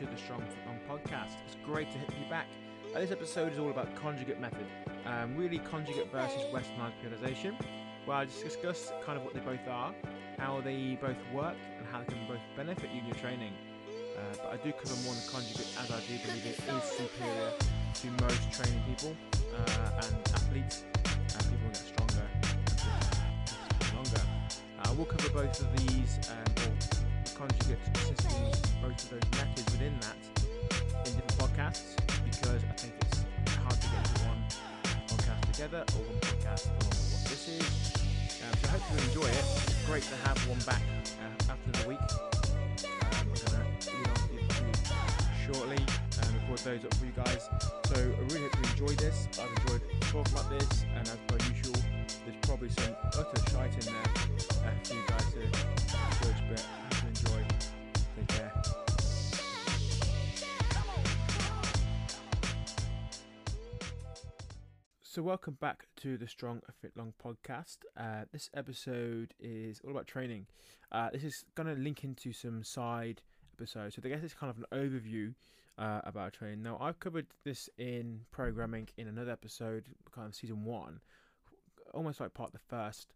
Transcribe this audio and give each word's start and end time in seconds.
to 0.00 0.06
the 0.06 0.16
Strong 0.16 0.42
Long 0.64 0.78
podcast. 0.88 1.36
It's 1.46 1.56
great 1.62 1.90
to 1.92 1.98
have 1.98 2.08
you 2.08 2.30
back. 2.30 2.46
Uh, 2.94 3.00
this 3.00 3.10
episode 3.10 3.52
is 3.52 3.58
all 3.58 3.68
about 3.68 3.94
conjugate 3.96 4.40
method, 4.40 4.64
um, 5.04 5.36
really 5.36 5.58
conjugate 5.58 6.10
versus 6.10 6.40
westernized 6.54 6.94
periodization, 7.04 7.54
where 8.06 8.16
I 8.16 8.24
just 8.24 8.42
discuss 8.42 8.92
kind 9.04 9.18
of 9.18 9.24
what 9.24 9.34
they 9.34 9.40
both 9.40 9.68
are, 9.68 9.94
how 10.38 10.62
they 10.62 10.96
both 11.02 11.18
work, 11.34 11.56
and 11.76 11.86
how 11.92 11.98
they 12.00 12.14
can 12.14 12.26
both 12.26 12.40
benefit 12.56 12.88
you 12.94 13.00
in 13.00 13.06
your 13.08 13.16
training. 13.16 13.52
Uh, 14.16 14.20
but 14.36 14.46
I 14.54 14.56
do 14.64 14.72
cover 14.72 14.96
more 15.04 15.12
than 15.12 15.22
conjugate 15.30 15.68
as 15.78 15.90
I 15.90 16.00
do 16.00 16.16
believe 16.24 16.46
it 16.46 16.56
is 16.56 16.84
superior 16.84 17.52
to 17.92 18.06
most 18.24 18.52
training 18.52 18.82
people 18.88 19.14
uh, 19.54 20.00
and 20.00 20.16
athletes, 20.32 20.84
and 21.04 21.44
people 21.44 21.68
get 21.68 21.76
stronger 21.76 22.26
and 23.80 23.94
longer. 23.94 24.22
Uh, 24.82 24.94
we'll 24.96 25.04
cover 25.04 25.28
both 25.28 25.60
of 25.60 25.76
these, 25.76 26.18
um, 26.30 26.49
or 27.40 27.46
conjugate 27.48 27.78
systems, 27.96 28.60
both 28.82 29.04
of 29.04 29.10
those 29.10 29.30
methods 29.38 29.72
within 29.72 29.94
that 30.00 30.16
in 31.06 31.14
different 31.16 31.38
podcasts 31.38 31.96
because 32.24 32.62
I 32.64 32.72
think 32.76 32.94
it's 33.00 33.24
hard 33.56 33.80
to 33.80 33.88
get 33.88 34.04
one 34.28 34.44
podcast 35.08 35.52
together 35.52 35.84
or 35.96 36.02
one 36.04 36.20
podcast 36.20 36.68
on 36.68 36.84
what 36.84 37.22
this 37.28 37.48
is. 37.48 37.92
Um, 38.42 38.52
so 38.60 38.68
I 38.68 38.70
hope 38.72 38.82
you 38.92 38.98
enjoy 39.08 39.28
it. 39.28 39.44
It's 39.66 39.86
great 39.86 40.02
to 40.04 40.16
have 40.28 40.38
one 40.48 40.60
back 40.60 40.82
uh, 41.20 41.52
after 41.52 41.70
the 41.82 41.88
week. 41.88 42.00
Um, 42.00 43.28
we're 43.28 43.40
going 43.40 43.68
to 43.78 43.96
lead 43.96 44.08
on 44.08 44.20
to 44.20 45.52
shortly 45.52 45.80
and 46.20 46.28
record 46.42 46.58
those 46.60 46.84
up 46.84 46.94
for 46.94 47.06
you 47.06 47.12
guys. 47.16 47.48
So 47.88 47.96
I 47.96 48.22
really 48.28 48.48
hope 48.48 48.56
you 48.56 48.70
enjoy 48.70 48.94
this. 49.00 49.28
I've 49.40 49.50
enjoyed 49.62 49.82
talking 50.12 50.32
about 50.32 50.50
this 50.50 50.84
and 50.94 51.08
as 51.08 51.18
per 51.26 51.38
usual, 51.48 51.80
there's 52.24 52.36
probably 52.42 52.68
some 52.70 52.94
utter 53.16 53.50
shite 53.50 53.86
in 53.86 53.92
there 53.92 54.10
uh, 54.64 54.72
for 54.84 54.94
you 54.94 55.02
guys 55.08 55.24
to 55.32 55.90
judge, 56.20 56.42
but 56.48 56.60
you 56.60 56.89
enjoy. 57.20 57.44
Take 58.16 58.28
care. 58.28 58.52
So, 65.02 65.22
welcome 65.22 65.56
back 65.60 65.86
to 65.96 66.16
the 66.16 66.28
Strong 66.28 66.62
Fit 66.80 66.92
Long 66.96 67.12
podcast. 67.22 67.78
Uh, 67.96 68.24
this 68.32 68.48
episode 68.54 69.34
is 69.40 69.80
all 69.84 69.90
about 69.90 70.06
training. 70.06 70.46
Uh, 70.92 71.10
this 71.12 71.24
is 71.24 71.44
going 71.56 71.74
to 71.74 71.80
link 71.80 72.04
into 72.04 72.32
some 72.32 72.62
side 72.62 73.22
episodes. 73.54 73.96
So, 73.96 74.02
I 74.04 74.08
guess 74.08 74.22
it's 74.22 74.34
kind 74.34 74.50
of 74.50 74.58
an 74.58 74.66
overview 74.72 75.34
uh, 75.78 76.00
about 76.04 76.34
training. 76.34 76.62
Now, 76.62 76.78
I've 76.80 77.00
covered 77.00 77.26
this 77.44 77.68
in 77.76 78.20
programming 78.30 78.88
in 78.96 79.08
another 79.08 79.32
episode, 79.32 79.86
kind 80.14 80.28
of 80.28 80.34
season 80.34 80.64
one, 80.64 81.00
almost 81.92 82.20
like 82.20 82.32
part 82.34 82.50
of 82.50 82.52
the 82.52 82.66
first. 82.68 83.12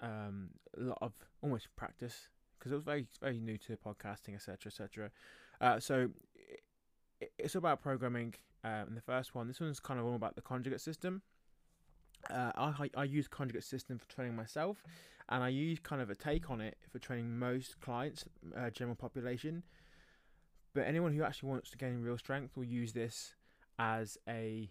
Um, 0.00 0.50
a 0.76 0.82
lot 0.82 0.98
of 1.00 1.12
almost 1.42 1.68
practice 1.76 2.28
because 2.64 2.72
it 2.72 2.76
was 2.76 2.84
very 2.84 3.06
very 3.20 3.38
new 3.40 3.58
to 3.58 3.76
podcasting, 3.76 4.34
etc., 4.34 4.56
etc. 4.66 5.10
Uh, 5.60 5.78
so 5.78 6.08
it, 7.20 7.30
it's 7.38 7.54
about 7.54 7.82
programming. 7.82 8.34
Uh, 8.64 8.84
in 8.88 8.94
the 8.94 9.02
first 9.02 9.34
one, 9.34 9.46
this 9.46 9.60
one's 9.60 9.78
kind 9.78 10.00
of 10.00 10.06
all 10.06 10.14
about 10.14 10.34
the 10.36 10.40
conjugate 10.40 10.80
system. 10.80 11.20
Uh, 12.30 12.50
I 12.56 12.90
I 12.96 13.04
use 13.04 13.28
conjugate 13.28 13.64
system 13.64 13.98
for 13.98 14.08
training 14.08 14.34
myself, 14.34 14.82
and 15.28 15.44
I 15.44 15.48
use 15.48 15.78
kind 15.78 16.00
of 16.00 16.08
a 16.08 16.14
take 16.14 16.50
on 16.50 16.62
it 16.62 16.78
for 16.90 16.98
training 16.98 17.38
most 17.38 17.78
clients, 17.80 18.24
uh, 18.56 18.70
general 18.70 18.96
population. 18.96 19.62
But 20.72 20.86
anyone 20.86 21.12
who 21.12 21.22
actually 21.22 21.50
wants 21.50 21.70
to 21.70 21.76
gain 21.76 22.00
real 22.00 22.18
strength 22.18 22.56
will 22.56 22.64
use 22.64 22.94
this 22.94 23.34
as 23.78 24.16
a 24.26 24.70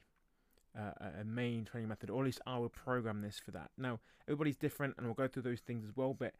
uh, 0.75 1.21
a 1.21 1.23
main 1.23 1.65
training 1.65 1.89
method, 1.89 2.09
or 2.09 2.23
at 2.23 2.25
least 2.25 2.41
I 2.47 2.57
will 2.57 2.69
program 2.69 3.21
this 3.21 3.39
for 3.39 3.51
that. 3.51 3.69
Now, 3.77 3.99
everybody's 4.27 4.57
different, 4.57 4.95
and 4.97 5.05
we'll 5.05 5.13
go 5.13 5.27
through 5.27 5.43
those 5.43 5.59
things 5.59 5.85
as 5.85 5.95
well. 5.95 6.15
But 6.15 6.33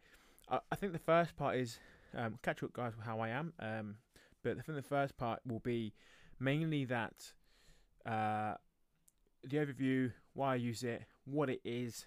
I, 0.50 0.60
I 0.72 0.76
think 0.76 0.94
the 0.94 1.00
first 1.00 1.36
part 1.36 1.56
is 1.58 1.80
um, 2.18 2.38
catch 2.42 2.64
up, 2.64 2.74
guys, 2.74 2.96
with 2.96 3.06
how 3.06 3.20
I 3.20 3.30
am. 3.30 3.54
Um, 3.60 3.96
but 4.44 4.58
I 4.58 4.62
think 4.62 4.76
the 4.76 4.82
first 4.82 5.18
part 5.18 5.40
will 5.46 5.60
be 5.60 5.94
mainly 6.40 6.86
that 6.86 7.34
uh, 8.06 8.56
the 9.44 9.58
overview, 9.58 10.12
why 10.34 10.54
I 10.54 10.56
use 10.56 10.84
it, 10.84 11.04
what 11.26 11.50
it 11.50 11.62
is, 11.64 12.06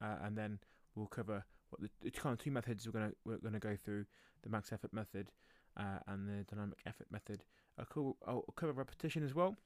uh, 0.00 0.16
and 0.24 0.36
then 0.36 0.58
we'll 0.94 1.06
cover 1.06 1.44
what 1.70 1.82
the, 1.82 1.90
the 2.02 2.10
kind 2.10 2.32
of 2.32 2.38
two 2.38 2.50
methods 2.50 2.86
we're 2.86 2.92
gonna 2.92 3.12
we're 3.24 3.38
gonna 3.38 3.58
go 3.58 3.76
through: 3.76 4.06
the 4.42 4.48
max 4.48 4.72
effort 4.72 4.92
method 4.92 5.30
uh, 5.76 5.98
and 6.06 6.28
the 6.28 6.44
dynamic 6.44 6.78
effort 6.86 7.06
method. 7.10 7.44
I'll, 7.78 7.86
co- 7.86 8.16
I'll 8.26 8.44
cover 8.56 8.72
repetition 8.72 9.22
as 9.22 9.34
well. 9.34 9.56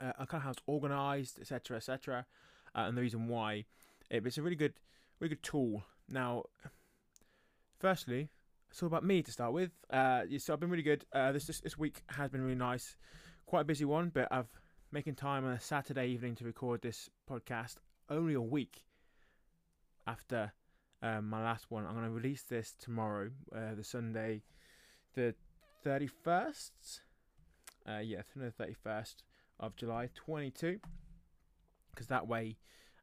Uh, 0.00 0.12
kind 0.24 0.40
of 0.40 0.42
how 0.42 0.50
it's 0.50 0.62
organized, 0.66 1.38
etc., 1.40 1.76
etc., 1.76 2.26
uh, 2.74 2.80
and 2.80 2.96
the 2.96 3.02
reason 3.02 3.28
why. 3.28 3.66
It, 4.10 4.26
it's 4.26 4.38
a 4.38 4.42
really 4.42 4.56
good, 4.56 4.74
really 5.20 5.34
good 5.34 5.42
tool. 5.42 5.84
Now, 6.08 6.44
firstly, 7.82 8.30
it's 8.70 8.82
all 8.82 8.86
about 8.86 9.04
me 9.04 9.22
to 9.22 9.32
start 9.32 9.52
with. 9.52 9.72
Uh, 9.90 10.22
so 10.38 10.52
I've 10.52 10.60
been 10.60 10.70
really 10.70 10.84
good. 10.84 11.04
Uh, 11.12 11.32
this, 11.32 11.46
this 11.46 11.60
this 11.60 11.76
week 11.76 12.02
has 12.06 12.30
been 12.30 12.40
really 12.40 12.54
nice. 12.54 12.96
Quite 13.44 13.62
a 13.62 13.64
busy 13.64 13.84
one, 13.84 14.10
but 14.14 14.28
I've 14.30 14.48
making 14.92 15.16
time 15.16 15.44
on 15.44 15.52
a 15.52 15.60
Saturday 15.60 16.06
evening 16.08 16.36
to 16.36 16.44
record 16.44 16.80
this 16.80 17.10
podcast. 17.28 17.76
Only 18.08 18.34
a 18.34 18.40
week 18.40 18.84
after 20.06 20.52
um, 21.02 21.28
my 21.28 21.42
last 21.42 21.70
one. 21.70 21.84
I'm 21.84 21.94
going 21.94 22.04
to 22.04 22.10
release 22.10 22.42
this 22.42 22.74
tomorrow, 22.78 23.30
uh, 23.54 23.74
the 23.74 23.84
Sunday, 23.84 24.42
the 25.14 25.34
thirty 25.82 26.06
first. 26.06 27.02
Uh, 27.86 27.98
yeah, 27.98 28.22
the 28.36 28.52
thirty 28.52 28.74
first 28.74 29.24
of 29.58 29.74
July, 29.76 30.08
twenty 30.14 30.50
two. 30.50 30.78
Because 31.90 32.06
that 32.06 32.26
way, 32.28 32.56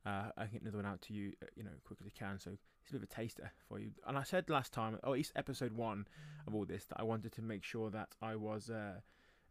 uh, 0.05 0.29
I 0.37 0.45
can 0.45 0.53
get 0.53 0.61
another 0.61 0.77
one 0.77 0.85
out 0.85 1.01
to 1.03 1.13
you, 1.13 1.33
uh, 1.43 1.47
you 1.55 1.63
know, 1.63 1.71
as 1.75 1.81
quick 1.81 1.99
as 2.01 2.07
I 2.07 2.17
can. 2.17 2.39
So 2.39 2.51
a 2.89 2.93
bit 2.93 3.03
of 3.03 3.09
a 3.09 3.13
taster 3.13 3.51
for 3.67 3.79
you. 3.79 3.91
And 4.07 4.17
I 4.17 4.23
said 4.23 4.49
last 4.49 4.73
time, 4.73 4.95
or 5.03 5.09
at 5.09 5.11
least 5.11 5.31
episode 5.35 5.73
one 5.73 6.07
of 6.47 6.55
all 6.55 6.65
this, 6.65 6.85
that 6.85 6.99
I 6.99 7.03
wanted 7.03 7.31
to 7.33 7.41
make 7.41 7.63
sure 7.63 7.89
that 7.89 8.09
I 8.21 8.35
was 8.35 8.69
uh, 8.69 8.99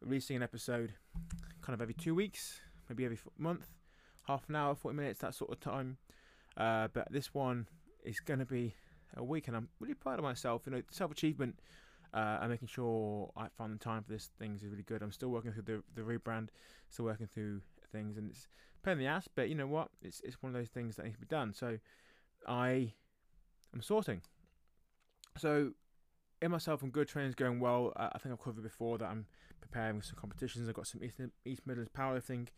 releasing 0.01 0.37
an 0.37 0.43
episode 0.43 0.95
kind 1.63 1.75
of 1.75 1.81
every 1.81 1.95
two 1.95 2.15
weeks, 2.15 2.61
maybe 2.89 3.05
every 3.05 3.19
month, 3.37 3.67
half 4.27 4.49
an 4.49 4.57
hour, 4.57 4.75
40 4.75 4.97
minutes, 4.97 5.21
that 5.21 5.35
sort 5.35 5.51
of 5.51 5.61
time. 5.61 5.99
Uh, 6.57 6.89
but 6.93 7.11
this 7.11 7.33
one 7.35 7.67
is 8.05 8.21
going 8.21 8.41
to 8.41 8.47
be 8.47 8.75
a 9.17 9.25
week, 9.25 9.49
and 9.49 9.57
I'm 9.57 9.69
really 9.81 9.95
proud 9.95 10.19
of 10.19 10.25
myself. 10.25 10.63
You 10.67 10.73
know, 10.73 10.83
self 10.91 11.11
achievement 11.11 11.59
uh, 12.15 12.39
and 12.41 12.51
making 12.51 12.69
sure 12.69 13.31
I 13.37 13.49
found 13.57 13.75
the 13.75 13.79
time 13.79 14.03
for 14.03 14.13
this 14.13 14.31
things 14.39 14.63
is 14.63 14.71
really 14.71 14.83
good. 14.83 15.03
I'm 15.03 15.13
still 15.13 15.29
working 15.29 15.53
through 15.53 15.63
the 15.63 15.83
the 15.95 16.03
rebrand, 16.03 16.49
still 16.89 17.05
working 17.05 17.27
through 17.27 17.61
things, 17.93 18.17
and 18.17 18.31
it's 18.31 18.49
pain 18.83 18.93
in 18.93 18.99
the 18.99 19.07
ass. 19.07 19.29
But 19.35 19.49
you 19.49 19.55
know 19.55 19.67
what? 19.67 19.89
It's 20.03 20.21
it's 20.25 20.43
one 20.43 20.55
of 20.55 20.55
those 20.55 20.69
things 20.69 20.97
that 20.97 21.05
needs 21.05 21.17
to 21.17 21.21
be 21.21 21.27
done. 21.27 21.53
So 21.53 21.79
I 22.47 22.93
am 23.75 23.83
sorting. 23.83 24.23
So 25.37 25.73
in 26.41 26.51
myself 26.51 26.83
and 26.83 26.93
good 26.93 27.09
training's 27.09 27.35
going 27.35 27.61
well. 27.61 27.93
I 27.97 28.19
think 28.19 28.33
I've 28.33 28.43
covered 28.43 28.63
before 28.63 28.99
that 28.99 29.07
I'm 29.07 29.27
preparing 29.61 30.03
some 30.03 30.17
competitions. 30.17 30.69
I've 30.69 30.75
got 30.75 30.87
some 30.87 31.03
East, 31.03 31.17
East 31.45 31.63
Midlands 31.67 31.91
powerlifting, 31.97 32.49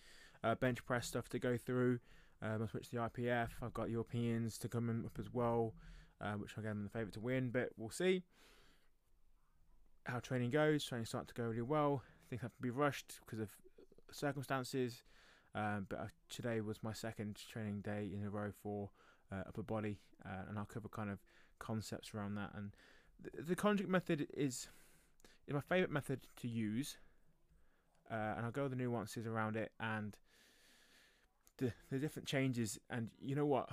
uh, 0.45 0.55
bench 0.55 0.85
press 0.85 1.07
stuff 1.07 1.29
to 1.31 1.39
go 1.39 1.57
through. 1.57 1.99
Um, 2.43 2.63
I 2.63 2.67
switched 2.67 2.91
to 2.91 2.97
the 2.97 3.03
IPF. 3.03 3.49
I've 3.63 3.75
got 3.75 3.91
Europeans 3.91 4.59
to 4.59 4.69
come 4.69 5.05
up 5.05 5.19
as 5.19 5.33
well, 5.33 5.75
uh, 6.21 6.33
which 6.33 6.57
again 6.57 6.73
I'm 6.73 6.85
the 6.85 6.91
favourite 6.91 7.15
to 7.15 7.21
win, 7.21 7.51
but 7.51 7.71
we'll 7.77 7.91
see 7.91 8.23
how 10.07 10.21
training 10.21 10.51
goes. 10.51 10.85
Training 10.85 11.07
starting 11.07 11.29
to 11.29 11.35
go 11.35 11.45
really 11.45 11.63
well. 11.63 12.03
Things 12.29 12.43
have 12.43 12.55
to 12.55 12.63
be 12.63 12.71
rushed 12.71 13.21
because 13.25 13.41
of 13.41 13.51
circumstances. 14.11 15.03
Um, 15.55 15.87
but 15.89 16.09
today 16.29 16.61
was 16.61 16.83
my 16.83 16.93
second 16.93 17.39
training 17.51 17.81
day 17.81 18.09
in 18.15 18.25
a 18.25 18.31
row 18.31 18.53
for 18.63 18.91
uh, 19.33 19.43
upper 19.49 19.63
body, 19.63 19.99
uh, 20.25 20.49
and 20.49 20.59
I'll 20.59 20.65
cover 20.65 20.89
kind 20.89 21.11
of 21.11 21.19
concepts 21.59 22.15
around 22.15 22.35
that. 22.37 22.51
And 22.55 22.73
the, 23.23 23.43
the 23.43 23.57
conjugate 23.57 23.91
method 23.91 24.27
is 24.35 24.69
is 25.47 25.55
my 25.55 25.61
favourite 25.61 25.91
method 25.91 26.21
to 26.37 26.49
use, 26.49 26.99
uh, 28.11 28.35
and 28.37 28.45
I'll 28.47 28.53
go 28.53 28.69
the 28.69 28.77
nuances 28.77 29.27
around 29.27 29.57
it 29.57 29.73
and 29.81 30.17
the 31.59 31.73
the 31.91 31.99
different 31.99 32.29
changes. 32.29 32.79
And 32.89 33.11
you 33.21 33.35
know 33.35 33.47
what? 33.47 33.69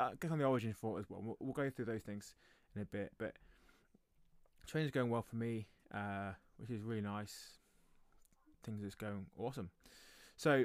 I'll 0.00 0.14
get 0.14 0.30
on 0.30 0.38
the 0.38 0.44
origin 0.44 0.72
for 0.72 0.98
it 0.98 1.00
as 1.02 1.10
well. 1.10 1.20
We'll, 1.22 1.36
we'll 1.38 1.52
go 1.52 1.70
through 1.70 1.84
those 1.84 2.02
things 2.02 2.34
in 2.74 2.82
a 2.82 2.84
bit, 2.84 3.12
but 3.18 3.34
training's 4.66 4.90
going 4.90 5.10
well 5.10 5.22
for 5.22 5.36
me, 5.36 5.66
uh, 5.94 6.32
which 6.56 6.70
is 6.70 6.82
really 6.82 7.02
nice. 7.02 7.58
Things 8.64 8.82
is 8.82 8.94
going 8.94 9.26
awesome. 9.36 9.70
So, 10.36 10.64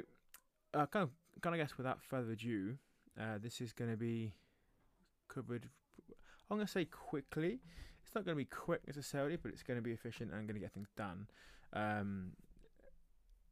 uh, 0.74 0.86
kind 0.86 1.02
of, 1.02 1.10
kind 1.42 1.54
of 1.54 1.60
guess 1.60 1.76
without 1.76 2.02
further 2.02 2.32
ado, 2.32 2.76
uh, 3.18 3.38
this 3.42 3.60
is 3.60 3.72
going 3.72 3.90
to 3.90 3.96
be 3.96 4.32
covered. 5.28 5.68
I'm 6.50 6.56
going 6.56 6.66
to 6.66 6.72
say 6.72 6.84
quickly. 6.84 7.60
It's 8.04 8.14
not 8.14 8.24
going 8.24 8.36
to 8.36 8.40
be 8.42 8.46
quick 8.46 8.80
necessarily, 8.86 9.36
but 9.36 9.52
it's 9.52 9.62
going 9.62 9.78
to 9.78 9.82
be 9.82 9.92
efficient 9.92 10.32
and 10.32 10.46
going 10.46 10.54
to 10.54 10.60
get 10.60 10.72
things 10.72 10.88
done. 10.96 11.26
Um, 11.72 12.32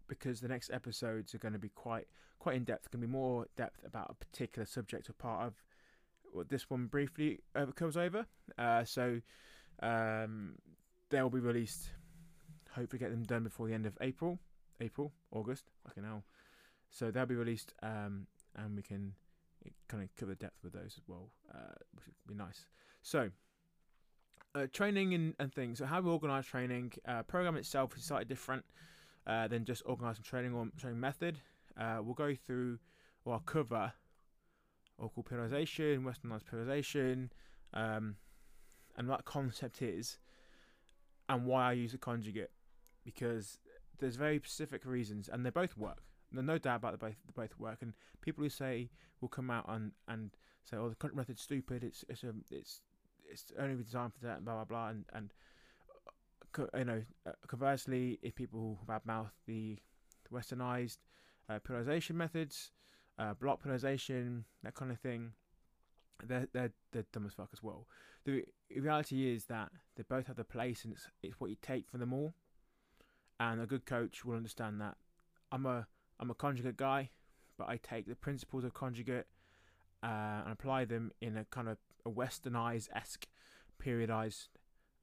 because 0.08 0.40
the 0.40 0.48
next 0.48 0.70
episodes 0.70 1.34
are 1.34 1.38
going 1.38 1.52
to 1.52 1.58
be 1.58 1.68
quite 1.68 2.06
quite 2.38 2.56
in 2.56 2.64
depth. 2.64 2.90
Going 2.90 3.02
to 3.02 3.06
be 3.06 3.12
more 3.12 3.46
depth 3.56 3.84
about 3.84 4.10
a 4.10 4.14
particular 4.14 4.64
subject 4.66 5.10
or 5.10 5.14
part 5.14 5.46
of 5.46 5.54
what 6.32 6.48
this 6.48 6.70
one 6.70 6.86
briefly 6.86 7.40
over, 7.54 7.72
comes 7.72 7.96
over. 7.96 8.26
Uh, 8.56 8.84
so 8.84 9.20
um, 9.82 10.54
they'll 11.10 11.30
be 11.30 11.40
released. 11.40 11.90
Hopefully, 12.70 13.00
get 13.00 13.10
them 13.10 13.24
done 13.24 13.42
before 13.42 13.66
the 13.66 13.74
end 13.74 13.86
of 13.86 13.96
April, 14.00 14.38
April, 14.80 15.12
August. 15.32 15.64
Fucking 15.86 16.04
hell. 16.04 16.24
So 16.90 17.10
they'll 17.10 17.26
be 17.26 17.34
released, 17.34 17.74
um, 17.82 18.26
and 18.54 18.76
we 18.76 18.82
can 18.82 19.14
kind 19.88 20.02
of 20.02 20.14
cover 20.16 20.34
depth 20.34 20.62
with 20.62 20.72
those 20.72 20.94
as 20.96 21.02
well, 21.06 21.30
uh, 21.52 21.74
which 21.94 22.06
would 22.06 22.14
be 22.26 22.34
nice. 22.34 22.66
So, 23.02 23.30
uh, 24.54 24.66
training 24.72 25.14
and, 25.14 25.34
and 25.38 25.52
things. 25.52 25.78
So 25.78 25.86
how 25.86 26.00
we 26.00 26.10
organise 26.10 26.46
training. 26.46 26.92
Uh, 27.06 27.22
program 27.22 27.56
itself 27.56 27.96
is 27.96 28.04
slightly 28.04 28.24
different 28.24 28.64
uh, 29.26 29.48
than 29.48 29.64
just 29.64 29.82
organising 29.86 30.24
training 30.24 30.54
or 30.54 30.68
training 30.78 31.00
method. 31.00 31.38
Uh, 31.78 31.98
we'll 32.02 32.14
go 32.14 32.34
through 32.34 32.78
or 33.24 33.40
cover 33.40 33.92
or 34.98 35.10
called 35.10 35.26
periodization, 35.26 36.04
westernized 36.04 36.44
periodization, 36.50 37.28
um, 37.74 38.16
and 38.96 39.08
what 39.08 39.24
concept 39.26 39.82
is, 39.82 40.18
and 41.28 41.44
why 41.44 41.68
I 41.68 41.72
use 41.72 41.92
a 41.92 41.98
conjugate, 41.98 42.50
because 43.04 43.58
there's 43.98 44.16
very 44.16 44.38
specific 44.38 44.86
reasons, 44.86 45.28
and 45.28 45.44
they 45.44 45.50
both 45.50 45.76
work. 45.76 46.02
No 46.32 46.58
doubt 46.58 46.76
about 46.76 46.92
the 46.92 46.98
both 46.98 47.16
they 47.26 47.32
both 47.34 47.58
work. 47.58 47.78
And 47.82 47.94
people 48.20 48.42
who 48.42 48.50
say 48.50 48.90
will 49.20 49.28
come 49.28 49.50
out 49.50 49.64
and, 49.68 49.92
and 50.08 50.30
say, 50.64 50.76
"Oh, 50.76 50.88
the 50.88 50.94
conjugate 50.94 51.16
method's 51.16 51.42
stupid. 51.42 51.82
It's 51.84 52.04
it's 52.08 52.24
a 52.24 52.32
it's 52.50 52.80
it's 53.30 53.52
only 53.58 53.82
designed 53.82 54.14
for 54.14 54.26
that." 54.26 54.44
Blah 54.44 54.54
blah 54.54 54.64
blah. 54.64 54.88
And 54.88 55.04
and 55.12 55.32
you 56.74 56.84
know, 56.84 57.02
uh, 57.26 57.32
conversely, 57.46 58.18
if 58.22 58.34
people 58.34 58.78
who 58.80 58.92
badmouth 58.92 59.30
the 59.46 59.78
westernized 60.32 60.98
uh, 61.48 61.58
methods, 62.14 62.72
uh, 63.18 63.34
block 63.34 63.62
periodization, 63.62 64.44
that 64.62 64.74
kind 64.74 64.90
of 64.90 64.98
thing, 64.98 65.32
they're, 66.24 66.48
they're, 66.52 66.72
they're 66.92 67.06
dumb 67.12 67.26
as 67.26 67.34
fuck 67.34 67.50
as 67.52 67.62
well. 67.62 67.86
The 68.24 68.44
reality 68.74 69.32
is 69.32 69.44
that 69.46 69.70
they 69.96 70.02
both 70.02 70.26
have 70.26 70.36
their 70.36 70.44
place 70.44 70.84
and 70.84 70.92
it's, 70.92 71.06
it's 71.22 71.38
what 71.38 71.50
you 71.50 71.56
take 71.60 71.88
from 71.88 72.00
them 72.00 72.12
all. 72.12 72.34
And 73.38 73.60
a 73.60 73.66
good 73.66 73.86
coach 73.86 74.24
will 74.24 74.36
understand 74.36 74.80
that. 74.80 74.96
I'm 75.52 75.66
a 75.66 75.86
I'm 76.18 76.30
a 76.30 76.34
conjugate 76.34 76.76
guy, 76.76 77.10
but 77.58 77.68
I 77.68 77.78
take 77.78 78.06
the 78.06 78.14
principles 78.14 78.64
of 78.64 78.74
conjugate 78.74 79.26
uh, 80.02 80.42
and 80.44 80.52
apply 80.52 80.84
them 80.84 81.12
in 81.20 81.36
a 81.36 81.44
kind 81.44 81.68
of 81.68 81.78
a 82.04 82.10
westernized 82.10 82.88
esque 82.94 83.26
periodized 83.82 84.48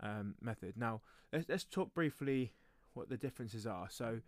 um, 0.02 0.36
method. 0.42 0.74
Now, 0.78 1.02
let's, 1.32 1.48
let's 1.50 1.64
talk 1.64 1.94
briefly 1.94 2.54
what 2.94 3.10
the 3.10 3.18
differences 3.18 3.66
are. 3.66 3.88
So, 3.90 4.20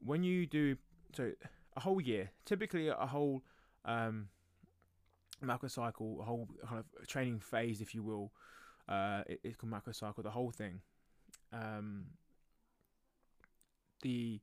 when 0.00 0.22
you 0.22 0.46
do 0.46 0.76
so, 1.14 1.32
a 1.76 1.80
whole 1.80 2.00
year, 2.00 2.30
typically 2.44 2.88
a 2.88 2.94
whole 2.94 3.42
um, 3.84 4.28
macro 5.40 5.68
cycle, 5.68 6.18
a 6.20 6.24
whole 6.24 6.48
kind 6.66 6.78
of 6.78 7.06
training 7.06 7.40
phase, 7.40 7.80
if 7.80 7.94
you 7.94 8.02
will. 8.02 8.32
Uh, 8.88 9.22
it, 9.26 9.40
it's 9.42 9.56
called 9.56 9.70
macro 9.70 9.92
cycle, 9.92 10.22
the 10.22 10.30
whole 10.30 10.50
thing. 10.50 10.80
Um, 11.52 12.04
the 14.02 14.40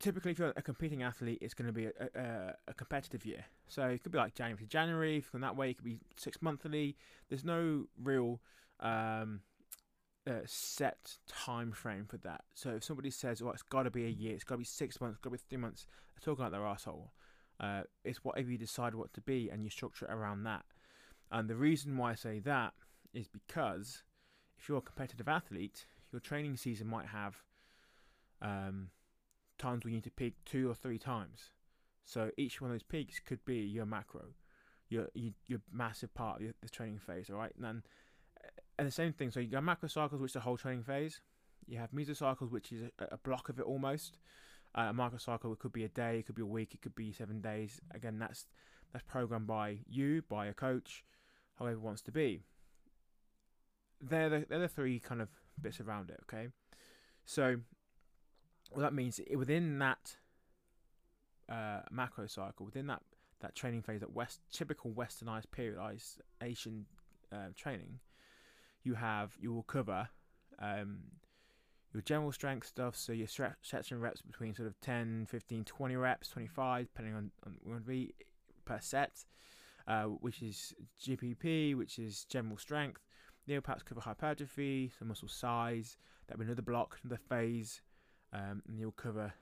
typically, 0.00 0.32
if 0.32 0.38
you're 0.38 0.52
a 0.56 0.62
competing 0.62 1.02
athlete, 1.02 1.38
it's 1.40 1.54
going 1.54 1.66
to 1.66 1.72
be 1.72 1.86
a, 1.86 1.92
a, 2.14 2.54
a, 2.68 2.74
competitive 2.74 3.24
year. 3.24 3.44
So 3.68 3.84
it 3.84 4.02
could 4.02 4.10
be 4.10 4.18
like 4.18 4.34
January 4.34 4.64
to 4.64 4.68
January. 4.68 5.20
From 5.20 5.42
that 5.42 5.56
way, 5.56 5.70
it 5.70 5.74
could 5.74 5.84
be 5.84 5.98
six 6.16 6.42
monthly. 6.42 6.96
There's 7.28 7.44
no 7.44 7.84
real 8.02 8.40
um, 8.80 9.40
uh, 10.26 10.40
set 10.46 11.18
time 11.28 11.70
frame 11.70 12.06
for 12.08 12.16
that. 12.18 12.42
So 12.54 12.70
if 12.70 12.84
somebody 12.84 13.10
says, 13.10 13.40
"Oh, 13.42 13.50
it's 13.50 13.62
got 13.62 13.84
to 13.84 13.90
be 13.90 14.06
a 14.06 14.08
year, 14.08 14.34
it's 14.34 14.44
got 14.44 14.54
to 14.54 14.58
be 14.58 14.64
six 14.64 15.00
months, 15.00 15.16
it's 15.16 15.22
got 15.22 15.30
to 15.30 15.36
be 15.36 15.42
three 15.48 15.58
months," 15.58 15.86
they're 16.14 16.24
talking 16.24 16.42
like 16.42 16.52
their 16.52 16.66
asshole. 16.66 17.12
Uh, 17.60 17.82
it's 18.04 18.24
whatever 18.24 18.50
you 18.50 18.58
decide 18.58 18.94
what 18.94 19.12
to 19.12 19.20
be, 19.20 19.50
and 19.50 19.62
you 19.62 19.70
structure 19.70 20.06
it 20.06 20.12
around 20.12 20.44
that. 20.44 20.64
And 21.30 21.48
the 21.48 21.56
reason 21.56 21.96
why 21.96 22.12
I 22.12 22.14
say 22.14 22.40
that 22.40 22.72
is 23.12 23.28
because 23.28 24.02
if 24.58 24.68
you're 24.68 24.78
a 24.78 24.82
competitive 24.82 25.28
athlete, 25.28 25.86
your 26.10 26.20
training 26.20 26.56
season 26.56 26.86
might 26.86 27.06
have 27.06 27.42
um, 28.42 28.88
times 29.60 29.84
we 29.84 29.92
need 29.92 30.04
to 30.04 30.10
peak 30.10 30.34
two 30.44 30.68
or 30.70 30.74
three 30.74 30.98
times. 30.98 31.50
So 32.04 32.30
each 32.36 32.60
one 32.60 32.70
of 32.70 32.74
those 32.74 32.82
peaks 32.82 33.20
could 33.20 33.44
be 33.44 33.58
your 33.58 33.86
macro, 33.86 34.34
your 34.88 35.08
your, 35.14 35.32
your 35.46 35.60
massive 35.72 36.12
part 36.14 36.40
of 36.40 36.48
the 36.62 36.68
training 36.68 36.98
phase. 36.98 37.30
All 37.30 37.36
right, 37.36 37.52
and 37.54 37.64
then 37.64 37.82
and 38.78 38.88
the 38.88 38.92
same 38.92 39.12
thing. 39.12 39.30
So 39.30 39.40
you 39.40 39.48
got 39.48 39.62
macrocycles, 39.62 40.20
which 40.20 40.30
is 40.30 40.34
the 40.34 40.40
whole 40.40 40.56
training 40.56 40.84
phase. 40.84 41.20
You 41.66 41.78
have 41.78 41.92
mesocycles, 41.92 42.50
which 42.50 42.72
is 42.72 42.82
a, 42.98 43.04
a 43.12 43.18
block 43.18 43.48
of 43.48 43.58
it 43.58 43.64
almost. 43.64 44.18
Uh, 44.74 44.88
a 44.90 44.94
microcycle, 44.94 45.52
it 45.52 45.58
could 45.58 45.72
be 45.72 45.84
a 45.84 45.88
day, 45.88 46.20
it 46.20 46.26
could 46.26 46.36
be 46.36 46.42
a 46.42 46.46
week, 46.46 46.74
it 46.74 46.80
could 46.80 46.94
be 46.94 47.12
seven 47.12 47.40
days. 47.40 47.80
Again, 47.92 48.18
that's 48.18 48.46
that's 48.92 49.04
programmed 49.04 49.46
by 49.46 49.78
you, 49.88 50.22
by 50.28 50.46
a 50.46 50.54
coach, 50.54 51.04
however 51.58 51.76
it 51.76 51.80
wants 51.80 52.02
to 52.02 52.12
be. 52.12 52.42
They're 54.00 54.30
the, 54.30 54.46
they're 54.48 54.60
the 54.60 54.68
three 54.68 54.98
kind 54.98 55.20
of 55.20 55.28
bits 55.60 55.80
around 55.80 56.10
it. 56.10 56.20
Okay, 56.24 56.48
so 57.24 57.56
what 58.70 58.82
that 58.82 58.94
means 58.94 59.20
within 59.34 59.78
that 59.78 60.16
uh, 61.50 61.80
macro 61.90 62.26
cycle, 62.26 62.66
within 62.66 62.86
that 62.86 63.02
that 63.40 63.54
training 63.54 63.82
phase, 63.82 64.00
that 64.00 64.14
west 64.14 64.40
typical 64.52 64.90
westernized 64.90 65.46
periodization 65.56 66.84
uh, 67.32 67.48
training, 67.56 67.98
you 68.82 68.94
have 68.94 69.32
you 69.40 69.52
will 69.52 69.62
cover 69.62 70.08
um, 70.60 70.98
your 71.92 72.02
general 72.02 72.32
strength 72.32 72.66
stuff, 72.68 72.96
so 72.96 73.12
your 73.12 73.26
sets 73.62 73.90
and 73.90 74.00
reps 74.00 74.22
between 74.22 74.54
sort 74.54 74.68
of 74.68 74.80
10, 74.80 75.26
15, 75.28 75.64
20 75.64 75.96
reps, 75.96 76.28
25, 76.28 76.86
depending 76.86 77.14
on, 77.14 77.30
on 77.44 77.56
what 77.64 77.84
be 77.86 78.14
per 78.64 78.78
set, 78.80 79.24
uh, 79.88 80.04
which 80.04 80.40
is 80.42 80.72
GPP, 81.02 81.76
which 81.76 81.98
is 81.98 82.24
general 82.24 82.56
strength. 82.56 83.02
Perhaps 83.64 83.82
cover 83.82 84.00
hypertrophy, 84.00 84.92
so 84.96 85.04
muscle 85.04 85.26
size. 85.26 85.96
That'll 86.28 86.38
be 86.38 86.44
another 86.44 86.62
block, 86.62 86.98
another 87.02 87.20
phase, 87.28 87.80
um, 88.32 88.62
and 88.66 88.78
you'll 88.78 88.92
cover 88.92 89.32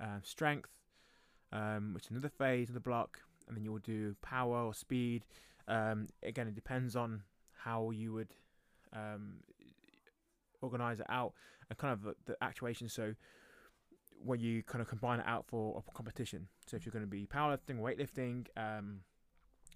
uh, 0.00 0.18
strength, 0.22 0.70
um, 1.52 1.92
which 1.94 2.04
is 2.06 2.10
another 2.10 2.28
phase, 2.28 2.68
of 2.68 2.74
the 2.74 2.80
block, 2.80 3.20
and 3.48 3.56
then 3.56 3.64
you'll 3.64 3.78
do 3.78 4.14
power 4.22 4.64
or 4.64 4.74
speed. 4.74 5.24
Um, 5.68 6.08
again, 6.22 6.48
it 6.48 6.54
depends 6.54 6.96
on 6.96 7.22
how 7.64 7.90
you 7.90 8.12
would 8.12 8.34
um, 8.92 9.36
organize 10.60 11.00
it 11.00 11.06
out 11.08 11.32
and 11.68 11.78
kind 11.78 11.92
of 11.92 12.02
the, 12.02 12.14
the 12.26 12.36
actuation. 12.42 12.88
So 12.88 13.14
when 14.22 14.40
you 14.40 14.62
kind 14.62 14.80
of 14.80 14.88
combine 14.88 15.20
it 15.20 15.26
out 15.26 15.46
for 15.46 15.82
a 15.86 15.92
competition. 15.92 16.48
So 16.66 16.76
if 16.76 16.86
you're 16.86 16.92
going 16.92 17.04
to 17.04 17.10
be 17.10 17.26
powerlifting, 17.26 17.78
weightlifting, 17.80 18.46
um, 18.56 19.00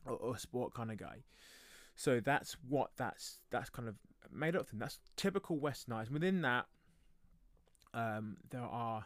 or, 0.07 0.17
or 0.17 0.39
sport 0.39 0.75
kind 0.75 0.91
of 0.91 0.97
guy. 0.97 1.25
So 1.95 2.21
that's 2.21 2.57
what 2.69 2.91
that's 2.97 3.41
that's 3.51 3.71
kind 3.71 3.89
of 3.89 3.97
made 4.33 4.55
up 4.57 4.69
from. 4.69 4.79
That's 4.79 5.01
typical 5.17 5.59
westernized. 5.59 6.11
Within 6.11 6.43
that, 6.43 6.67
um, 7.95 8.37
there 8.51 8.63
are 8.63 9.05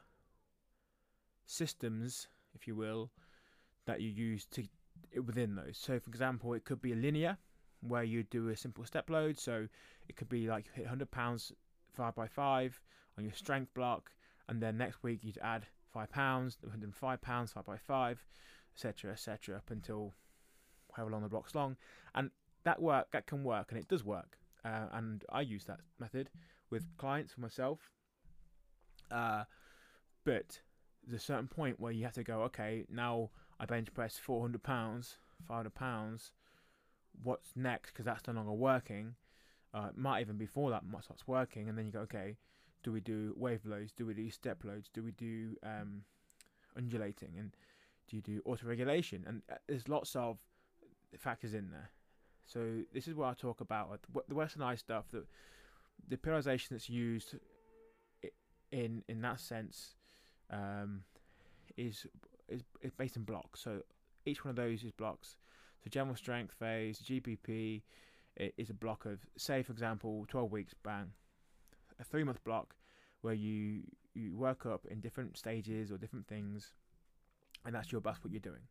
systems, 1.47 2.29
if 2.55 2.67
you 2.67 2.75
will, 2.75 3.11
that 3.87 4.01
you 4.01 4.09
use 4.09 4.47
to 4.47 4.65
within 5.25 5.55
those. 5.55 5.79
So, 5.79 5.99
for 5.99 6.09
example, 6.09 6.55
it 6.55 6.65
could 6.65 6.81
be 6.81 6.93
a 6.93 6.97
linear, 6.97 7.37
where 7.83 8.05
you 8.05 8.23
do 8.23 8.49
a 8.49 8.57
simple 8.57 8.85
step 8.85 9.11
load. 9.11 9.39
So 9.39 9.67
it 10.09 10.17
could 10.17 10.29
be 10.29 10.47
like 10.47 10.67
hit 10.75 10.85
100 10.85 11.11
pounds 11.11 11.53
five 11.93 12.15
by 12.15 12.27
five 12.27 12.81
on 13.19 13.25
your 13.25 13.33
strength 13.35 13.75
block, 13.75 14.11
and 14.49 14.63
then 14.63 14.79
next 14.79 15.03
week 15.03 15.21
you'd 15.23 15.39
add 15.43 15.67
five 15.93 16.11
pounds, 16.11 16.57
105 16.63 17.21
pounds 17.21 17.53
five 17.53 17.67
by 17.67 17.77
five, 17.77 18.25
etc., 18.75 19.13
etc., 19.13 19.57
up 19.57 19.71
until 19.71 20.15
however 20.93 21.13
long 21.13 21.23
the 21.23 21.29
block's 21.29 21.55
long, 21.55 21.77
and 22.15 22.31
that 22.65 22.81
work 22.81 23.09
that 23.13 23.27
can 23.27 23.45
work, 23.45 23.67
and 23.71 23.79
it 23.79 23.89
does 23.89 24.05
work. 24.05 24.39
Uh, 24.65 24.87
and 24.93 25.25
I 25.31 25.41
use 25.41 25.65
that 25.65 25.81
method 25.99 26.31
with 26.71 26.85
clients 26.97 27.33
for 27.33 27.41
myself. 27.41 27.91
Uh, 29.13 29.45
but 30.25 30.61
there's 31.07 31.21
a 31.21 31.25
certain 31.25 31.49
point 31.49 31.81
where 31.81 31.93
you 31.93 32.05
have 32.05 32.15
to 32.15 32.25
go, 32.25 32.43
okay, 32.43 32.85
now 32.89 33.31
I 33.59 33.67
bench 33.67 33.93
press 33.93 34.17
400 34.19 34.63
pounds, 34.63 35.19
500 35.47 35.75
pounds, 35.75 36.33
what's 37.23 37.51
next 37.57 37.93
because 37.93 38.05
that's 38.05 38.27
no 38.27 38.33
longer 38.33 38.53
working. 38.53 39.15
Uh, 39.75 39.89
might 39.97 40.21
even 40.21 40.37
before 40.37 40.71
that 40.71 40.85
might 40.85 41.05
starts 41.05 41.27
working, 41.27 41.69
and 41.69 41.79
then 41.79 41.87
you 41.87 41.93
go, 41.93 42.01
okay, 42.01 42.37
do 42.83 42.93
we 42.93 43.01
do 43.01 43.35
wave 43.37 43.65
loads? 43.65 43.93
Do 43.93 44.05
we 44.05 44.15
do 44.15 44.31
step 44.31 44.65
loads? 44.65 44.91
Do 44.93 45.03
we 45.03 45.13
do 45.13 45.57
um, 45.63 46.03
undulating? 46.77 47.31
And 47.39 47.57
do 48.09 48.17
you 48.17 48.23
do 48.23 48.43
auto 48.45 48.67
regulation? 48.67 49.25
And 49.27 49.43
uh, 49.51 49.55
there's 49.69 49.89
lots 49.89 50.15
of 50.15 50.39
factors 51.19 51.55
in 51.55 51.71
there. 51.71 51.91
So 52.47 52.81
this 52.93 53.09
is 53.09 53.15
what 53.15 53.29
I 53.29 53.35
talk 53.35 53.61
about 53.61 53.99
the 54.29 54.35
westernized 54.35 54.81
stuff. 54.81 55.07
That 55.13 55.27
the 56.09 56.17
periodization 56.17 56.71
that's 56.71 56.91
used 56.91 57.37
in 58.73 59.05
in 59.09 59.21
that 59.23 59.41
sense 59.41 59.95
um, 60.51 61.03
is 61.77 62.07
is 62.49 62.63
is 62.81 62.93
based 62.93 63.17
in 63.17 63.23
blocks. 63.23 63.61
So 63.61 63.83
each 64.27 64.45
one 64.45 64.51
of 64.51 64.57
those 64.57 64.83
is 64.83 64.93
blocks. 64.93 65.37
So 65.85 65.91
general 65.91 66.17
strength 66.17 66.55
phase, 66.55 67.01
GPP, 67.01 67.83
is 68.37 68.71
a 68.71 68.75
block 68.75 69.05
of, 69.05 69.21
say, 69.37 69.63
for 69.63 69.73
example, 69.73 70.25
12 70.29 70.53
weeks, 70.53 70.75
bang, 70.83 71.11
a 72.01 72.05
three 72.05 72.25
month 72.25 72.43
block 72.45 72.75
where 73.21 73.35
you 73.35 73.83
you 74.15 74.37
work 74.37 74.67
up 74.67 74.85
in 74.91 75.01
different 75.01 75.39
stages 75.39 75.91
or 75.91 75.97
different 75.97 76.27
things, 76.27 76.73
and 77.65 77.75
that's 77.75 77.93
your 77.93 78.01
that's 78.01 78.23
what 78.23 78.33
you're 78.33 78.41
doing. 78.41 78.69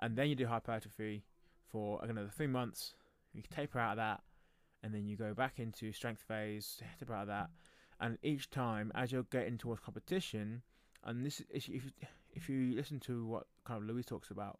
And 0.00 0.16
then 0.16 0.28
you 0.28 0.34
do 0.34 0.46
hypertrophy 0.46 1.24
for 1.66 2.00
another 2.02 2.30
three 2.34 2.46
months. 2.46 2.94
You 3.32 3.42
taper 3.50 3.78
out 3.78 3.92
of 3.92 3.96
that, 3.98 4.20
and 4.82 4.94
then 4.94 5.06
you 5.06 5.16
go 5.16 5.34
back 5.34 5.58
into 5.58 5.92
strength 5.92 6.22
phase, 6.22 6.80
taper 6.98 7.14
out 7.14 7.22
of 7.22 7.28
that, 7.28 7.50
and 8.00 8.18
each 8.22 8.50
time 8.50 8.92
as 8.94 9.12
you're 9.12 9.24
getting 9.24 9.58
towards 9.58 9.80
competition, 9.80 10.62
and 11.04 11.24
this 11.24 11.40
is 11.50 11.68
if 11.68 11.84
if 12.34 12.48
you 12.48 12.74
listen 12.74 13.00
to 13.00 13.26
what 13.26 13.46
kind 13.64 13.82
of 13.82 13.88
Louie 13.88 14.02
talks 14.02 14.30
about, 14.30 14.58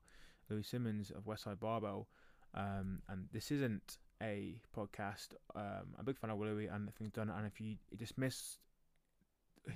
Louie 0.48 0.62
Simmons 0.62 1.10
of 1.10 1.24
Westside 1.24 1.60
Barbell, 1.60 2.08
um, 2.54 3.00
and 3.08 3.26
this 3.32 3.50
isn't 3.50 3.98
a 4.22 4.60
podcast. 4.76 5.28
Um, 5.54 5.94
I'm 5.94 6.00
a 6.00 6.04
big 6.04 6.18
fan 6.18 6.30
of 6.30 6.38
Louie 6.38 6.66
and 6.66 6.88
everything 6.88 7.12
done. 7.14 7.30
And 7.30 7.46
if 7.46 7.60
you 7.60 7.76
dismiss 7.96 8.58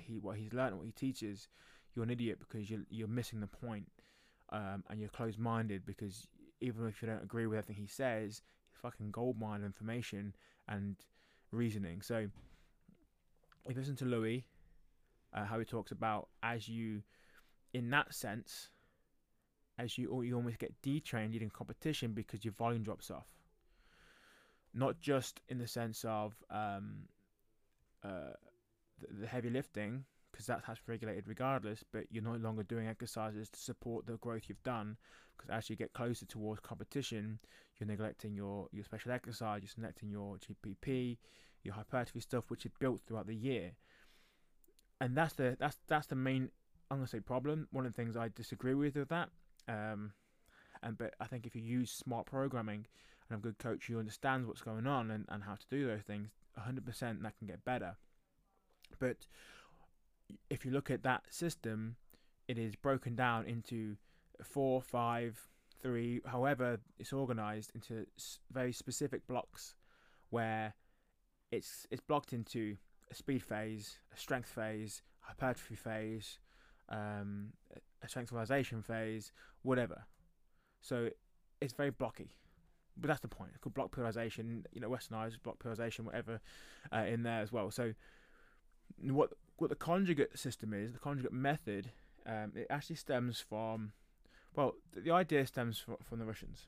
he 0.05 0.17
what 0.17 0.37
he's 0.37 0.53
learned, 0.53 0.77
what 0.77 0.85
he 0.85 0.91
teaches, 0.91 1.47
you're 1.95 2.03
an 2.03 2.09
idiot 2.11 2.39
because 2.39 2.69
you're 2.69 2.85
you're 2.89 3.07
missing 3.07 3.39
the 3.39 3.47
point, 3.47 3.87
um, 4.51 4.83
and 4.89 4.99
you're 4.99 5.09
closed 5.09 5.39
minded 5.39 5.85
because 5.85 6.27
even 6.61 6.87
if 6.87 7.01
you 7.01 7.07
don't 7.07 7.23
agree 7.23 7.45
with 7.45 7.59
everything 7.59 7.81
he 7.81 7.87
says, 7.87 8.41
fucking 8.71 9.11
goldmine 9.11 9.63
information 9.63 10.35
and 10.67 10.95
reasoning. 11.51 12.01
So 12.01 12.27
if 13.65 13.75
you 13.75 13.81
listen 13.81 13.95
to 13.97 14.05
Louie, 14.05 14.45
uh, 15.33 15.45
how 15.45 15.59
he 15.59 15.65
talks 15.65 15.91
about 15.91 16.29
as 16.41 16.67
you, 16.67 17.01
in 17.73 17.89
that 17.91 18.13
sense, 18.13 18.69
as 19.79 19.97
you 19.97 20.21
you 20.21 20.35
almost 20.35 20.59
get 20.59 20.73
detrained 20.83 21.41
in 21.41 21.49
competition 21.49 22.13
because 22.13 22.45
your 22.45 22.53
volume 22.53 22.83
drops 22.83 23.09
off. 23.09 23.27
Not 24.73 24.99
just 24.99 25.41
in 25.49 25.57
the 25.57 25.67
sense 25.67 26.03
of 26.07 26.33
um, 26.49 27.07
uh, 28.03 28.33
the, 28.99 29.21
the 29.21 29.27
heavy 29.27 29.49
lifting, 29.49 30.05
because 30.31 30.47
that 30.47 30.61
has 30.65 30.77
regulated 30.87 31.27
regardless, 31.27 31.83
but 31.91 32.05
you're 32.09 32.23
no 32.23 32.33
longer 32.33 32.63
doing 32.63 32.87
exercises 32.87 33.49
to 33.49 33.59
support 33.59 34.05
the 34.05 34.17
growth 34.17 34.43
you've 34.47 34.63
done. 34.63 34.97
Because 35.37 35.49
as 35.51 35.69
you 35.69 35.75
get 35.75 35.93
closer 35.93 36.25
towards 36.25 36.59
competition, 36.59 37.39
you're 37.77 37.87
neglecting 37.87 38.33
your, 38.35 38.67
your 38.71 38.83
special 38.83 39.11
exercise, 39.11 39.61
you're 39.61 39.69
neglecting 39.77 40.09
your 40.09 40.37
GPP, 40.37 41.17
your 41.63 41.75
hypertrophy 41.75 42.19
stuff, 42.19 42.49
which 42.49 42.65
is 42.65 42.71
built 42.79 43.01
throughout 43.05 43.27
the 43.27 43.35
year. 43.35 43.71
And 45.01 45.15
that's 45.15 45.33
the 45.33 45.57
that's 45.59 45.77
that's 45.87 46.07
the 46.07 46.15
main 46.15 46.49
I'm 46.89 46.97
gonna 46.97 47.07
say 47.07 47.19
problem. 47.19 47.67
One 47.71 47.85
of 47.85 47.91
the 47.91 47.95
things 47.95 48.15
I 48.15 48.29
disagree 48.29 48.73
with 48.73 48.95
with 48.95 49.09
that. 49.09 49.29
Um, 49.67 50.13
and 50.81 50.97
but 50.97 51.13
I 51.19 51.25
think 51.25 51.45
if 51.45 51.55
you 51.55 51.61
use 51.61 51.91
smart 51.91 52.25
programming 52.25 52.85
and 53.29 53.39
a 53.39 53.41
good 53.41 53.57
coach 53.57 53.87
who 53.87 53.99
understands 53.99 54.47
what's 54.47 54.61
going 54.61 54.85
on 54.85 55.09
and, 55.09 55.25
and 55.29 55.43
how 55.43 55.55
to 55.55 55.65
do 55.69 55.87
those 55.87 56.03
things, 56.03 56.29
100% 56.59 57.21
that 57.23 57.37
can 57.37 57.47
get 57.47 57.63
better. 57.63 57.95
But 58.99 59.25
if 60.49 60.65
you 60.65 60.71
look 60.71 60.91
at 60.91 61.03
that 61.03 61.23
system, 61.29 61.95
it 62.47 62.57
is 62.57 62.75
broken 62.75 63.15
down 63.15 63.45
into 63.45 63.95
four, 64.43 64.81
five, 64.81 65.39
three, 65.81 66.21
however 66.25 66.79
it's 66.99 67.13
organized 67.13 67.71
into 67.73 68.05
very 68.51 68.73
specific 68.73 69.25
blocks 69.27 69.75
where 70.29 70.73
it's 71.53 71.87
it's 71.91 72.01
blocked 72.01 72.33
into 72.33 72.77
a 73.11 73.15
speed 73.15 73.43
phase, 73.43 73.99
a 74.13 74.17
strength 74.17 74.49
phase, 74.49 75.01
hypertrophy 75.19 75.75
phase, 75.75 76.39
um, 76.89 77.53
a 78.01 78.07
strength 78.07 78.31
realization 78.31 78.81
phase, 78.81 79.31
whatever. 79.61 80.05
So 80.81 81.09
it's 81.61 81.73
very 81.73 81.91
blocky. 81.91 82.31
But 82.97 83.07
that's 83.07 83.21
the 83.21 83.27
point. 83.27 83.51
It's 83.53 83.59
called 83.59 83.73
block 83.73 83.91
periodization, 83.95 84.65
you 84.71 84.81
know, 84.81 84.89
westernized 84.89 85.41
block 85.43 85.57
periodization, 85.63 86.01
whatever, 86.01 86.41
uh, 86.91 87.05
in 87.13 87.23
there 87.23 87.41
as 87.41 87.51
well. 87.51 87.71
So 87.71 87.93
what 89.01 89.31
what 89.57 89.69
the 89.69 89.75
conjugate 89.75 90.37
system 90.37 90.73
is, 90.73 90.93
the 90.93 90.99
conjugate 90.99 91.33
method, 91.33 91.91
um, 92.25 92.51
it 92.55 92.67
actually 92.69 92.95
stems 92.95 93.39
from, 93.39 93.91
well, 94.55 94.73
the, 94.91 95.01
the 95.01 95.11
idea 95.11 95.45
stems 95.45 95.77
from, 95.79 95.97
from 96.01 96.19
the 96.19 96.25
Russians. 96.25 96.67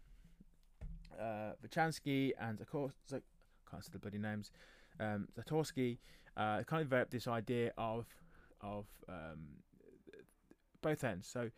Uh, 1.20 1.54
Verchansky 1.66 2.32
and 2.40 2.62
of 2.62 2.70
course, 2.70 2.94
I 3.12 3.22
can't 3.70 3.84
say 3.84 3.90
the 3.92 4.00
bloody 4.00 4.18
names, 4.18 4.52
um, 5.00 5.28
Zatsiorsky, 5.38 5.98
uh, 6.38 6.64
kind 6.64 6.82
of 6.82 6.90
developed 6.90 7.12
this 7.12 7.28
idea 7.28 7.72
of 7.78 8.06
of 8.62 8.86
um, 9.10 9.40
both 10.82 11.04
ends. 11.04 11.28
So 11.28 11.50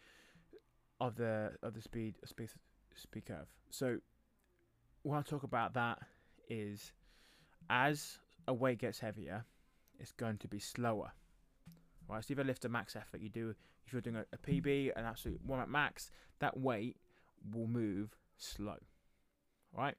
of 1.00 1.16
the 1.16 1.52
of 1.64 1.74
the 1.74 1.82
speed 1.82 2.16
speed 2.26 2.50
speed 2.96 3.26
curve. 3.26 3.48
So 3.70 3.98
what 5.04 5.18
I 5.18 5.22
talk 5.22 5.44
about 5.44 5.74
that 5.76 6.00
is 6.50 6.92
as 7.70 8.20
a 8.48 8.54
weight 8.54 8.80
gets 8.80 9.00
heavier, 9.00 9.46
it's 10.00 10.12
going 10.12 10.38
to 10.40 10.48
be 10.48 10.60
slower. 10.60 11.12
Right, 12.10 12.24
so 12.24 12.32
if 12.32 12.38
you 12.38 12.44
lift 12.44 12.64
a 12.66 12.70
max 12.70 12.96
effort, 12.96 13.22
you 13.22 13.30
do 13.30 13.54
if 13.86 13.94
you're 13.94 14.02
doing 14.02 14.18
a, 14.18 14.26
a 14.34 14.38
PB, 14.38 14.92
an 14.96 15.06
absolute 15.06 15.40
one 15.46 15.60
at 15.60 15.70
max, 15.70 16.12
that 16.40 16.58
weight 16.58 16.98
will 17.54 17.68
move 17.68 18.16
slow. 18.38 18.78
Right, 19.78 19.96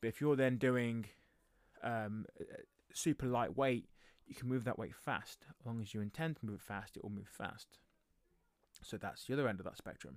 but 0.00 0.08
if 0.08 0.20
you're 0.20 0.36
then 0.36 0.56
doing 0.56 1.06
um, 1.82 2.26
super 2.92 3.26
lightweight, 3.26 3.86
you 4.26 4.34
can 4.34 4.48
move 4.48 4.64
that 4.64 4.78
weight 4.78 4.94
fast. 4.94 5.44
As 5.60 5.66
long 5.66 5.80
as 5.80 5.92
you 5.92 6.00
intend 6.00 6.36
to 6.36 6.46
move 6.46 6.56
it 6.56 6.62
fast, 6.62 6.96
it 6.96 7.02
will 7.02 7.10
move 7.10 7.28
fast. 7.28 7.78
So 8.82 8.96
that's 8.96 9.26
the 9.26 9.34
other 9.34 9.48
end 9.48 9.60
of 9.60 9.64
that 9.64 9.76
spectrum 9.76 10.16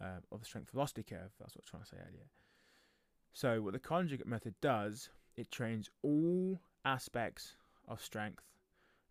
uh, 0.00 0.20
of 0.30 0.40
the 0.40 0.46
strength 0.46 0.70
velocity 0.70 1.02
curve. 1.02 1.32
That's 1.40 1.56
what 1.56 1.62
I 1.62 1.64
was 1.64 1.70
trying 1.70 1.82
to 1.82 1.88
say 1.88 1.96
earlier. 1.96 2.28
So 3.32 3.62
what 3.62 3.72
the 3.72 3.78
conjugate 3.78 4.26
method 4.26 4.54
does, 4.60 5.10
it 5.36 5.50
trains 5.50 5.90
all 6.02 6.60
aspects 6.84 7.56
of 7.88 8.02
strength 8.02 8.44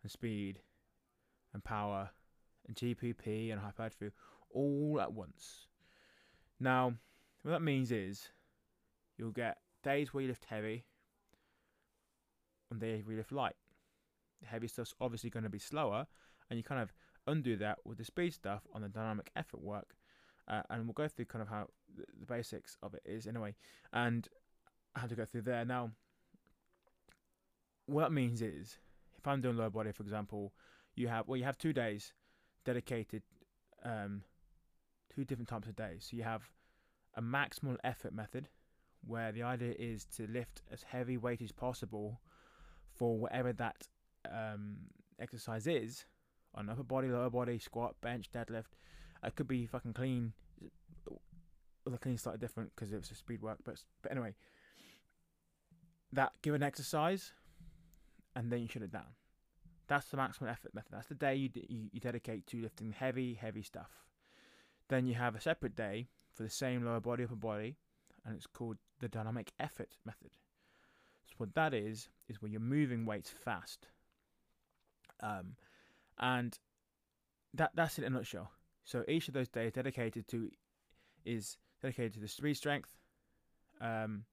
and 0.02 0.10
speed 0.10 0.60
and 1.52 1.62
power 1.62 2.10
and 2.66 2.76
GPP 2.76 3.52
and 3.52 3.60
hypertrophy 3.60 4.14
all 4.50 4.98
at 5.00 5.12
once. 5.12 5.66
Now, 6.60 6.94
what 7.42 7.52
that 7.52 7.62
means 7.62 7.92
is 7.92 8.30
you'll 9.18 9.30
get 9.30 9.58
days 9.82 10.14
where 10.14 10.22
you 10.22 10.28
lift 10.28 10.46
heavy 10.46 10.84
days 12.78 13.04
where 13.04 13.12
you 13.12 13.18
lift 13.18 13.32
light. 13.32 13.56
The 14.42 14.48
heavy 14.48 14.68
stuff's 14.68 14.94
obviously 15.00 15.30
going 15.30 15.44
to 15.44 15.50
be 15.50 15.58
slower, 15.58 16.06
and 16.48 16.58
you 16.58 16.62
kind 16.62 16.80
of 16.80 16.92
undo 17.26 17.56
that 17.56 17.78
with 17.84 17.98
the 17.98 18.04
speed 18.04 18.34
stuff 18.34 18.62
on 18.74 18.82
the 18.82 18.88
dynamic 18.88 19.30
effort 19.34 19.62
work. 19.62 19.96
Uh, 20.46 20.62
and 20.68 20.84
we'll 20.84 20.92
go 20.92 21.08
through 21.08 21.24
kind 21.24 21.40
of 21.40 21.48
how 21.48 21.68
the, 21.96 22.04
the 22.20 22.26
basics 22.26 22.76
of 22.82 22.92
it 22.94 23.02
is 23.06 23.26
anyway, 23.26 23.54
and 23.92 24.28
how 24.94 25.06
to 25.06 25.14
go 25.14 25.24
through 25.24 25.42
there. 25.42 25.64
Now, 25.64 25.90
what 27.86 28.02
that 28.02 28.12
means 28.12 28.42
is, 28.42 28.78
if 29.16 29.26
I'm 29.26 29.40
doing 29.40 29.56
lower 29.56 29.70
body, 29.70 29.92
for 29.92 30.02
example, 30.02 30.52
you 30.94 31.08
have 31.08 31.26
well, 31.26 31.36
you 31.36 31.44
have 31.44 31.58
two 31.58 31.72
days 31.72 32.12
dedicated, 32.64 33.22
um, 33.84 34.22
two 35.14 35.24
different 35.24 35.48
types 35.48 35.68
of 35.68 35.76
days. 35.76 36.06
So 36.10 36.16
you 36.16 36.22
have 36.22 36.42
a 37.14 37.22
maximal 37.22 37.76
effort 37.82 38.12
method, 38.12 38.48
where 39.06 39.32
the 39.32 39.42
idea 39.42 39.74
is 39.78 40.04
to 40.16 40.26
lift 40.26 40.62
as 40.70 40.82
heavy 40.82 41.16
weight 41.16 41.40
as 41.40 41.52
possible 41.52 42.20
for 42.94 43.18
whatever 43.18 43.52
that 43.52 43.88
um, 44.30 44.76
exercise 45.18 45.66
is 45.66 46.06
on 46.54 46.68
upper 46.68 46.82
body, 46.82 47.08
lower 47.08 47.30
body, 47.30 47.58
squat, 47.58 47.94
bench, 48.00 48.30
deadlift. 48.32 48.72
It 49.24 49.34
could 49.36 49.48
be 49.48 49.66
fucking 49.66 49.94
clean. 49.94 50.32
The 51.86 51.98
clean 51.98 52.16
slightly 52.16 52.38
different 52.38 52.72
because 52.74 52.92
it's 52.92 53.10
a 53.10 53.14
speed 53.14 53.42
work, 53.42 53.58
but 53.64 53.80
but 54.02 54.12
anyway, 54.12 54.34
that 56.12 56.32
give 56.42 56.54
an 56.54 56.62
exercise, 56.62 57.32
and 58.34 58.50
then 58.50 58.62
you 58.62 58.68
shut 58.68 58.82
it 58.82 58.92
down. 58.92 59.14
That's 59.86 60.06
the 60.06 60.16
maximum 60.16 60.48
effort 60.48 60.74
method. 60.74 60.92
That's 60.92 61.08
the 61.08 61.14
day 61.14 61.34
you, 61.34 61.50
you, 61.68 61.88
you 61.92 62.00
dedicate 62.00 62.46
to 62.48 62.62
lifting 62.62 62.92
heavy, 62.92 63.34
heavy 63.34 63.62
stuff. 63.62 63.90
Then 64.88 65.06
you 65.06 65.14
have 65.14 65.34
a 65.34 65.40
separate 65.40 65.76
day 65.76 66.08
for 66.32 66.42
the 66.42 66.48
same 66.50 66.84
lower 66.84 67.00
body, 67.00 67.24
upper 67.24 67.36
body, 67.36 67.76
and 68.24 68.34
it's 68.34 68.46
called 68.46 68.78
the 69.00 69.08
dynamic 69.08 69.52
effort 69.60 69.96
method. 70.06 70.30
What 71.36 71.54
that 71.54 71.74
is 71.74 72.08
is 72.28 72.40
where 72.40 72.50
you're 72.50 72.60
moving 72.60 73.04
weights 73.06 73.30
fast. 73.30 73.88
Um, 75.20 75.56
and 76.18 76.58
that 77.54 77.72
that's 77.74 77.98
it 77.98 78.04
in 78.04 78.12
a 78.12 78.16
nutshell. 78.16 78.50
So 78.84 79.04
each 79.08 79.28
of 79.28 79.34
those 79.34 79.48
days 79.48 79.72
dedicated 79.72 80.28
to 80.28 80.50
is 81.24 81.56
dedicated 81.80 82.14
to 82.14 82.20
the 82.20 82.28
speed 82.28 82.54
strength. 82.54 82.96
Um, 83.80 84.24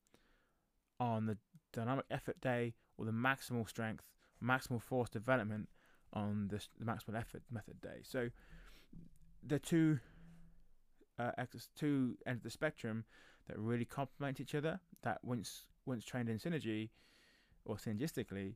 on 1.00 1.26
the 1.26 1.38
dynamic 1.74 2.06
effort 2.12 2.40
day 2.42 2.76
or 2.98 3.06
the 3.06 3.12
maximal 3.12 3.68
strength, 3.68 4.06
maximal 4.44 4.80
force 4.80 5.10
development 5.10 5.68
on 6.14 6.48
the, 6.50 6.64
the 6.78 6.86
maximal 6.86 7.18
effort 7.18 7.42
method 7.50 7.82
day. 7.82 8.02
So 8.04 8.30
the 9.46 9.58
two 9.58 10.00
uh, 11.18 11.32
two 11.76 12.18
ends 12.26 12.40
of 12.40 12.44
the 12.44 12.50
spectrum 12.52 13.06
that 13.48 13.58
really 13.58 13.86
complement 13.86 14.40
each 14.40 14.56
other. 14.56 14.80
That 15.04 15.20
once 15.24 15.66
once 15.86 16.04
trained 16.04 16.30
in 16.30 16.38
synergy 16.38 16.90
or 17.66 17.76
synergistically, 17.76 18.56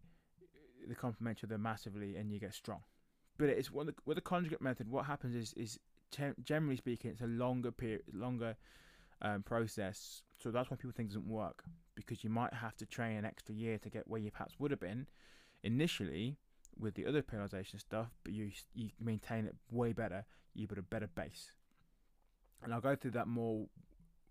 they 0.88 0.96
complement 0.96 1.40
each 1.40 1.44
other 1.44 1.58
massively, 1.58 2.16
and 2.16 2.32
you 2.32 2.40
get 2.40 2.54
strong 2.54 2.82
but 3.38 3.50
it's 3.50 3.70
the, 3.70 3.94
with 4.06 4.16
the 4.16 4.22
conjugate 4.22 4.62
method. 4.62 4.90
What 4.90 5.06
happens 5.06 5.36
is 5.36 5.54
is 5.54 5.80
generally 6.44 6.78
speaking, 6.78 7.12
it's 7.12 7.22
a 7.22 7.28
longer 7.28 7.72
period, 7.72 8.04
longer 8.14 8.56
um, 9.22 9.44
process. 9.44 10.22
So 10.38 10.52
that's 10.52 10.70
why 10.70 10.78
people 10.78 10.94
think 10.96 11.10
it 11.10 11.14
doesn't 11.14 11.28
work 11.28 11.64
because 11.96 12.24
you 12.24 12.30
might 12.30 12.54
have 12.54 12.76
to 12.78 12.86
train 12.86 13.18
an 13.18 13.26
extra 13.26 13.56
year 13.56 13.78
to 13.80 13.90
get 13.90 14.08
where 14.08 14.20
you 14.20 14.32
perhaps 14.32 14.56
would 14.60 14.72
have 14.72 14.80
been 14.80 15.08
initially 15.64 16.38
with 16.78 16.94
the 16.96 17.06
other 17.06 17.22
periodization 17.22 17.80
stuff, 17.80 18.08
but 18.24 18.34
you 18.34 18.52
you 18.74 18.90
maintain 19.00 19.46
it 19.46 19.56
way 19.72 19.94
better. 19.94 20.26
You 20.54 20.68
put 20.68 20.78
a 20.78 20.84
better 20.84 21.08
base, 21.08 21.52
and 22.64 22.74
I'll 22.74 22.82
go 22.82 22.96
through 22.96 23.12
that 23.12 23.28
more. 23.28 23.68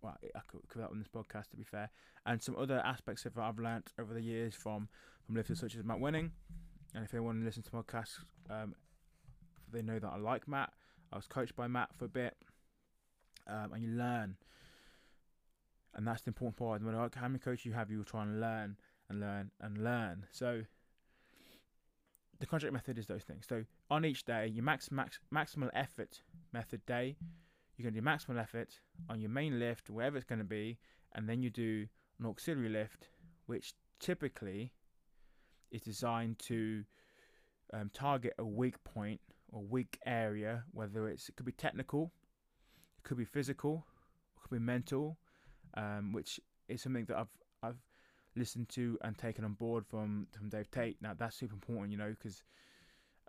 Well, 0.04 0.18
I 0.22 0.40
could 0.46 0.60
cover 0.68 0.82
that 0.82 0.90
on 0.90 0.98
this 0.98 1.08
podcast 1.08 1.48
to 1.50 1.56
be 1.56 1.64
fair, 1.64 1.88
and 2.26 2.42
some 2.42 2.56
other 2.56 2.82
aspects 2.84 3.24
of 3.24 3.38
I've 3.38 3.58
learnt 3.58 3.92
over 3.98 4.12
the 4.12 4.20
years 4.20 4.54
from 4.54 4.88
from 5.24 5.34
lifters 5.34 5.60
such 5.60 5.74
as 5.76 5.84
Matt 5.84 5.98
Wenning. 5.98 6.30
And 6.94 7.04
if 7.04 7.14
anyone 7.14 7.44
listens 7.44 7.64
to 7.66 7.72
podcasts 7.72 8.18
um, 8.50 8.74
they 9.72 9.82
know 9.82 9.98
that 9.98 10.10
I 10.12 10.18
like 10.18 10.46
Matt. 10.46 10.72
I 11.12 11.16
was 11.16 11.26
coached 11.26 11.56
by 11.56 11.66
Matt 11.66 11.94
for 11.96 12.04
a 12.04 12.08
bit, 12.08 12.36
um, 13.46 13.72
and 13.72 13.82
you 13.82 13.90
learn. 13.90 14.36
And 15.94 16.04
and 16.04 16.06
that's 16.06 16.22
the 16.22 16.30
important 16.30 16.56
part. 16.56 16.82
No 16.82 16.90
matter 16.90 17.18
how 17.18 17.28
many 17.28 17.38
coaches 17.38 17.64
you 17.64 17.72
have, 17.72 17.90
you 17.90 17.98
will 17.98 18.04
try 18.04 18.22
and 18.22 18.40
learn 18.40 18.76
and 19.08 19.20
learn 19.20 19.50
and 19.60 19.82
learn. 19.82 20.26
So 20.32 20.62
the 22.40 22.46
conjugate 22.46 22.72
method 22.72 22.98
is 22.98 23.06
those 23.06 23.22
things. 23.22 23.46
So 23.48 23.64
on 23.90 24.04
each 24.04 24.24
day, 24.24 24.48
your 24.48 24.64
max 24.64 24.90
max 24.90 25.18
maximal 25.32 25.70
effort 25.72 26.20
method 26.52 26.84
day, 26.84 27.16
you're 27.76 27.90
gonna 27.90 28.00
do 28.00 28.06
maximal 28.06 28.40
effort 28.40 28.80
on 29.08 29.20
your 29.20 29.30
main 29.30 29.58
lift, 29.58 29.90
wherever 29.90 30.16
it's 30.16 30.26
gonna 30.26 30.44
be, 30.44 30.78
and 31.14 31.28
then 31.28 31.42
you 31.42 31.50
do 31.50 31.86
an 32.18 32.26
auxiliary 32.26 32.68
lift, 32.68 33.08
which 33.46 33.74
typically 34.00 34.72
is 35.70 35.82
designed 35.82 36.38
to 36.38 36.84
um, 37.72 37.90
target 37.92 38.32
a 38.38 38.44
weak 38.44 38.82
point 38.84 39.20
or 39.52 39.62
weak 39.62 39.98
area, 40.06 40.64
whether 40.72 41.08
it's 41.08 41.28
it 41.28 41.36
could 41.36 41.46
be 41.46 41.52
technical, 41.52 42.12
it 42.98 43.04
could 43.04 43.16
be 43.16 43.24
physical, 43.24 43.86
it 44.36 44.42
could 44.42 44.54
be 44.54 44.58
mental, 44.58 45.18
um, 45.74 46.12
which 46.12 46.40
is 46.68 46.82
something 46.82 47.04
that 47.06 47.16
I've 47.16 47.28
I've 47.62 47.82
listened 48.36 48.68
to 48.70 48.98
and 49.02 49.16
taken 49.16 49.44
on 49.44 49.54
board 49.54 49.84
from 49.86 50.26
from 50.36 50.48
Dave 50.48 50.70
Tate. 50.70 51.00
Now 51.00 51.14
that's 51.16 51.36
super 51.36 51.54
important, 51.54 51.92
you 51.92 51.98
know, 51.98 52.10
because 52.10 52.42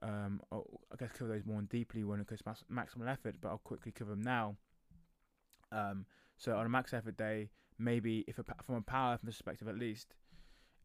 um, 0.01 0.41
I 0.51 0.95
guess 0.99 1.11
cover 1.17 1.31
those 1.31 1.45
more 1.45 1.61
deeply 1.61 2.03
when 2.03 2.19
it 2.19 2.27
comes 2.27 2.41
to 2.41 2.65
maximal 2.71 3.11
effort, 3.11 3.35
but 3.41 3.49
I'll 3.49 3.57
quickly 3.57 3.91
cover 3.91 4.11
them 4.11 4.21
now. 4.21 4.55
Um, 5.71 6.05
so 6.37 6.55
on 6.55 6.65
a 6.65 6.69
max 6.69 6.93
effort 6.93 7.17
day, 7.17 7.49
maybe 7.79 8.23
if 8.27 8.39
a, 8.39 8.43
from 8.65 8.75
a 8.75 8.81
power 8.81 9.17
perspective 9.23 9.67
at 9.67 9.77
least, 9.77 10.15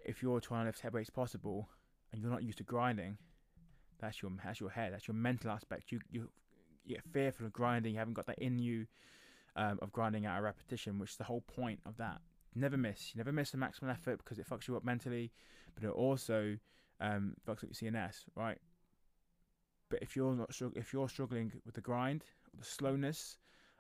if 0.05 0.23
you're 0.23 0.41
trying 0.41 0.63
to 0.63 0.69
lift 0.69 0.81
heavy 0.81 0.97
weights 0.97 1.11
possible 1.11 1.69
and 2.13 2.21
you're 2.21 2.31
not 2.31 2.43
used 2.43 2.59
to 2.59 2.65
grinding, 2.65 3.19
that's 4.01 4.23
your 4.23 4.31
that's 4.43 4.61
your 4.61 4.71
head, 4.71 4.93
that's 4.93 5.07
your 5.07 5.15
mental 5.15 5.51
aspect. 5.51 5.93
You 5.93 6.01
you 6.11 6.29
get 6.89 7.03
fearful 7.13 7.47
of 7.47 7.53
grinding. 7.53 7.93
You 7.93 7.99
haven't 7.99 8.15
got 8.15 8.27
that 8.27 8.39
in 8.39 8.59
you 8.59 8.87
um, 9.57 9.79
of 9.83 9.93
grinding 9.93 10.27
out 10.27 10.39
a 10.39 10.43
repetition, 10.43 10.99
which 10.99 11.11
is 11.11 11.17
the 11.17 11.25
whole 11.25 11.43
point 11.43 11.81
of 11.87 11.97
that. 11.99 12.21
Never 12.55 12.77
miss. 12.77 13.15
You 13.15 13.19
never 13.19 13.33
miss 13.33 13.51
the 13.51 13.59
maximum 13.59 13.91
effort 13.91 14.19
because 14.19 14.39
it 14.39 14.49
fucks 14.49 14.67
you 14.67 14.77
up 14.77 14.85
mentally, 14.85 15.33
but 15.75 15.85
it 15.85 15.91
also 15.91 16.57
um, 17.01 17.35
fucks 17.47 17.63
up 17.63 17.71
your 17.81 17.93
CNS, 17.93 18.25
right? 18.35 18.59
But 19.91 20.03
if 20.03 20.17
you're 20.17 20.35
not 20.35 20.51
if 20.77 20.93
you're 20.93 21.09
struggling 21.09 21.53
with 21.67 21.75
the 21.75 21.81
grind, 21.81 22.25
the 22.59 22.65
slowness, 22.65 23.37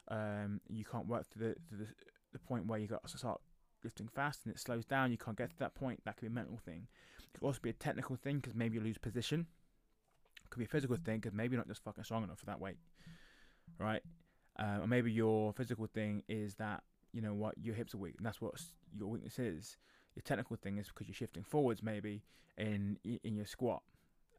um, 0.09 0.61
you 0.69 0.85
can't 0.85 1.07
work 1.07 1.31
to 1.31 1.38
the 1.38 1.55
to 1.55 1.76
the, 1.79 1.87
the 2.33 2.38
point 2.38 2.67
where 2.67 2.79
you 2.79 2.88
got 2.88 3.07
to 3.07 3.19
start 3.19 3.40
lifting 3.83 4.09
fast 4.09 4.40
and 4.45 4.55
it 4.55 4.61
slows 4.61 4.85
down. 4.85 5.11
You 5.11 5.17
can't 5.17 5.38
get 5.38 5.50
to 5.50 5.59
that 5.61 5.75
point. 5.75 6.00
That 6.05 6.17
could 6.17 6.23
be 6.23 6.26
a 6.26 6.31
mental 6.31 6.59
thing. 6.59 6.88
It 7.19 7.38
could 7.38 7.47
also 7.47 7.61
be 7.62 7.71
a 7.71 7.75
technical 7.75 8.17
thing 8.17 8.37
because 8.37 8.55
maybe 8.55 8.76
you 8.76 8.83
lose 8.83 8.99
position. 8.99 9.47
It 10.45 10.50
could 10.50 10.59
be 10.59 10.64
a 10.64 10.69
physical 10.69 10.97
thing 10.97 11.21
because 11.21 11.33
maybe 11.33 11.55
you're 11.55 11.61
not 11.61 11.69
just 11.69 11.85
fucking 11.85 12.05
strong 12.05 12.25
enough 12.25 12.40
for 12.40 12.47
that 12.47 12.61
weight, 12.61 12.76
right? 13.79 14.02
Uh, 14.59 14.79
or 14.83 14.87
maybe 14.88 15.12
your 15.12 15.52
physical 15.52 15.87
thing 15.87 16.23
is 16.29 16.57
that 16.57 16.83
you 17.12 17.23
know 17.23 17.35
what 17.35 17.55
your 17.62 17.75
hips 17.75 17.95
are 17.95 17.99
weak, 17.99 18.14
and 18.19 18.26
that's 18.26 18.40
what 18.40 18.55
your 18.99 19.09
weakness 19.09 19.38
is. 19.38 19.76
Your 20.17 20.23
technical 20.23 20.57
thing 20.57 20.79
is 20.79 20.88
because 20.88 21.07
you're 21.07 21.14
shifting 21.14 21.45
forwards, 21.45 21.83
maybe 21.83 22.23
in 22.59 22.99
in 23.05 23.37
your 23.37 23.47
squat. 23.47 23.83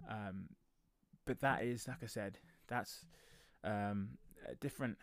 Um, 0.10 0.50
but 1.26 1.40
that 1.42 1.64
is, 1.64 1.88
like 1.88 2.04
I 2.04 2.08
said, 2.08 2.40
that's 2.68 3.06
um, 3.64 4.18
a 4.48 4.56
different. 4.56 4.98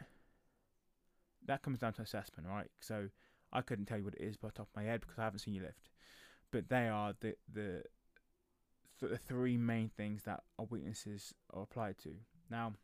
That 1.46 1.62
comes 1.62 1.78
down 1.78 1.94
to 1.94 2.02
assessment, 2.02 2.48
right? 2.48 2.70
So 2.80 3.08
I 3.52 3.62
couldn't 3.62 3.86
tell 3.86 3.98
you 3.98 4.04
what 4.04 4.14
it 4.14 4.22
is 4.22 4.36
by 4.36 4.48
the 4.48 4.54
top 4.54 4.68
of 4.68 4.76
my 4.76 4.88
head 4.88 5.00
because 5.00 5.18
I 5.18 5.24
haven't 5.24 5.40
seen 5.40 5.54
you 5.54 5.62
lift. 5.62 5.88
But 6.50 6.68
they 6.68 6.88
are 6.88 7.14
the 7.20 7.34
the 7.52 7.82
the 9.00 9.18
three 9.18 9.56
main 9.56 9.90
things 9.96 10.24
that 10.24 10.42
our 10.58 10.66
weaknesses 10.68 11.34
are 11.52 11.62
applied 11.62 11.98
to. 11.98 12.10
Now, 12.50 12.74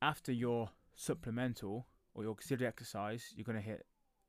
after 0.00 0.32
your 0.32 0.70
supplemental 0.94 1.86
or 2.14 2.22
your 2.22 2.32
auxiliary 2.32 2.66
exercise, 2.66 3.32
you're 3.36 3.44
going 3.44 3.56
to 3.56 3.62
hit 3.62 3.84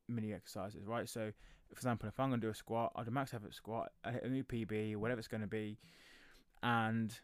mini 0.08 0.32
exercises, 0.32 0.86
right? 0.86 1.08
So, 1.08 1.32
for 1.68 1.72
example, 1.72 2.08
if 2.08 2.18
I'm 2.18 2.28
going 2.28 2.40
to 2.40 2.46
do 2.46 2.50
a 2.50 2.54
squat, 2.54 2.92
I'll 2.94 3.04
do 3.04 3.10
max 3.10 3.32
effort 3.32 3.54
squat, 3.54 3.90
I 4.04 4.12
hit 4.12 4.24
a 4.24 4.28
new 4.28 4.44
PB, 4.44 4.96
whatever 4.96 5.18
it's 5.18 5.28
going 5.28 5.40
to 5.40 5.46
be, 5.46 5.78
and 6.62 7.20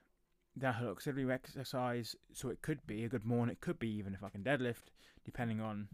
that 0.56 0.76
auxiliary 0.82 1.32
exercise. 1.32 2.16
So 2.32 2.48
it 2.48 2.62
could 2.62 2.86
be 2.86 3.04
a 3.04 3.08
good 3.08 3.24
morning, 3.24 3.52
it 3.52 3.60
could 3.60 3.78
be 3.78 3.90
even 3.90 4.16
I 4.22 4.28
can 4.28 4.42
deadlift, 4.42 4.90
depending 5.24 5.60
on 5.60 5.88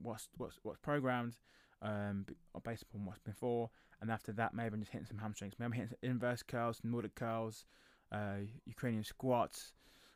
what's 0.00 0.28
what's 0.36 0.58
what's 0.62 0.78
programmed, 0.78 1.36
um, 1.82 2.26
based 2.64 2.82
upon 2.82 3.04
what's 3.04 3.20
before. 3.20 3.70
And 4.00 4.10
after 4.10 4.32
that, 4.32 4.54
maybe 4.54 4.74
I'm 4.74 4.80
just 4.80 4.92
hitting 4.92 5.06
some 5.06 5.18
hamstrings. 5.18 5.54
Maybe 5.58 5.66
I'm 5.66 5.72
hitting 5.72 5.96
inverse 6.02 6.42
curls, 6.42 6.80
Nordic 6.84 7.16
curls, 7.16 7.64
uh, 8.12 8.46
Ukrainian 8.64 9.02
squats, 9.02 9.72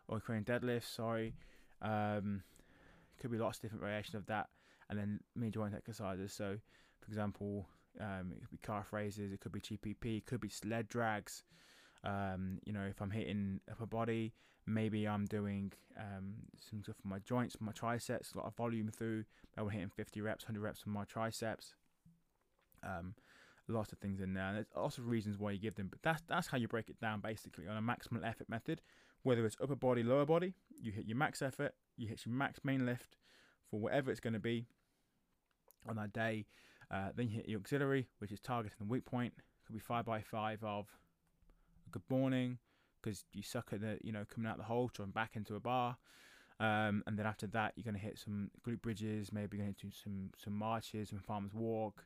or 0.07 0.18
Ukrainian 0.18 0.44
deadlifts. 0.44 0.94
Sorry, 0.94 1.35
um, 1.81 2.42
could 3.20 3.33
be 3.33 3.38
lots 3.38 3.59
of 3.59 3.62
different 3.62 3.83
variations 3.83 4.14
of 4.14 4.27
that, 4.27 4.48
and 4.88 4.98
then 4.98 5.20
mid 5.35 5.53
joint 5.53 5.75
exercises. 5.75 6.33
So, 6.33 6.59
for 7.01 7.09
example, 7.09 7.66
um, 8.01 8.33
it 8.33 8.40
could 8.40 8.51
be 8.51 8.59
calf 8.62 8.92
raises, 8.92 9.33
it 9.33 9.40
could 9.40 9.53
be 9.53 9.61
GPP, 9.61 10.18
it 10.18 10.27
could 10.27 10.40
be 10.40 10.48
sled 10.48 10.88
drags. 10.88 11.42
Um, 12.04 12.58
you 12.64 12.72
know, 12.72 12.84
if 12.88 13.00
I'm 13.00 13.10
hitting 13.10 13.60
upper 13.70 13.86
body, 13.86 14.32
maybe 14.66 15.06
I'm 15.06 15.26
doing 15.26 15.72
um, 15.98 16.34
some 16.58 16.82
stuff 16.82 16.96
for 17.00 17.08
my 17.08 17.18
joints, 17.20 17.56
my 17.60 17.72
triceps, 17.72 18.32
a 18.32 18.38
lot 18.38 18.46
of 18.46 18.56
volume 18.56 18.88
through. 18.88 19.24
I'm 19.56 19.68
hitting 19.68 19.90
50 19.90 20.20
reps, 20.20 20.44
100 20.44 20.60
reps 20.60 20.82
on 20.86 20.92
my 20.92 21.04
triceps. 21.04 21.74
Um, 22.82 23.14
lots 23.68 23.92
of 23.92 23.98
things 23.98 24.20
in 24.20 24.34
there. 24.34 24.44
And 24.44 24.56
there's 24.56 24.66
lots 24.76 24.98
of 24.98 25.08
reasons 25.08 25.38
why 25.38 25.52
you 25.52 25.58
give 25.58 25.74
them, 25.76 25.88
but 25.88 26.02
that's 26.02 26.22
that's 26.28 26.48
how 26.48 26.58
you 26.58 26.68
break 26.68 26.88
it 26.90 27.00
down 27.00 27.20
basically 27.20 27.66
on 27.68 27.76
a 27.76 27.82
maximal 27.82 28.26
effort 28.26 28.48
method. 28.48 28.80
Whether 29.22 29.46
it's 29.46 29.56
upper 29.62 29.76
body, 29.76 30.02
lower 30.02 30.26
body, 30.26 30.54
you 30.80 30.90
hit 30.90 31.06
your 31.06 31.16
max 31.16 31.42
effort, 31.42 31.74
you 31.96 32.08
hit 32.08 32.26
your 32.26 32.34
max 32.34 32.60
main 32.64 32.84
lift 32.84 33.16
for 33.70 33.78
whatever 33.78 34.10
it's 34.10 34.20
going 34.20 34.32
to 34.32 34.40
be 34.40 34.66
on 35.88 35.96
that 35.96 36.12
day. 36.12 36.46
Uh, 36.90 37.10
then 37.14 37.28
you 37.28 37.36
hit 37.36 37.48
your 37.48 37.60
auxiliary, 37.60 38.08
which 38.18 38.32
is 38.32 38.40
targeting 38.40 38.76
the 38.78 38.84
weak 38.84 39.04
point. 39.04 39.32
Could 39.66 39.74
be 39.74 39.78
five 39.78 40.04
by 40.04 40.20
five 40.20 40.62
of 40.64 40.88
good 41.92 42.02
morning 42.09 42.59
because 43.00 43.24
you 43.35 43.42
suck 43.42 43.68
at 43.72 43.81
the 43.81 43.98
you 44.02 44.12
know 44.12 44.24
coming 44.33 44.50
out 44.50 44.57
the 44.57 44.64
hole, 44.64 44.88
trying 44.88 45.11
back 45.11 45.37
into 45.37 45.55
a 45.55 45.61
bar. 45.61 45.96
Um, 46.59 47.02
and 47.07 47.18
then 47.18 47.26
after 47.26 47.46
that, 47.48 47.72
you're 47.76 47.85
going 47.85 47.94
to 47.94 48.00
hit 48.00 48.18
some 48.18 48.50
glute 48.66 48.83
bridges, 48.83 49.33
maybe 49.33 49.57
you're 49.57 49.66
going 49.66 49.74
to 49.74 49.87
do 49.87 49.92
some 49.92 50.31
some 50.37 50.55
marches, 50.55 51.11
some 51.11 51.18
farmers 51.18 51.52
walk, 51.55 52.05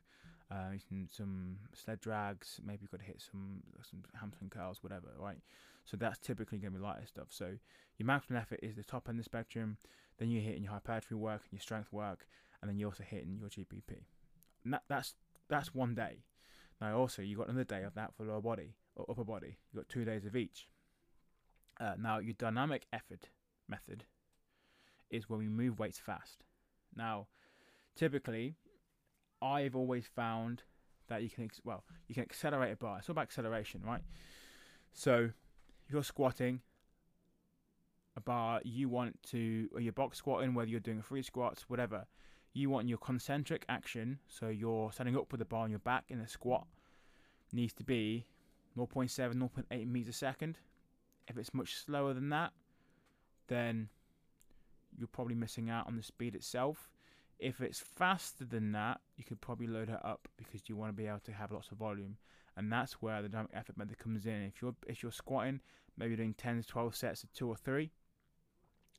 uh, 0.51 0.71
some, 0.89 1.07
some 1.09 1.57
sled 1.73 2.01
drags. 2.01 2.59
Maybe 2.65 2.79
you've 2.81 2.91
got 2.91 2.99
to 2.99 3.05
hit 3.05 3.21
some 3.21 3.61
some 3.89 4.03
hamstring 4.19 4.49
curls, 4.49 4.83
whatever, 4.83 5.07
right? 5.17 5.37
So 5.85 5.95
that's 5.95 6.19
typically 6.19 6.57
going 6.57 6.73
to 6.73 6.79
be 6.79 6.83
lighter 6.83 7.05
stuff. 7.05 7.27
So 7.29 7.53
your 7.97 8.05
maximum 8.05 8.39
effort 8.39 8.59
is 8.61 8.75
the 8.75 8.83
top 8.83 9.07
end 9.07 9.19
of 9.19 9.23
the 9.23 9.29
spectrum. 9.29 9.77
Then 10.19 10.29
you're 10.29 10.41
hitting 10.41 10.63
your 10.63 10.73
hypertrophy 10.73 11.15
work 11.15 11.43
and 11.43 11.53
your 11.53 11.61
strength 11.61 11.93
work, 11.93 12.27
and 12.61 12.69
then 12.69 12.77
you're 12.77 12.89
also 12.89 13.03
hitting 13.03 13.37
your 13.39 13.49
GPP. 13.49 14.03
And 14.65 14.73
that, 14.73 14.83
that's 14.89 15.13
that's 15.49 15.73
one 15.73 15.95
day. 15.95 16.23
Now 16.81 16.97
also 16.97 17.21
you've 17.21 17.39
got 17.39 17.47
another 17.47 17.63
day 17.63 17.83
of 17.83 17.93
that 17.93 18.13
for 18.15 18.25
lower 18.25 18.41
body 18.41 18.73
or 18.97 19.05
upper 19.09 19.23
body. 19.23 19.57
You've 19.71 19.83
got 19.83 19.89
two 19.89 20.03
days 20.03 20.25
of 20.25 20.35
each. 20.35 20.67
Uh, 21.79 21.93
now 21.99 22.17
your 22.17 22.33
dynamic 22.33 22.87
effort 22.91 23.29
method 23.69 24.03
is 25.09 25.29
when 25.29 25.39
we 25.39 25.47
move 25.47 25.79
weights 25.79 25.99
fast. 25.99 26.43
Now, 26.95 27.27
typically, 27.95 28.55
I've 29.41 29.75
always 29.75 30.05
found 30.15 30.63
that 31.07 31.23
you 31.23 31.29
can 31.29 31.45
ex- 31.45 31.61
well 31.63 31.83
you 32.07 32.15
can 32.15 32.23
accelerate 32.23 32.73
a 32.73 32.75
bar. 32.75 32.97
It's 32.97 33.09
all 33.09 33.13
about 33.13 33.23
acceleration, 33.23 33.81
right? 33.85 34.01
So 34.91 35.29
you're 35.89 36.03
squatting 36.03 36.61
a 38.17 38.21
bar, 38.21 38.61
you 38.63 38.89
want 38.89 39.21
to 39.31 39.69
or 39.73 39.79
you're 39.79 39.93
box 39.93 40.17
squatting, 40.17 40.53
whether 40.53 40.69
you're 40.69 40.79
doing 40.79 41.01
free 41.01 41.21
squats, 41.21 41.65
whatever. 41.69 42.05
You 42.53 42.71
want 42.71 42.89
your 42.89 42.97
concentric 42.97 43.65
action, 43.69 44.17
so 44.27 44.47
you're 44.47 44.91
standing 44.91 45.15
up 45.15 45.31
with 45.31 45.39
the 45.39 45.45
bar 45.45 45.65
on 45.65 45.69
your 45.69 45.79
back 45.79 46.05
in 46.09 46.19
a 46.19 46.27
squat, 46.27 46.65
needs 47.53 47.73
to 47.73 47.83
be 47.83 48.25
0.7, 48.77 49.35
0.8 49.35 49.87
meters 49.87 50.15
a 50.15 50.17
second. 50.17 50.59
If 51.27 51.37
it's 51.37 51.53
much 51.53 51.75
slower 51.75 52.13
than 52.13 52.29
that, 52.29 52.51
then 53.47 53.89
you're 54.97 55.07
probably 55.07 55.35
missing 55.35 55.69
out 55.69 55.87
on 55.87 55.95
the 55.95 56.03
speed 56.03 56.35
itself. 56.35 56.89
If 57.39 57.61
it's 57.61 57.79
faster 57.79 58.45
than 58.45 58.71
that, 58.71 58.99
you 59.15 59.23
could 59.23 59.41
probably 59.41 59.67
load 59.67 59.89
it 59.89 59.99
up 60.03 60.27
because 60.37 60.61
you 60.67 60.75
want 60.75 60.89
to 60.89 60.93
be 60.93 61.07
able 61.07 61.19
to 61.19 61.31
have 61.31 61.51
lots 61.51 61.71
of 61.71 61.77
volume, 61.77 62.17
and 62.55 62.71
that's 62.71 62.93
where 62.93 63.21
the 63.21 63.29
dynamic 63.29 63.51
effort 63.53 63.77
method 63.77 63.99
comes 63.99 64.25
in. 64.25 64.43
If 64.43 64.61
you're 64.61 64.75
if 64.87 65.03
you're 65.03 65.11
squatting, 65.11 65.61
maybe 65.97 66.15
doing 66.15 66.33
10 66.33 66.61
to 66.61 66.67
12 66.67 66.95
sets 66.95 67.23
of 67.23 67.31
two 67.33 67.47
or 67.47 67.55
three, 67.55 67.91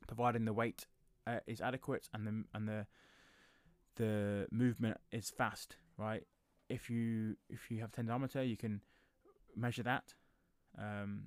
providing 0.07 0.45
the 0.45 0.53
weight 0.53 0.85
uh, 1.27 1.39
is 1.47 1.59
adequate 1.59 2.07
and 2.13 2.25
the 2.25 2.43
and 2.53 2.67
the 2.67 2.85
the 3.95 4.47
movement 4.51 4.97
is 5.11 5.29
fast, 5.29 5.75
right? 5.97 6.23
If 6.69 6.89
you 6.89 7.35
if 7.49 7.69
you 7.69 7.81
have 7.81 7.91
tendometer, 7.91 8.41
you 8.41 8.55
can 8.55 8.81
measure 9.55 9.83
that 9.83 10.13
um, 10.77 11.23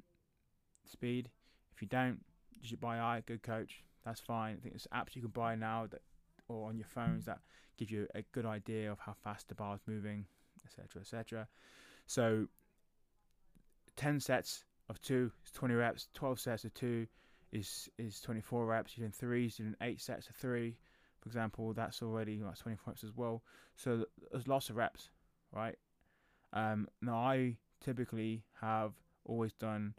speed. 0.90 1.30
If 1.74 1.82
you 1.82 1.88
don't, 1.88 2.20
just 2.60 2.80
buy 2.80 2.98
eye, 2.98 3.22
good 3.26 3.42
coach. 3.42 3.82
That's 4.04 4.20
fine. 4.20 4.56
I 4.58 4.60
think 4.60 4.74
there's 4.74 4.88
apps 4.94 5.14
you 5.14 5.22
can 5.22 5.30
buy 5.30 5.54
now 5.54 5.86
that, 5.90 6.02
or 6.48 6.68
on 6.68 6.76
your 6.76 6.86
phones 6.86 7.24
that 7.26 7.38
give 7.76 7.90
you 7.90 8.06
a 8.14 8.22
good 8.32 8.46
idea 8.46 8.90
of 8.90 8.98
how 8.98 9.14
fast 9.24 9.48
the 9.48 9.54
bar 9.54 9.74
is 9.74 9.80
moving, 9.86 10.26
etc., 10.64 11.00
etc. 11.00 11.48
So, 12.06 12.46
ten 13.96 14.20
sets 14.20 14.64
of 14.88 15.00
two 15.00 15.30
is 15.44 15.52
20 15.52 15.74
reps. 15.74 16.08
12 16.14 16.40
sets 16.40 16.64
of 16.64 16.74
two 16.74 17.06
is 17.52 17.88
is 17.98 18.20
24 18.20 18.66
reps. 18.66 18.96
You're 18.96 19.04
doing 19.04 19.12
threes. 19.12 19.58
You're 19.58 19.66
doing 19.68 19.76
eight 19.80 20.00
sets 20.00 20.28
of 20.28 20.34
three. 20.36 20.76
for 21.20 21.28
example, 21.28 21.72
that's 21.72 22.02
already 22.02 22.42
like 22.42 22.58
24 22.58 22.92
reps 22.92 23.04
as 23.04 23.16
well. 23.16 23.42
So 23.76 24.04
there's 24.32 24.48
lots 24.48 24.70
of 24.70 24.76
reps, 24.76 25.10
right? 25.52 25.76
Um, 26.52 26.88
now 27.00 27.16
I 27.16 27.56
typically 27.82 28.42
have 28.60 28.92
always 29.24 29.52
done 29.52 29.94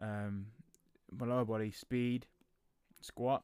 um, 0.00 0.46
my 1.10 1.26
lower 1.26 1.44
body 1.44 1.70
speed, 1.70 2.26
squat, 3.00 3.42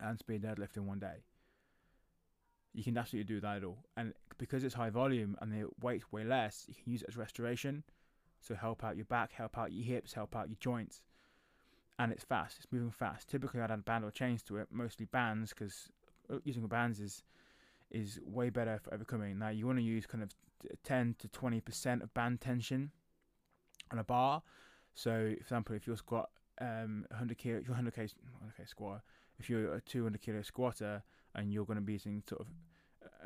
and 0.00 0.18
speed 0.18 0.42
deadlift 0.42 0.76
in 0.76 0.86
one 0.86 0.98
day. 0.98 1.24
You 2.72 2.82
can 2.82 2.98
absolutely 2.98 3.34
do 3.34 3.40
that 3.40 3.58
at 3.58 3.64
all, 3.64 3.78
and 3.96 4.12
because 4.38 4.64
it's 4.64 4.74
high 4.74 4.90
volume 4.90 5.36
and 5.40 5.52
the 5.52 5.68
weight's 5.80 6.10
way 6.10 6.24
less, 6.24 6.64
you 6.68 6.74
can 6.74 6.92
use 6.92 7.02
it 7.02 7.08
as 7.08 7.16
restoration. 7.16 7.84
So 8.40 8.54
help 8.54 8.84
out 8.84 8.96
your 8.96 9.06
back, 9.06 9.32
help 9.32 9.56
out 9.56 9.72
your 9.72 9.86
hips, 9.86 10.12
help 10.12 10.36
out 10.36 10.48
your 10.48 10.58
joints, 10.60 11.02
and 11.98 12.12
it's 12.12 12.24
fast. 12.24 12.56
It's 12.58 12.66
moving 12.70 12.90
fast. 12.90 13.28
Typically, 13.28 13.60
I'd 13.60 13.70
add 13.70 13.84
band 13.84 14.04
or 14.04 14.10
chains 14.10 14.42
to 14.44 14.58
it, 14.58 14.68
mostly 14.70 15.06
bands, 15.06 15.50
because 15.50 15.88
uh, 16.30 16.38
using 16.44 16.66
bands 16.66 17.00
is 17.00 17.22
is 17.90 18.18
way 18.24 18.50
better 18.50 18.78
for 18.82 18.92
overcoming. 18.92 19.38
Now 19.38 19.50
you 19.50 19.66
want 19.66 19.78
to 19.78 19.84
use 19.84 20.04
kind 20.04 20.22
of 20.22 20.30
10 20.82 21.16
to 21.18 21.28
20 21.28 21.60
percent 21.60 22.02
of 22.02 22.12
band 22.14 22.40
tension 22.40 22.90
on 23.90 23.98
a 23.98 24.04
bar. 24.04 24.42
So, 24.94 25.10
for 25.10 25.40
example, 25.40 25.74
if 25.76 25.86
you've 25.86 26.06
got 26.06 26.30
um 26.60 27.04
100 27.10 27.38
kilo, 27.38 27.58
if 27.58 27.66
you're 27.66 27.74
100 27.74 27.94
k, 27.94 28.02
100 28.02 28.56
k 28.56 28.64
squatter, 28.66 29.02
if 29.38 29.50
you're 29.50 29.74
a 29.74 29.80
200 29.80 30.20
kilo 30.20 30.42
squatter 30.42 31.02
and 31.34 31.52
you're 31.52 31.64
going 31.64 31.78
to 31.78 31.82
be 31.82 31.94
using 31.94 32.22
sort 32.28 32.42
of, 32.42 32.46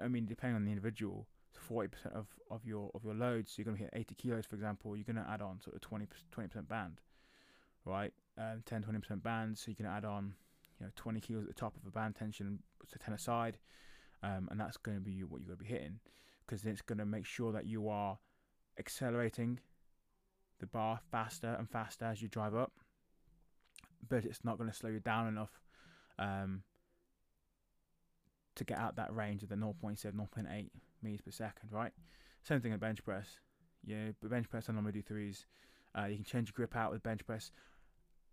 I 0.03 0.09
mean, 0.09 0.27
depending 0.27 0.57
on 0.57 0.65
the 0.65 0.71
individual, 0.71 1.27
40 1.69 1.89
percent 1.89 2.15
of 2.15 2.27
of 2.51 2.65
your 2.65 2.91
of 2.95 3.05
your 3.05 3.15
load. 3.15 3.49
So 3.49 3.55
you're 3.59 3.65
going 3.65 3.77
to 3.77 3.85
hit 3.85 3.93
80 3.93 4.15
kilos, 4.15 4.47
for 4.47 4.57
example. 4.57 4.97
You're 4.97 5.05
going 5.05 5.23
to 5.23 5.31
add 5.31 5.43
on 5.43 5.61
sort 5.61 5.77
of 5.77 5.83
20 5.83 6.07
20 6.31 6.49
percent 6.49 6.69
band, 6.69 7.01
right? 7.85 8.13
Um, 8.39 8.63
10 8.65 8.83
20 8.83 8.99
percent 9.01 9.23
band. 9.23 9.59
So 9.59 9.71
you 9.71 9.77
can 9.77 9.87
add 9.87 10.05
on, 10.05 10.35
you 10.79 10.87
know, 10.87 10.93
20 10.97 11.21
kilos 11.21 11.43
at 11.43 11.49
the 11.49 11.55
top 11.55 11.77
of 11.77 11.87
a 11.87 11.91
band 11.91 12.17
tension, 12.17 12.61
so 12.87 12.97
10 13.05 13.15
aside, 13.15 13.59
um, 14.23 14.49
and 14.51 14.61
that's 14.61 14.77
going 14.77 14.97
to 14.97 15.03
be 15.03 15.23
what 15.25 15.41
you're 15.41 15.49
going 15.55 15.59
to 15.59 15.65
be 15.65 15.71
hitting, 15.71 16.01
because 16.49 16.65
it's 16.65 16.81
going 16.81 16.99
to 16.99 17.07
make 17.07 17.27
sure 17.27 17.53
that 17.53 17.67
you 17.67 17.89
are 17.89 18.19
accelerating 18.79 19.61
the 20.61 20.67
bar 20.67 21.01
faster 21.11 21.55
and 21.59 21.69
faster 21.69 22.07
as 22.07 22.23
you 22.23 22.29
drive 22.29 22.55
up, 22.55 22.73
but 24.09 24.25
it's 24.25 24.45
not 24.45 24.57
going 24.59 24.71
to 24.71 24.77
slow 24.77 24.91
you 24.91 25.01
down 25.01 25.29
enough 25.29 25.61
um, 26.19 26.63
to 28.57 28.65
get 28.65 28.79
out 28.79 28.97
that 28.97 29.15
range 29.15 29.43
of 29.43 29.51
the 29.51 29.55
0.7, 29.55 29.75
0.8 30.03 30.69
meters 31.03 31.21
per 31.21 31.31
second, 31.31 31.71
right? 31.71 31.93
Same 32.43 32.61
thing 32.61 32.73
at 32.73 32.81
bench 32.81 33.05
press. 33.05 33.27
Yeah, 33.85 34.11
but 34.21 34.31
bench 34.31 34.49
press 34.49 34.69
I 34.69 34.73
normally 34.73 34.93
do 34.93 35.03
threes. 35.03 35.47
Uh, 35.97 36.07
you 36.07 36.17
can 36.17 36.25
change 36.25 36.49
your 36.49 36.55
grip 36.55 36.77
out 36.77 36.91
with 36.91 37.03
bench 37.03 37.25
press. 37.27 37.53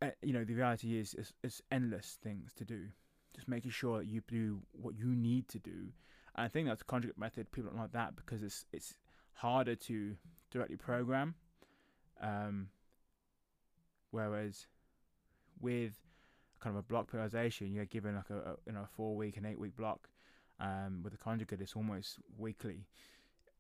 Uh, 0.02 0.10
you 0.22 0.34
know, 0.34 0.44
the 0.44 0.54
reality 0.54 0.98
is 0.98 1.16
it's, 1.18 1.34
it's 1.44 1.62
endless 1.72 2.18
things 2.24 2.54
to 2.56 2.66
do. 2.66 2.88
Just 3.36 3.48
making 3.48 3.72
sure 3.72 4.00
that 4.00 4.08
you 4.08 4.22
do 4.28 4.62
what 4.72 4.96
you 4.96 5.08
need 5.16 5.48
to 5.50 5.60
do. 5.60 5.90
And 6.36 6.46
I 6.46 6.48
think 6.48 6.68
that's 6.68 6.82
a 6.82 6.86
conjugate 6.86 7.18
method. 7.18 7.52
People 7.52 7.72
don't 7.72 7.80
like 7.80 7.94
that 7.94 8.16
because 8.16 8.44
it's 8.44 8.66
it's 8.72 8.96
harder 9.34 9.76
to 9.76 10.16
directly 10.52 10.78
program 10.78 11.36
um, 12.22 12.68
whereas 14.12 14.68
with 15.60 15.94
kind 16.60 16.76
of 16.76 16.80
a 16.80 16.84
block 16.84 17.12
periodization, 17.12 17.74
you're 17.74 17.86
given 17.86 18.16
like 18.16 18.30
a, 18.30 18.38
a 18.38 18.56
you 18.66 18.74
know 18.74 18.82
a 18.82 18.90
four 18.96 19.16
week 19.16 19.38
and 19.38 19.46
eight 19.46 19.60
week 19.60 19.76
block. 19.76 20.10
Um, 20.58 21.02
with 21.04 21.14
a 21.14 21.18
conjugate, 21.18 21.60
it's 21.60 21.76
almost 21.76 22.18
weekly 22.38 22.88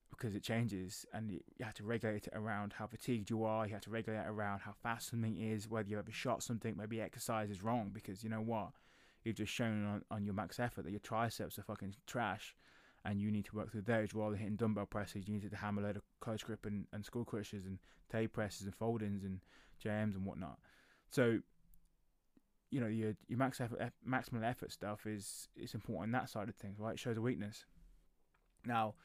because 0.09 0.33
it 0.33 0.43
changes, 0.43 1.05
and 1.13 1.29
you, 1.29 1.41
you 1.57 1.65
have 1.65 1.73
to 1.73 1.83
regulate 1.83 2.27
it 2.27 2.33
around 2.33 2.71
how 2.71 2.88
fatigued 2.88 3.29
you 3.29 3.43
are. 3.43 3.67
You 3.67 3.73
have 3.73 3.81
to 3.81 3.89
regulate 3.89 4.19
it 4.19 4.27
around 4.27 4.59
how 4.59 4.75
fast 4.81 5.09
something 5.09 5.35
is, 5.35 5.69
whether 5.69 5.89
you 5.89 5.99
ever 5.99 6.11
shot 6.11 6.41
something, 6.41 6.75
maybe 6.77 7.01
exercise 7.01 7.49
is 7.49 7.61
wrong 7.61 7.91
because 7.93 8.23
you 8.23 8.29
know 8.29 8.39
what, 8.39 8.69
you've 9.25 9.35
just 9.35 9.51
shown 9.51 9.85
on, 9.85 10.01
on 10.11 10.23
your 10.23 10.33
max 10.33 10.59
effort 10.59 10.83
that 10.83 10.91
your 10.91 10.99
triceps 10.99 11.57
are 11.57 11.63
fucking 11.63 11.95
trash, 12.05 12.55
and 13.03 13.19
you 13.19 13.31
need 13.31 13.45
to 13.45 13.55
work 13.55 13.71
through 13.71 13.81
those 13.81 14.09
than 14.09 14.35
hitting 14.35 14.55
dumbbell 14.55 14.85
presses. 14.85 15.27
You 15.27 15.33
need 15.35 15.49
to 15.49 15.55
hammer 15.55 15.81
a 15.81 15.85
load 15.85 15.97
of 15.97 16.03
close 16.21 16.43
grip 16.43 16.65
and, 16.65 16.85
and 16.93 17.03
skull 17.03 17.25
crushers 17.25 17.65
and 17.65 17.79
Tate 18.11 18.33
presses 18.33 18.65
and 18.65 18.75
foldings 18.75 19.23
and 19.23 19.39
JMs 19.83 20.15
and 20.15 20.25
whatnot. 20.25 20.59
So, 21.09 21.39
you 22.69 22.79
know, 22.79 22.88
your 22.88 23.15
your 23.27 23.38
max 23.39 23.59
effort, 23.59 23.91
maximal 24.07 24.43
effort 24.43 24.71
stuff 24.71 25.05
is 25.05 25.47
is 25.55 25.73
important 25.73 26.15
on 26.15 26.19
that 26.19 26.29
side 26.29 26.49
of 26.49 26.55
things, 26.55 26.79
right? 26.79 26.93
It 26.93 26.99
shows 26.99 27.17
a 27.17 27.21
weakness. 27.21 27.65
Now, 28.65 28.95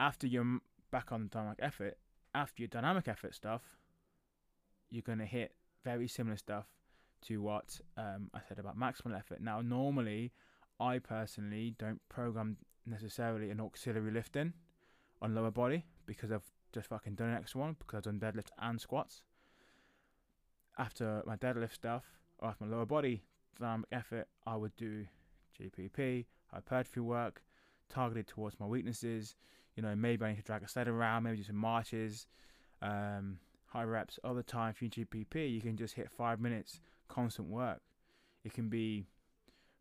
after 0.00 0.26
you're 0.26 0.58
back 0.90 1.12
on 1.12 1.28
dynamic 1.30 1.58
effort, 1.60 1.98
after 2.34 2.62
your 2.62 2.68
dynamic 2.68 3.08
effort 3.08 3.34
stuff, 3.34 3.62
you're 4.90 5.02
gonna 5.02 5.26
hit 5.26 5.54
very 5.82 6.08
similar 6.08 6.36
stuff 6.36 6.66
to 7.28 7.42
what 7.42 7.80
um, 7.96 8.30
I 8.34 8.40
said 8.48 8.58
about 8.58 8.78
maximal 8.78 9.16
effort. 9.16 9.40
Now, 9.40 9.60
normally 9.60 10.32
I 10.80 10.98
personally 10.98 11.74
don't 11.78 12.00
program 12.08 12.56
necessarily 12.86 13.50
an 13.50 13.60
auxiliary 13.60 14.10
lifting 14.10 14.52
on 15.22 15.34
lower 15.34 15.50
body 15.50 15.84
because 16.06 16.30
I've 16.30 16.50
just 16.72 16.88
fucking 16.88 17.14
done 17.14 17.28
an 17.30 17.36
extra 17.36 17.60
one 17.60 17.76
because 17.78 17.98
I've 17.98 18.02
done 18.04 18.20
deadlift 18.20 18.48
and 18.58 18.80
squats. 18.80 19.22
After 20.78 21.22
my 21.24 21.36
deadlift 21.36 21.72
stuff 21.72 22.04
or 22.38 22.48
after 22.48 22.64
my 22.64 22.76
lower 22.76 22.86
body 22.86 23.22
dynamic 23.58 23.86
effort, 23.92 24.26
I 24.46 24.56
would 24.56 24.74
do 24.76 25.06
GPP, 25.60 26.26
hypertrophy 26.52 27.00
work 27.00 27.42
targeted 27.88 28.26
towards 28.26 28.58
my 28.58 28.66
weaknesses. 28.66 29.36
You 29.76 29.82
know, 29.82 29.94
maybe 29.94 30.24
I 30.24 30.30
need 30.30 30.36
to 30.36 30.42
drag 30.42 30.62
a 30.62 30.68
sled 30.68 30.88
around, 30.88 31.22
maybe 31.22 31.38
do 31.38 31.44
some 31.44 31.56
marches, 31.56 32.26
um, 32.82 33.38
high 33.66 33.84
reps. 33.84 34.18
Other 34.24 34.42
time 34.42 34.74
for 34.74 34.84
GPP, 34.86 35.52
you 35.52 35.60
can 35.60 35.76
just 35.76 35.94
hit 35.94 36.10
five 36.10 36.40
minutes 36.40 36.80
constant 37.14 37.48
work. 37.48 37.80
It 38.44 38.52
can 38.52 38.68
be 38.68 39.06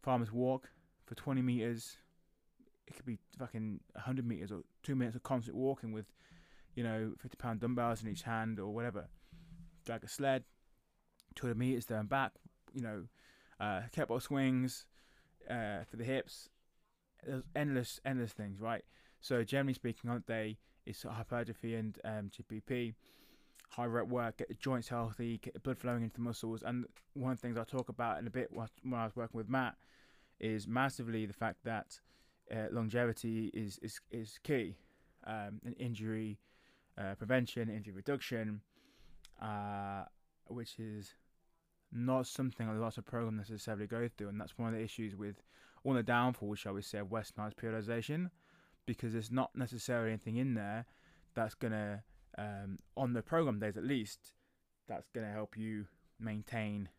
farmer's 0.04 0.32
walk, 0.32 0.70
for 1.06 1.16
20 1.16 1.42
meters. 1.42 1.98
It 2.88 2.96
could 2.96 3.06
be 3.06 3.18
fucking 3.38 3.80
100 3.94 4.26
meters 4.26 4.52
or 4.52 4.62
two 4.84 4.96
minutes 4.96 5.16
of 5.16 5.24
constant 5.24 5.56
walking 5.56 5.92
with, 5.92 6.06
you 6.76 6.84
know, 6.84 7.14
50 7.22 7.38
pound 7.38 7.60
dumbbells 7.60 8.04
in 8.04 8.10
each 8.10 8.24
hand 8.24 8.60
or 8.60 8.74
whatever. 8.74 9.08
Drag 9.86 10.04
a 10.04 10.08
sled, 10.08 10.44
200 11.36 11.58
meters 11.58 11.86
there 11.86 12.00
and 12.00 12.10
back. 12.10 12.32
You 12.74 12.82
know, 12.82 13.04
uh, 13.60 13.82
kettlebell 13.96 14.22
swings 14.22 14.86
uh, 15.50 15.84
for 15.90 15.98
the 15.98 16.04
hips. 16.04 16.50
There's 17.26 17.44
endless, 17.56 18.00
endless 18.06 18.34
things, 18.34 18.60
right? 18.60 18.84
So 19.22 19.44
generally 19.44 19.74
speaking, 19.74 20.10
on 20.10 20.24
day 20.28 20.58
is 20.86 21.02
hypertrophy 21.04 21.76
and 21.76 21.98
um, 22.04 22.30
GPP, 22.30 22.94
high 23.76 23.86
rep 23.86 24.08
work, 24.08 24.38
get 24.38 24.48
the 24.48 24.54
joints 24.56 24.88
healthy, 24.88 25.40
get 25.40 25.54
the 25.54 25.60
blood 25.60 25.78
flowing 25.78 26.04
into 26.04 26.16
the 26.16 26.22
muscles. 26.22 26.64
And 26.64 26.86
one 27.14 27.32
of 27.32 27.38
the 27.40 27.42
things 27.42 27.58
I 27.58 27.64
talk 27.64 27.90
about 27.90 28.20
in 28.20 28.28
a 28.28 28.30
bit 28.30 28.50
when 28.52 28.68
I 28.94 29.04
was 29.06 29.16
working 29.16 29.38
with 29.38 29.50
Matt 29.50 29.76
is 30.40 30.68
massively 30.68 31.26
the 31.26 31.34
fact 31.34 31.58
that 31.64 32.00
uh, 32.54 32.68
longevity 32.72 33.50
is 33.54 33.80
is 33.82 34.00
is 34.12 34.40
key, 34.44 34.76
um, 35.26 35.62
and 35.66 35.76
injury 35.80 36.40
uh, 36.98 37.16
prevention, 37.16 37.70
injury 37.70 37.94
reduction, 37.94 38.62
uh, 39.42 40.04
which 40.48 40.78
is 40.78 41.16
not 41.92 42.28
something 42.28 42.68
a 42.68 42.74
lot 42.74 42.98
of 42.98 43.06
programs 43.06 43.50
necessarily 43.50 43.88
go 43.88 44.08
through, 44.08 44.30
and 44.30 44.40
that's 44.40 44.58
one 44.58 44.74
of 44.74 44.76
the 44.76 44.84
issues 44.84 45.16
with 45.16 45.42
one 45.84 45.96
of 45.98 46.06
the 46.06 46.12
downfalls, 46.12 46.60
shall 46.60 46.74
we 46.74 46.82
say, 46.82 47.00
of 47.00 47.08
westernized 47.08 47.56
periodization, 47.56 48.30
because 48.86 49.14
there's 49.14 49.32
not 49.32 49.56
necessarily 49.56 50.10
anything 50.10 50.38
in 50.38 50.54
there 50.54 50.86
that's 51.34 51.56
gonna 51.56 52.04
um, 52.38 52.80
on 52.98 53.14
the 53.14 53.22
program 53.22 53.60
days 53.60 53.78
at 53.78 53.84
least 53.84 54.34
that's 54.88 55.10
gonna 55.10 55.32
help 55.32 55.58
you 55.58 55.86
maintain 56.20 56.90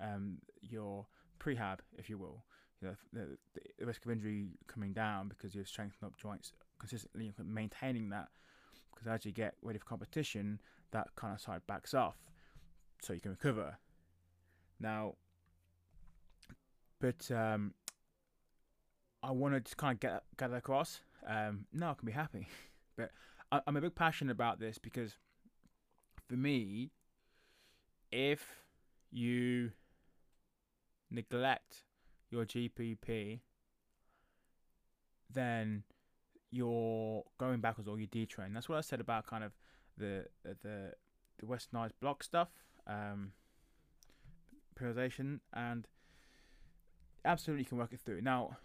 um, 0.00 0.38
your 0.60 1.06
prehab, 1.40 1.78
if 1.96 2.08
you 2.08 2.18
will 2.18 2.44
you 2.82 2.88
know, 2.88 2.94
the, 3.12 3.38
the 3.78 3.86
risk 3.86 4.04
of 4.04 4.10
injury 4.10 4.48
coming 4.66 4.92
down 4.92 5.28
because 5.28 5.54
you're 5.54 5.64
strengthening 5.64 6.06
up 6.06 6.16
joints 6.18 6.52
consistently 6.78 7.32
and 7.38 7.54
maintaining 7.54 8.10
that. 8.10 8.28
Because 8.92 9.06
as 9.06 9.24
you 9.24 9.32
get 9.32 9.54
ready 9.62 9.78
for 9.78 9.84
competition, 9.84 10.60
that 10.90 11.08
kind 11.16 11.32
of 11.32 11.40
side 11.40 11.62
backs 11.66 11.94
off, 11.94 12.16
so 13.00 13.12
you 13.12 13.20
can 13.20 13.30
recover. 13.30 13.76
Now, 14.80 15.14
but 17.00 17.30
um, 17.30 17.72
I 19.22 19.30
wanted 19.30 19.64
to 19.66 19.76
kind 19.76 19.94
of 19.94 20.00
get 20.00 20.22
get 20.36 20.50
that 20.50 20.56
across. 20.56 21.00
Um, 21.26 21.66
now 21.72 21.92
I 21.92 21.94
can 21.94 22.06
be 22.06 22.12
happy, 22.12 22.48
but 22.96 23.10
I, 23.52 23.60
I'm 23.66 23.76
a 23.76 23.80
bit 23.80 23.94
passionate 23.94 24.32
about 24.32 24.58
this 24.58 24.78
because 24.78 25.18
for 26.26 26.34
me, 26.34 26.90
if 28.10 28.44
you 29.12 29.72
neglect 31.10 31.84
your 32.30 32.46
GPP, 32.46 33.40
then 35.30 35.84
you're 36.50 37.24
going 37.38 37.60
backwards 37.60 37.88
or 37.88 37.98
you 37.98 38.06
detrain. 38.06 38.54
That's 38.54 38.68
what 38.68 38.78
I 38.78 38.80
said 38.80 39.00
about 39.00 39.26
kind 39.26 39.44
of 39.44 39.52
the 39.98 40.26
the 40.44 40.94
the 41.38 41.46
westernized 41.46 41.92
block 42.00 42.22
stuff, 42.22 42.48
um, 42.86 43.32
periodization, 44.78 45.40
and 45.52 45.86
absolutely 47.24 47.64
can 47.64 47.78
work 47.78 47.92
it 47.92 48.00
through. 48.00 48.20
Now, 48.22 48.56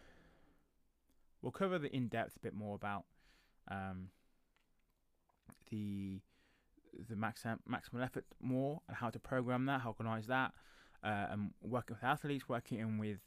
we'll 1.41 1.51
cover 1.51 1.77
the 1.77 1.93
in 1.93 2.07
depth 2.07 2.37
a 2.37 2.39
bit 2.39 2.53
more 2.53 2.75
about 2.75 3.05
um, 3.69 4.09
the 5.69 6.21
the 7.09 7.15
max 7.15 7.43
maximal 7.69 8.03
effort 8.03 8.25
more 8.41 8.81
and 8.87 8.97
how 8.97 9.09
to 9.09 9.19
program 9.19 9.65
that, 9.65 9.81
how 9.81 9.91
to 9.91 9.97
organize 9.99 10.27
that, 10.27 10.53
uh, 11.03 11.27
and 11.31 11.51
working 11.61 11.95
with 11.95 12.03
athletes, 12.03 12.49
working 12.49 12.97
with 12.97 13.19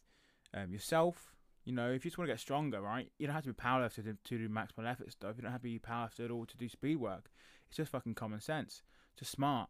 um, 0.54 0.72
yourself. 0.72 1.34
You 1.64 1.74
know, 1.74 1.90
if 1.90 2.04
you 2.04 2.10
just 2.10 2.18
want 2.18 2.28
to 2.28 2.32
get 2.32 2.40
stronger, 2.40 2.80
right? 2.80 3.10
You 3.18 3.26
don't 3.26 3.34
have 3.34 3.44
to 3.44 3.52
be 3.52 3.54
powerlifter 3.54 4.02
to, 4.04 4.16
to 4.24 4.38
do 4.38 4.48
maximal 4.48 4.90
effort 4.90 5.12
stuff. 5.12 5.34
You 5.36 5.42
don't 5.42 5.52
have 5.52 5.60
to 5.60 5.68
be 5.68 5.78
powerlifter 5.78 6.24
at 6.24 6.30
all 6.30 6.46
to 6.46 6.56
do 6.56 6.68
speed 6.68 6.96
work. 6.96 7.30
It's 7.68 7.76
just 7.76 7.92
fucking 7.92 8.14
common 8.14 8.40
sense. 8.40 8.82
It's 9.12 9.20
Just 9.20 9.32
smart. 9.32 9.68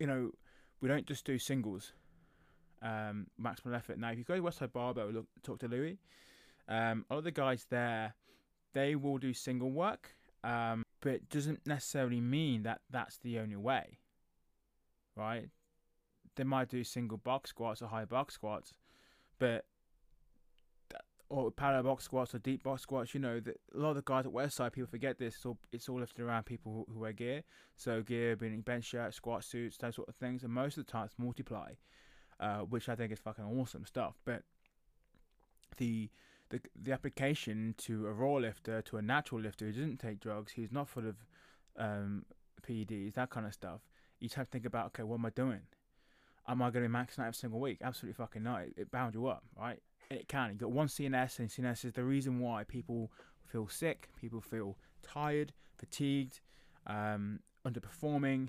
You 0.00 0.06
know, 0.06 0.30
we 0.80 0.88
don't 0.88 1.06
just 1.06 1.24
do 1.24 1.38
singles. 1.38 1.92
Um, 2.82 3.28
maximal 3.40 3.76
effort. 3.76 3.98
Now, 3.98 4.10
if 4.10 4.18
you 4.18 4.24
go 4.24 4.34
to 4.34 4.42
Westside 4.42 4.72
Barbell, 4.72 5.10
look, 5.10 5.26
talk 5.42 5.60
to 5.60 5.68
Louie. 5.68 5.98
Um, 6.68 7.04
a 7.08 7.14
lot 7.14 7.18
of 7.18 7.24
the 7.24 7.30
guys 7.30 7.66
there, 7.70 8.14
they 8.72 8.96
will 8.96 9.18
do 9.18 9.32
single 9.32 9.70
work, 9.70 10.16
um, 10.44 10.84
but 11.00 11.12
it 11.12 11.28
doesn't 11.30 11.66
necessarily 11.66 12.20
mean 12.20 12.62
that 12.64 12.80
that's 12.90 13.18
the 13.18 13.38
only 13.38 13.56
way, 13.56 13.98
right? 15.16 15.48
They 16.36 16.44
might 16.44 16.68
do 16.68 16.84
single 16.84 17.18
box 17.18 17.50
squats 17.50 17.80
or 17.80 17.88
high 17.88 18.04
box 18.04 18.34
squats, 18.34 18.74
but 19.38 19.64
or 21.30 21.50
parallel 21.50 21.84
box 21.84 22.04
squats 22.04 22.34
or 22.34 22.38
deep 22.38 22.62
box 22.62 22.82
squats. 22.82 23.14
You 23.14 23.20
know, 23.20 23.40
that 23.40 23.58
a 23.74 23.78
lot 23.78 23.90
of 23.90 23.96
the 23.96 24.02
guys 24.02 24.26
at 24.26 24.32
Westside, 24.32 24.72
people 24.72 24.88
forget 24.90 25.18
this. 25.18 25.34
It's 25.36 25.46
all 25.46 25.58
it's 25.72 25.88
all 25.88 26.00
lifted 26.00 26.22
around 26.22 26.44
people 26.44 26.86
who, 26.92 27.00
wear 27.00 27.12
gear. 27.12 27.42
So 27.76 28.02
gear 28.02 28.36
being 28.36 28.60
bench 28.60 28.84
shirts, 28.84 29.16
squat 29.16 29.44
suits, 29.44 29.78
those 29.78 29.96
sort 29.96 30.08
of 30.08 30.14
things. 30.16 30.44
And 30.44 30.52
most 30.52 30.76
of 30.76 30.84
the 30.84 30.92
time, 30.92 31.06
it's 31.06 31.14
multiply, 31.18 31.72
uh, 32.38 32.58
which 32.60 32.88
I 32.88 32.94
think 32.94 33.12
is 33.12 33.18
fucking 33.18 33.44
awesome 33.44 33.86
stuff. 33.86 34.16
But 34.24 34.42
the 35.78 36.10
the 36.50 36.60
the 36.80 36.92
application 36.92 37.74
to 37.78 38.06
a 38.06 38.12
raw 38.12 38.34
lifter 38.34 38.82
to 38.82 38.96
a 38.96 39.02
natural 39.02 39.40
lifter 39.40 39.66
who 39.66 39.72
doesn't 39.72 39.98
take 39.98 40.20
drugs, 40.20 40.52
who's 40.52 40.72
not 40.72 40.88
full 40.88 41.06
of 41.06 41.16
um, 41.78 42.24
PEDs, 42.66 43.14
that 43.14 43.30
kind 43.30 43.46
of 43.46 43.54
stuff. 43.54 43.80
You 44.20 44.28
just 44.28 44.36
have 44.36 44.46
to 44.46 44.52
think 44.52 44.64
about, 44.64 44.86
okay, 44.86 45.02
what 45.02 45.18
am 45.18 45.26
I 45.26 45.30
doing? 45.30 45.60
Am 46.46 46.62
I 46.62 46.70
going 46.70 46.82
to 46.84 46.88
be 46.88 46.94
maxing 46.94 47.20
out 47.20 47.26
every 47.26 47.34
single 47.34 47.60
week? 47.60 47.78
Absolutely 47.82 48.14
fucking 48.14 48.42
not. 48.42 48.62
It, 48.62 48.74
it 48.76 48.90
bound 48.90 49.14
you 49.14 49.26
up, 49.26 49.44
right? 49.58 49.80
it 50.10 50.28
can. 50.28 50.50
You 50.50 50.56
got 50.56 50.70
one 50.70 50.88
CNS, 50.88 51.38
and 51.38 51.48
CNS 51.48 51.84
is 51.84 51.92
the 51.92 52.04
reason 52.04 52.40
why 52.40 52.64
people 52.64 53.10
feel 53.44 53.68
sick, 53.68 54.08
people 54.20 54.40
feel 54.40 54.76
tired, 55.02 55.52
fatigued, 55.76 56.40
um, 56.86 57.40
underperforming. 57.66 58.48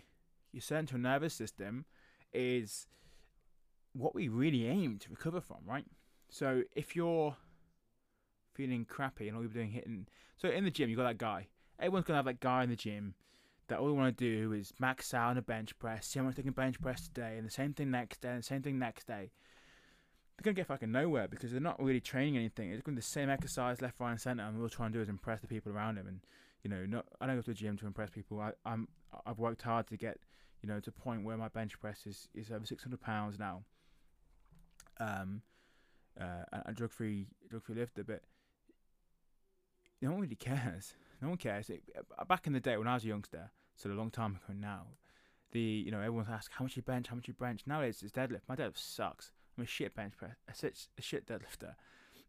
Your 0.52 0.62
central 0.62 1.00
nervous 1.00 1.34
system 1.34 1.86
is 2.34 2.88
what 3.94 4.16
we 4.16 4.28
really 4.28 4.68
aim 4.68 4.98
to 5.00 5.10
recover 5.10 5.42
from, 5.42 5.58
right? 5.66 5.86
So 6.30 6.64
if 6.76 6.96
you're 6.96 7.36
feeling 8.56 8.86
crappy 8.86 9.28
and 9.28 9.36
all 9.36 9.44
you're 9.44 9.52
doing 9.52 9.72
hitting, 9.72 10.08
so 10.38 10.50
in 10.50 10.64
the 10.64 10.72
gym 10.72 10.90
you 10.90 10.96
got 10.96 11.04
that 11.04 11.18
guy. 11.18 11.48
Everyone's 11.80 12.06
gonna 12.06 12.18
have 12.18 12.26
that 12.26 12.40
guy 12.40 12.64
in 12.64 12.70
the 12.70 12.76
gym 12.76 13.16
that 13.68 13.80
all 13.80 13.88
they 13.88 13.94
want 13.94 14.18
to 14.18 14.24
do 14.24 14.54
is 14.54 14.74
max 14.80 15.14
out 15.14 15.32
on 15.32 15.38
a 15.38 15.42
bench 15.42 15.78
press, 15.80 16.08
see 16.08 16.20
how 16.20 16.26
much 16.26 16.36
they 16.36 16.44
can 16.44 16.52
bench 16.52 16.80
press 16.82 17.08
today, 17.08 17.36
and 17.38 17.46
the 17.46 17.52
same 17.52 17.74
thing 17.74 17.92
next 17.92 18.22
day, 18.22 18.30
and 18.30 18.40
the 18.40 18.44
same 18.44 18.62
thing 18.62 18.80
next 18.80 19.08
day 19.08 19.32
they're 20.36 20.44
gonna 20.44 20.56
get 20.56 20.68
fucking 20.68 20.92
nowhere 20.92 21.28
because 21.28 21.52
they're 21.52 21.62
not 21.62 21.82
really 21.82 22.02
training 22.02 22.36
anything. 22.36 22.70
They're 22.70 22.80
doing 22.80 22.96
the 22.96 23.02
same 23.02 23.30
exercise 23.30 23.82
left, 23.82 24.00
right, 24.00 24.12
and 24.12 24.20
center, 24.20 24.44
and 24.44 24.56
all 24.56 24.62
they're 24.62 24.70
trying 24.70 24.92
to 24.92 24.98
do 24.98 25.02
is 25.02 25.10
impress 25.10 25.42
the 25.42 25.48
people 25.48 25.72
around 25.72 25.96
them. 25.96 26.08
And 26.08 26.20
you 26.64 26.70
know, 26.70 26.86
not 26.86 27.06
I 27.22 27.26
don't 27.26 27.38
go 27.38 27.42
to 27.42 27.52
the 27.52 27.54
gym 27.54 27.78
to 27.78 27.88
impress 27.88 28.10
people. 28.10 28.42
I, 28.42 28.52
I'm 28.66 28.88
I've 29.26 29.40
worked 29.40 29.62
hard 29.62 29.88
to 29.88 29.98
get 29.98 30.18
you 30.62 30.68
know 30.68 30.80
to 30.82 30.90
a 30.90 31.02
point 31.02 31.24
where 31.24 31.38
my 31.38 31.48
bench 31.48 31.80
press 31.80 32.06
is, 32.06 32.28
is 32.34 32.52
over 32.52 32.66
600 32.66 33.00
pounds 33.00 33.40
now. 33.40 33.64
Um, 35.00 35.42
uh, 36.20 36.62
a 36.66 36.74
drug 36.74 36.92
free 36.92 37.28
drug 37.50 37.64
free 37.64 37.76
lifter, 37.76 38.04
but 38.04 38.22
no 40.06 40.12
one 40.12 40.22
really 40.22 40.36
cares. 40.36 40.94
No 41.22 41.30
one 41.30 41.38
cares. 41.38 41.70
It, 41.70 41.82
uh, 42.18 42.26
back 42.26 42.46
in 42.46 42.54
the 42.54 42.60
day 42.60 42.78
when 42.78 42.88
I 42.88 42.94
was 42.94 43.04
a 43.04 43.08
youngster, 43.08 43.50
so 43.76 43.90
a 43.90 43.94
long 43.94 44.12
time 44.12 44.32
ago 44.32 44.54
now, 44.60 44.84
the 45.52 45.60
you 45.60 45.92
know 45.92 46.00
everyone's 46.00 46.30
asked 46.30 46.52
how 46.52 46.64
much 46.64 46.76
you 46.76 46.82
bench, 46.82 47.08
how 47.08 47.16
much 47.16 47.28
you 47.28 47.34
bench. 47.34 47.62
Nowadays 47.66 48.02
it's 48.04 48.12
deadlift. 48.12 48.42
My 48.48 48.56
deadlift 48.56 48.78
sucks. 48.78 49.32
I'm 49.58 49.64
a 49.64 49.68
shit 49.68 49.96
bench 49.96 50.14
press, 50.18 50.36
a 50.50 50.68
a 50.68 51.02
shit 51.02 51.26
deadlifter. 51.26 51.76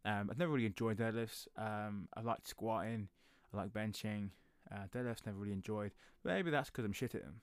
Um, 0.05 0.29
I've 0.31 0.39
never 0.39 0.53
really 0.53 0.67
enjoyed 0.67 0.99
deadlifts. 0.99 1.49
Um, 1.59 2.09
I 2.17 2.21
like 2.21 2.47
squatting, 2.47 3.09
I 3.53 3.57
like 3.57 3.73
benching. 3.73 4.31
Uh, 4.73 4.87
deadlifts 4.95 5.27
never 5.27 5.39
really 5.39 5.53
enjoyed. 5.53 5.93
Maybe 6.25 6.51
that's 6.51 6.71
because 6.71 6.85
I'm 6.85 6.93
shit 6.93 7.15
at 7.15 7.23
them. 7.23 7.41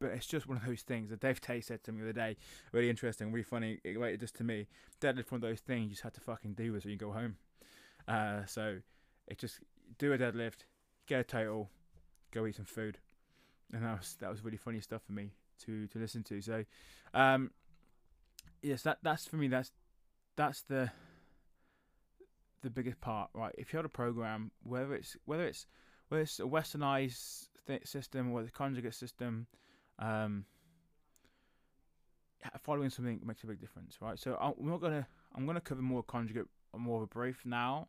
But 0.00 0.10
it's 0.12 0.26
just 0.26 0.48
one 0.48 0.56
of 0.56 0.66
those 0.66 0.82
things 0.82 1.10
that 1.10 1.20
Dave 1.20 1.40
Tate 1.40 1.64
said 1.64 1.84
to 1.84 1.92
me 1.92 1.98
the 1.98 2.10
other 2.10 2.12
day. 2.12 2.36
Really 2.72 2.90
interesting, 2.90 3.30
really 3.30 3.44
funny. 3.44 3.80
It 3.84 3.96
related 3.96 4.20
just 4.20 4.34
to 4.36 4.44
me. 4.44 4.66
Deadlift 5.00 5.30
one 5.30 5.36
of 5.36 5.42
those 5.42 5.60
things 5.60 5.84
you 5.84 5.90
just 5.90 6.02
have 6.02 6.12
to 6.14 6.20
fucking 6.20 6.54
do 6.54 6.78
so 6.80 6.88
you 6.88 6.98
can 6.98 7.08
go 7.08 7.12
home. 7.12 7.36
Uh, 8.08 8.44
so 8.46 8.78
it 9.28 9.38
just 9.38 9.60
do 9.98 10.12
a 10.12 10.18
deadlift, 10.18 10.64
get 11.06 11.20
a 11.20 11.24
title, 11.24 11.70
go 12.32 12.46
eat 12.46 12.56
some 12.56 12.64
food, 12.64 12.98
and 13.72 13.84
that 13.84 13.98
was 13.98 14.16
that 14.20 14.30
was 14.30 14.44
really 14.44 14.56
funny 14.56 14.80
stuff 14.80 15.02
for 15.04 15.12
me 15.12 15.32
to 15.64 15.86
to 15.88 15.98
listen 15.98 16.22
to. 16.24 16.40
So, 16.40 16.64
um, 17.12 17.50
yes, 18.62 18.82
that 18.82 18.98
that's 19.02 19.26
for 19.26 19.36
me. 19.36 19.48
That's 19.48 19.72
that's 20.36 20.62
the 20.62 20.90
the 22.62 22.70
biggest 22.70 23.00
part, 23.00 23.30
right? 23.34 23.54
If 23.56 23.72
you 23.72 23.76
had 23.76 23.86
a 23.86 23.90
program, 23.90 24.50
whether 24.62 24.94
it's 24.94 25.16
whether 25.24 25.46
it's 25.46 25.66
whether 26.08 26.22
it's 26.22 26.40
a 26.40 26.44
westernized 26.44 27.48
th- 27.66 27.86
system 27.86 28.32
or 28.32 28.42
the 28.42 28.50
conjugate 28.50 28.94
system, 28.94 29.46
um, 29.98 30.44
following 32.62 32.90
something 32.90 33.20
makes 33.24 33.42
a 33.44 33.46
big 33.46 33.60
difference, 33.60 33.98
right? 34.00 34.18
So 34.18 34.36
I'm 34.40 34.68
not 34.68 34.80
gonna 34.80 35.06
I'm 35.34 35.46
gonna 35.46 35.60
cover 35.60 35.82
more 35.82 36.02
conjugate, 36.02 36.46
more 36.76 36.98
of 36.98 37.02
a 37.04 37.06
brief 37.06 37.42
now. 37.44 37.88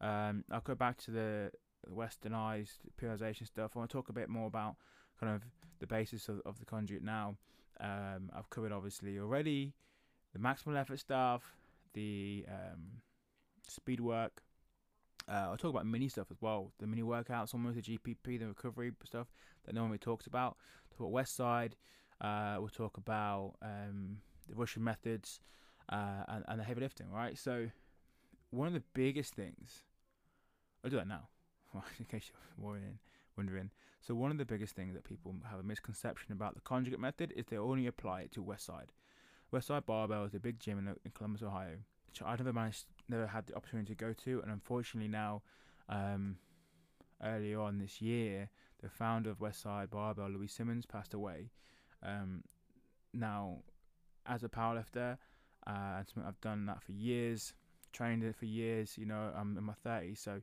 Um, 0.00 0.44
I'll 0.50 0.60
go 0.60 0.74
back 0.74 0.96
to 0.98 1.10
the 1.10 1.50
westernized 1.88 2.78
periodization 3.00 3.46
stuff. 3.46 3.72
I 3.74 3.78
want 3.78 3.90
to 3.90 3.96
talk 3.96 4.08
a 4.08 4.12
bit 4.12 4.28
more 4.28 4.46
about 4.46 4.76
kind 5.18 5.34
of 5.34 5.42
the 5.78 5.86
basis 5.86 6.28
of, 6.28 6.40
of 6.44 6.58
the 6.58 6.66
conjugate 6.66 7.02
now. 7.02 7.36
Um, 7.80 8.30
I've 8.34 8.50
covered 8.50 8.72
obviously 8.72 9.18
already 9.18 9.74
the 10.32 10.38
maximal 10.38 10.76
effort 10.78 10.98
stuff, 11.00 11.42
the 11.94 12.44
um, 12.48 13.02
speed 13.68 14.00
work. 14.00 14.42
Uh, 15.28 15.48
I'll 15.50 15.56
talk 15.56 15.70
about 15.70 15.86
mini 15.86 16.08
stuff 16.08 16.26
as 16.30 16.38
well. 16.40 16.72
The 16.78 16.86
mini 16.86 17.02
workouts, 17.02 17.54
almost 17.54 17.76
the 17.76 17.82
GPP, 17.82 18.38
the 18.38 18.46
recovery 18.46 18.92
stuff 19.04 19.28
that 19.64 19.74
no 19.74 19.82
one 19.82 19.90
really 19.90 19.98
talks 19.98 20.26
about. 20.26 20.56
Talk 20.90 21.08
about 21.08 21.12
Westside. 21.12 21.72
Uh, 22.20 22.56
we'll 22.58 22.68
talk 22.68 22.96
about 22.96 23.54
um, 23.62 24.18
the 24.48 24.54
Russian 24.54 24.84
methods 24.84 25.40
uh, 25.88 26.24
and, 26.28 26.44
and 26.48 26.60
the 26.60 26.64
heavy 26.64 26.80
lifting, 26.80 27.10
right? 27.10 27.38
So, 27.38 27.70
one 28.50 28.66
of 28.66 28.74
the 28.74 28.82
biggest 28.94 29.34
things, 29.34 29.82
I'll 30.84 30.90
do 30.90 30.96
that 30.96 31.08
now, 31.08 31.28
in 31.98 32.04
case 32.06 32.30
you're 32.30 32.64
wondering. 32.64 32.98
wondering. 33.36 33.70
So, 34.00 34.14
one 34.14 34.30
of 34.30 34.38
the 34.38 34.46
biggest 34.46 34.74
things 34.74 34.94
that 34.94 35.04
people 35.04 35.34
have 35.50 35.60
a 35.60 35.62
misconception 35.62 36.32
about 36.32 36.54
the 36.54 36.60
conjugate 36.62 37.00
method 37.00 37.32
is 37.36 37.46
they 37.46 37.58
only 37.58 37.86
apply 37.86 38.22
it 38.22 38.32
to 38.32 38.42
West 38.42 38.64
Side. 38.64 38.92
Westside 39.52 39.84
Barbell 39.84 40.24
is 40.24 40.34
a 40.34 40.40
big 40.40 40.60
gym 40.60 40.78
in, 40.78 40.94
in 41.04 41.10
Columbus, 41.10 41.42
Ohio, 41.42 41.76
which 42.06 42.22
I 42.24 42.36
never 42.36 42.52
managed, 42.52 42.86
never 43.08 43.26
had 43.26 43.46
the 43.46 43.56
opportunity 43.56 43.94
to 43.94 44.04
go 44.04 44.12
to, 44.24 44.40
and 44.42 44.50
unfortunately 44.50 45.08
now, 45.08 45.42
um, 45.88 46.36
earlier 47.22 47.60
on 47.60 47.78
this 47.78 48.00
year, 48.00 48.48
the 48.80 48.88
founder 48.88 49.30
of 49.30 49.38
Westside 49.38 49.90
Barbell, 49.90 50.30
Louie 50.30 50.46
Simmons, 50.46 50.86
passed 50.86 51.14
away. 51.14 51.50
Um, 52.02 52.44
now, 53.12 53.58
as 54.26 54.44
a 54.44 54.48
powerlifter, 54.48 55.18
uh, 55.66 56.02
I've 56.26 56.40
done 56.40 56.66
that 56.66 56.82
for 56.82 56.92
years, 56.92 57.52
trained 57.92 58.22
it 58.22 58.36
for 58.36 58.46
years. 58.46 58.96
You 58.96 59.06
know, 59.06 59.32
I'm 59.36 59.58
in 59.58 59.64
my 59.64 59.74
30s, 59.84 60.18
so 60.18 60.40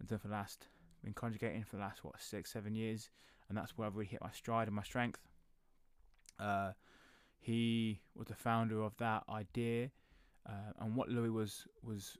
I've 0.00 0.08
done 0.08 0.18
for 0.18 0.28
the 0.28 0.34
last, 0.34 0.68
been 1.02 1.14
conjugating 1.14 1.64
for 1.64 1.76
the 1.76 1.82
last 1.82 2.04
what 2.04 2.20
six, 2.20 2.52
seven 2.52 2.74
years, 2.74 3.10
and 3.48 3.56
that's 3.56 3.76
where 3.76 3.86
I've 3.86 3.96
really 3.96 4.08
hit 4.08 4.22
my 4.22 4.32
stride 4.32 4.68
and 4.68 4.76
my 4.76 4.82
strength. 4.82 5.20
Uh, 6.38 6.72
he 7.38 8.00
was 8.14 8.28
the 8.28 8.34
founder 8.34 8.82
of 8.82 8.96
that 8.98 9.24
idea, 9.28 9.90
uh, 10.48 10.72
and 10.80 10.96
what 10.96 11.08
Louie 11.08 11.30
was 11.30 11.66
was. 11.82 12.16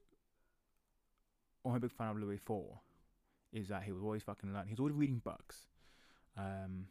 I'm 1.65 1.75
a 1.75 1.81
big 1.81 1.93
fan 1.93 2.11
of 2.11 2.19
Louie 2.19 2.37
for, 2.37 2.81
is 3.53 3.69
that 3.69 3.83
he 3.83 3.91
was 3.91 4.03
always 4.03 4.23
fucking 4.23 4.53
learning. 4.53 4.69
He 4.69 4.75
was 4.75 4.81
always 4.81 4.95
reading 4.95 5.21
books, 5.25 5.67
um, 6.39 6.87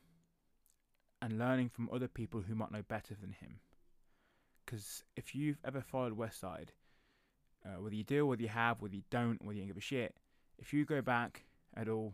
and 1.22 1.40
learning 1.40 1.70
from 1.70 1.90
other 1.94 2.10
people 2.10 2.42
who 2.42 2.56
might 2.56 2.72
know 2.72 2.84
better 2.88 3.16
than 3.20 3.32
him. 3.32 3.60
Because 4.66 5.04
if 5.16 5.34
you've 5.34 5.60
ever 5.64 5.82
followed 5.82 6.18
Westside, 6.18 6.70
uh, 7.66 7.82
whether 7.82 7.96
you 7.96 8.04
do, 8.04 8.26
whether 8.26 8.42
you 8.42 8.50
have, 8.50 8.82
whether 8.82 8.96
you 8.96 9.04
don't, 9.10 9.44
whether 9.44 9.54
you 9.54 9.62
don't 9.62 9.68
give 9.70 9.78
a 9.78 9.82
shit, 9.82 10.16
if 10.60 10.74
you 10.74 10.86
go 10.86 11.02
back 11.02 11.44
at 11.76 11.88
all, 11.90 12.14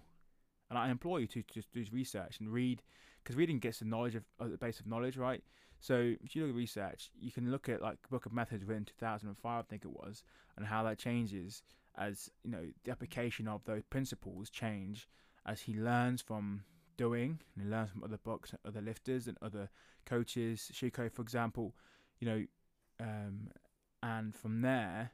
and 0.69 0.77
I 0.77 0.89
implore 0.89 1.19
you 1.19 1.27
to 1.27 1.43
just 1.53 1.71
do 1.71 1.83
research 1.91 2.39
and 2.39 2.49
read, 2.49 2.81
because 3.23 3.35
reading 3.35 3.59
gets 3.59 3.79
the 3.79 3.85
knowledge 3.85 4.15
of 4.15 4.23
uh, 4.39 4.47
the 4.47 4.57
base 4.57 4.79
of 4.79 4.87
knowledge, 4.87 5.17
right? 5.17 5.43
So 5.79 6.13
if 6.23 6.35
you 6.35 6.43
look 6.43 6.51
at 6.51 6.55
research, 6.55 7.09
you 7.19 7.31
can 7.31 7.51
look 7.51 7.67
at 7.67 7.81
like 7.81 7.97
Book 8.09 8.25
of 8.25 8.33
Methods 8.33 8.63
written 8.65 8.85
2005, 8.85 9.35
I 9.45 9.61
think 9.67 9.83
it 9.83 9.91
was, 9.91 10.23
and 10.55 10.65
how 10.65 10.83
that 10.83 10.97
changes 10.97 11.63
as 11.97 12.29
you 12.43 12.51
know 12.51 12.65
the 12.85 12.91
application 12.91 13.47
of 13.47 13.63
those 13.65 13.83
principles 13.89 14.49
change 14.49 15.09
as 15.45 15.59
he 15.59 15.73
learns 15.73 16.21
from 16.21 16.63
doing 16.97 17.39
and 17.55 17.65
he 17.65 17.69
learns 17.69 17.89
from 17.89 18.03
other 18.03 18.17
books, 18.17 18.53
other 18.65 18.81
lifters, 18.81 19.27
and 19.27 19.37
other 19.41 19.69
coaches. 20.05 20.71
Sheiko, 20.73 21.11
for 21.11 21.21
example, 21.21 21.75
you 22.19 22.27
know, 22.27 22.45
um, 22.99 23.49
and 24.03 24.35
from 24.35 24.61
there 24.61 25.11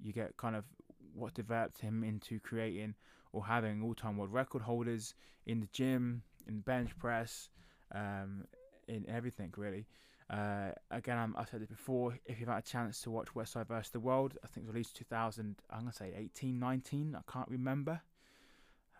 you 0.00 0.12
get 0.12 0.36
kind 0.36 0.56
of 0.56 0.64
what 1.14 1.34
developed 1.34 1.80
him 1.80 2.04
into 2.04 2.40
creating 2.40 2.94
or 3.32 3.44
having 3.44 3.82
all-time 3.82 4.16
world 4.16 4.32
record 4.32 4.62
holders 4.62 5.14
in 5.46 5.60
the 5.60 5.68
gym, 5.72 6.22
in 6.46 6.60
bench 6.60 6.96
press, 6.98 7.48
um, 7.94 8.44
in 8.88 9.08
everything 9.08 9.52
really. 9.56 9.86
Uh, 10.30 10.70
again, 10.90 11.18
I'm, 11.18 11.34
I've 11.36 11.48
said 11.48 11.60
this 11.60 11.68
before. 11.68 12.18
If 12.24 12.40
you've 12.40 12.48
had 12.48 12.58
a 12.58 12.62
chance 12.62 13.00
to 13.02 13.10
watch 13.10 13.28
Westside 13.34 13.66
versus 13.66 13.90
the 13.90 14.00
World, 14.00 14.38
I 14.42 14.46
think 14.46 14.64
it 14.64 14.68
was 14.68 14.74
released 14.74 14.96
2000. 14.96 15.56
I'm 15.70 15.80
gonna 15.80 15.92
say 15.92 16.12
18, 16.16 16.58
19. 16.58 17.16
I 17.16 17.30
can't 17.30 17.48
remember. 17.48 18.00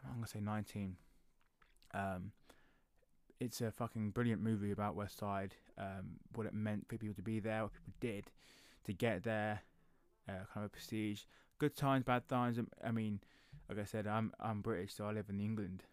I'm 0.05 0.15
gonna 0.17 0.27
say 0.27 0.41
19. 0.41 0.97
Um, 1.95 2.33
it's 3.41 3.61
a 3.61 3.71
fucking 3.71 4.11
brilliant 4.11 4.43
movie 4.43 4.73
about 4.73 4.97
Westside. 4.97 5.53
Um, 5.79 6.19
what 6.35 6.47
it 6.47 6.55
meant 6.55 6.87
for 6.89 6.99
people 6.99 7.15
to 7.15 7.23
be 7.23 7.41
there, 7.41 7.63
what 7.63 7.73
people 7.73 7.95
did 8.01 8.31
to 8.85 8.93
get 8.93 9.23
there. 9.23 9.63
Uh, 10.29 10.45
kind 10.53 10.59
of 10.59 10.65
a 10.65 10.69
prestige. 10.69 11.23
Good 11.63 11.77
times, 11.77 12.03
bad 12.03 12.29
times. 12.29 12.59
I 12.85 12.91
mean, 12.91 13.21
like 13.69 13.79
I 13.79 13.85
said, 13.85 14.09
I'm 14.09 14.33
I'm 14.41 14.63
British, 14.63 14.95
so 14.95 15.05
I 15.05 15.13
live 15.13 15.27
in 15.29 15.39
England. 15.39 15.85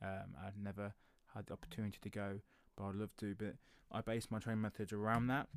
Um, 0.00 0.36
I've 0.40 0.56
never 0.56 0.94
had 1.34 1.46
the 1.46 1.52
opportunity 1.54 1.98
to 2.00 2.08
go, 2.08 2.38
but 2.76 2.84
I'd 2.84 2.94
love 2.94 3.10
to. 3.18 3.34
But 3.34 3.56
I 3.90 4.02
base 4.02 4.28
my 4.30 4.38
training 4.38 4.62
methods 4.62 4.92
around 4.92 5.26
that. 5.26 5.48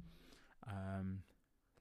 Um, 0.67 1.19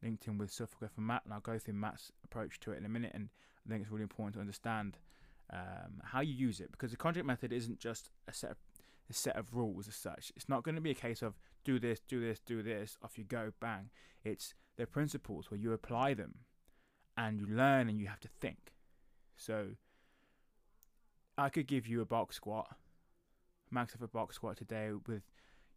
linked 0.02 0.26
in 0.26 0.37
with 0.37 0.52
Suffolk 0.52 0.90
and 0.98 1.06
Matt, 1.06 1.22
and 1.24 1.32
I'll 1.32 1.40
go 1.40 1.58
through 1.58 1.72
Matt's 1.72 2.12
approach 2.22 2.61
to 2.61 2.72
it 2.72 2.76
in 2.76 2.85
a 2.85 2.90
minute. 2.90 3.12
And 3.14 3.30
I 3.64 3.70
think 3.70 3.80
it's 3.80 3.90
really 3.90 4.02
important 4.02 4.35
to 4.35 4.40
understand 4.40 4.98
um, 5.50 6.02
how 6.04 6.20
you 6.20 6.35
use 6.35 6.61
it 6.61 6.70
because 6.72 6.90
the 6.90 6.98
conjugate 6.98 7.24
method 7.24 7.54
isn't 7.54 7.78
just 7.78 8.11
a 8.28 8.35
set 8.35 8.50
of 8.50 8.58
a 9.08 9.14
set 9.14 9.37
of 9.37 9.54
rules 9.54 9.88
as 9.88 9.96
such. 9.96 10.30
It's 10.37 10.46
not 10.46 10.62
going 10.62 10.74
to 10.74 10.82
be 10.82 10.90
a 10.90 10.94
case 10.94 11.22
of 11.22 11.38
do 11.64 11.78
this, 11.78 12.00
do 12.06 12.20
this, 12.20 12.38
do 12.38 12.62
this, 12.62 12.98
off 13.02 13.16
you 13.16 13.24
go, 13.24 13.54
bang. 13.62 13.88
It's 14.24 14.52
the 14.76 14.87
principles 14.87 15.50
where 15.50 15.58
you 15.58 15.72
apply 15.72 16.12
them 16.12 16.35
and 17.16 17.38
you 17.38 17.46
learn 17.46 17.88
and 17.88 18.01
you 18.01 18.07
have 18.07 18.20
to 18.20 18.29
think. 18.40 18.72
So 19.37 19.68
I 21.37 21.48
could 21.48 21.66
give 21.66 21.87
you 21.87 22.01
a 22.01 22.07
box 22.07 22.37
squat, 22.37 22.77
max 23.70 23.94
of 23.94 24.03
a 24.03 24.09
box 24.09 24.37
squat 24.37 24.57
today 24.57 24.90
with, 25.07 25.22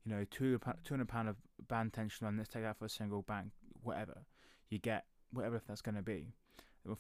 you 0.06 0.12
know, 0.14 0.26
two 0.30 0.60
hundred 0.88 1.08
pound 1.08 1.30
of 1.30 1.38
band 1.68 1.94
tension 1.94 2.28
on. 2.28 2.38
Let's 2.38 2.50
take 2.50 2.64
that 2.64 2.78
for 2.78 2.86
a 2.86 2.90
single 2.90 3.22
bang, 3.22 3.52
whatever 3.84 4.26
you 4.70 4.80
get, 4.80 5.06
whatever 5.32 5.62
that's 5.68 5.82
going 5.82 5.96
to 5.96 6.02
be. 6.02 6.34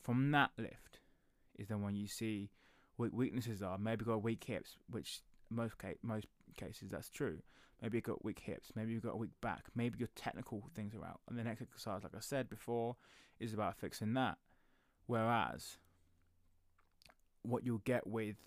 From 0.01 0.31
that 0.31 0.51
lift 0.57 0.99
is 1.59 1.67
then 1.67 1.81
when 1.81 1.95
you 1.95 2.07
see 2.07 2.49
weaknesses 2.97 3.61
are. 3.61 3.77
Maybe 3.77 4.05
got 4.05 4.23
weak 4.23 4.43
hips, 4.43 4.77
which 4.89 5.21
most 5.49 5.77
case, 5.77 5.97
most 6.01 6.25
cases 6.57 6.89
that's 6.89 7.09
true. 7.09 7.39
Maybe 7.85 7.99
you've 7.99 8.05
got 8.05 8.25
weak 8.25 8.39
hips. 8.39 8.71
Maybe 8.73 8.93
you've 8.93 9.03
got 9.03 9.13
a 9.13 9.17
weak 9.17 9.39
back. 9.41 9.65
Maybe 9.75 9.99
your 9.99 10.09
technical 10.15 10.63
things 10.73 10.95
are 10.95 11.05
out. 11.05 11.19
And 11.29 11.37
the 11.37 11.43
next 11.43 11.61
exercise, 11.61 12.01
like 12.01 12.15
I 12.15 12.19
said 12.19 12.49
before, 12.49 12.95
is 13.39 13.53
about 13.53 13.77
fixing 13.77 14.15
that. 14.15 14.39
Whereas 15.05 15.77
what 17.43 17.63
you'll 17.63 17.83
get 17.85 18.07
with 18.07 18.37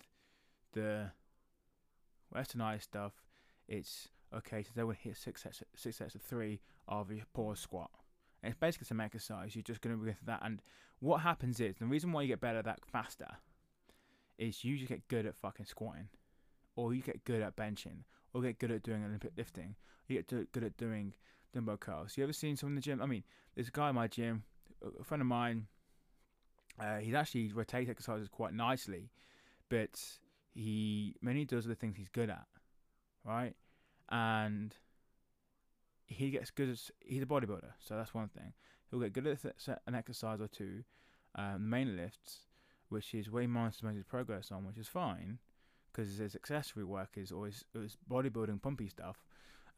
the 0.73 1.11
westernized 2.35 2.81
stuff, 2.81 3.13
it's 3.69 4.09
okay. 4.35 4.61
So 4.61 4.71
they 4.75 4.83
will 4.83 4.91
hit 4.91 5.15
six 5.15 5.43
sets, 5.43 5.63
six 5.73 5.95
sets 5.95 6.15
of 6.15 6.21
three 6.21 6.59
of 6.89 7.09
your 7.09 7.23
pause 7.33 7.61
squat. 7.61 7.91
And 8.43 8.51
it's 8.51 8.59
basically 8.59 8.87
some 8.87 8.99
exercise. 8.99 9.55
You're 9.55 9.63
just 9.63 9.79
going 9.79 9.97
to 9.97 10.03
go 10.03 10.11
through 10.11 10.25
that. 10.25 10.41
And 10.43 10.61
what 10.99 11.21
happens 11.21 11.61
is 11.61 11.77
the 11.77 11.85
reason 11.85 12.11
why 12.11 12.23
you 12.23 12.27
get 12.27 12.41
better 12.41 12.59
at 12.59 12.65
that 12.65 12.81
faster 12.91 13.37
is 14.37 14.65
you 14.65 14.75
just 14.75 14.89
get 14.89 15.07
good 15.07 15.25
at 15.25 15.37
fucking 15.37 15.65
squatting, 15.65 16.09
or 16.75 16.93
you 16.93 17.01
get 17.01 17.23
good 17.23 17.41
at 17.41 17.55
benching, 17.55 18.03
or 18.33 18.41
get 18.41 18.59
good 18.59 18.71
at 18.71 18.83
doing 18.83 19.03
Olympic 19.03 19.31
lifting. 19.37 19.75
You 20.07 20.17
get 20.21 20.51
good 20.51 20.63
at 20.63 20.77
doing 20.77 21.13
dumbbell 21.53 21.77
curls. 21.77 22.17
You 22.17 22.23
ever 22.23 22.33
seen 22.33 22.55
someone 22.55 22.73
in 22.73 22.75
the 22.75 22.81
gym? 22.81 23.01
I 23.01 23.05
mean, 23.05 23.23
there's 23.55 23.67
a 23.67 23.71
guy 23.71 23.89
in 23.89 23.95
my 23.95 24.07
gym, 24.07 24.43
a 24.99 25.03
friend 25.03 25.21
of 25.21 25.27
mine. 25.27 25.67
Uh, 26.79 26.97
he's 26.97 27.13
actually 27.13 27.51
rotates 27.51 27.89
exercises 27.89 28.29
quite 28.29 28.53
nicely, 28.53 29.11
but 29.69 30.01
he 30.53 31.15
mainly 31.21 31.45
does 31.45 31.65
the 31.65 31.75
things 31.75 31.97
he's 31.97 32.07
good 32.07 32.29
at, 32.29 32.47
right? 33.25 33.53
And 34.09 34.73
he 36.07 36.29
gets 36.31 36.51
good 36.51 36.69
as 36.69 36.91
he's 36.99 37.21
a 37.21 37.25
bodybuilder, 37.25 37.73
so 37.79 37.95
that's 37.95 38.13
one 38.13 38.29
thing. 38.29 38.53
He'll 38.89 38.99
get 38.99 39.13
good 39.13 39.27
at 39.27 39.79
an 39.85 39.95
exercise 39.95 40.41
or 40.41 40.47
two, 40.47 40.83
um, 41.35 41.53
the 41.53 41.59
main 41.59 41.95
lifts, 41.95 42.45
which 42.89 43.13
is 43.13 43.29
where 43.29 43.41
he 43.41 43.47
monitors 43.47 43.95
his 43.95 44.03
progress 44.03 44.51
on, 44.51 44.65
which 44.65 44.77
is 44.77 44.87
fine, 44.87 45.39
because 45.99 46.17
his 46.17 46.35
accessory 46.35 46.83
work 46.83 47.09
is 47.15 47.31
always 47.31 47.65
his 47.73 47.97
bodybuilding 48.09 48.61
pumpy 48.61 48.89
stuff, 48.89 49.17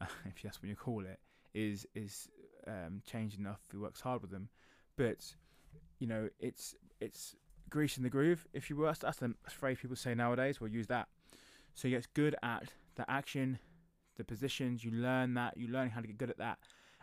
if 0.00 0.42
that's 0.42 0.62
what 0.62 0.68
you 0.68 0.76
call 0.76 1.04
it, 1.04 1.18
is 1.54 1.86
is 1.94 2.28
um, 2.66 3.02
changed 3.04 3.38
enough. 3.38 3.60
He 3.70 3.78
works 3.78 4.00
hard 4.00 4.22
with 4.22 4.30
them, 4.30 4.48
but 4.96 5.34
you 5.98 6.06
know 6.06 6.28
it's 6.38 6.74
it's 7.00 7.34
greasing 7.70 8.04
the 8.04 8.10
groove. 8.10 8.46
If 8.52 8.70
you 8.70 8.76
were, 8.76 8.92
that's 9.00 9.18
the 9.18 9.34
phrase 9.48 9.78
people 9.80 9.96
say 9.96 10.14
nowadays. 10.14 10.60
We'll 10.60 10.70
use 10.70 10.86
that. 10.88 11.08
So 11.74 11.88
he 11.88 11.94
gets 11.94 12.06
good 12.06 12.36
at 12.42 12.72
the 12.94 13.10
action, 13.10 13.58
the 14.16 14.24
positions. 14.24 14.84
You 14.84 14.92
learn 14.92 15.34
that. 15.34 15.56
You 15.56 15.68
learn 15.68 15.90
how 15.90 16.00
to 16.00 16.06
get 16.06 16.18
good 16.18 16.30
at 16.30 16.38
that. 16.38 16.58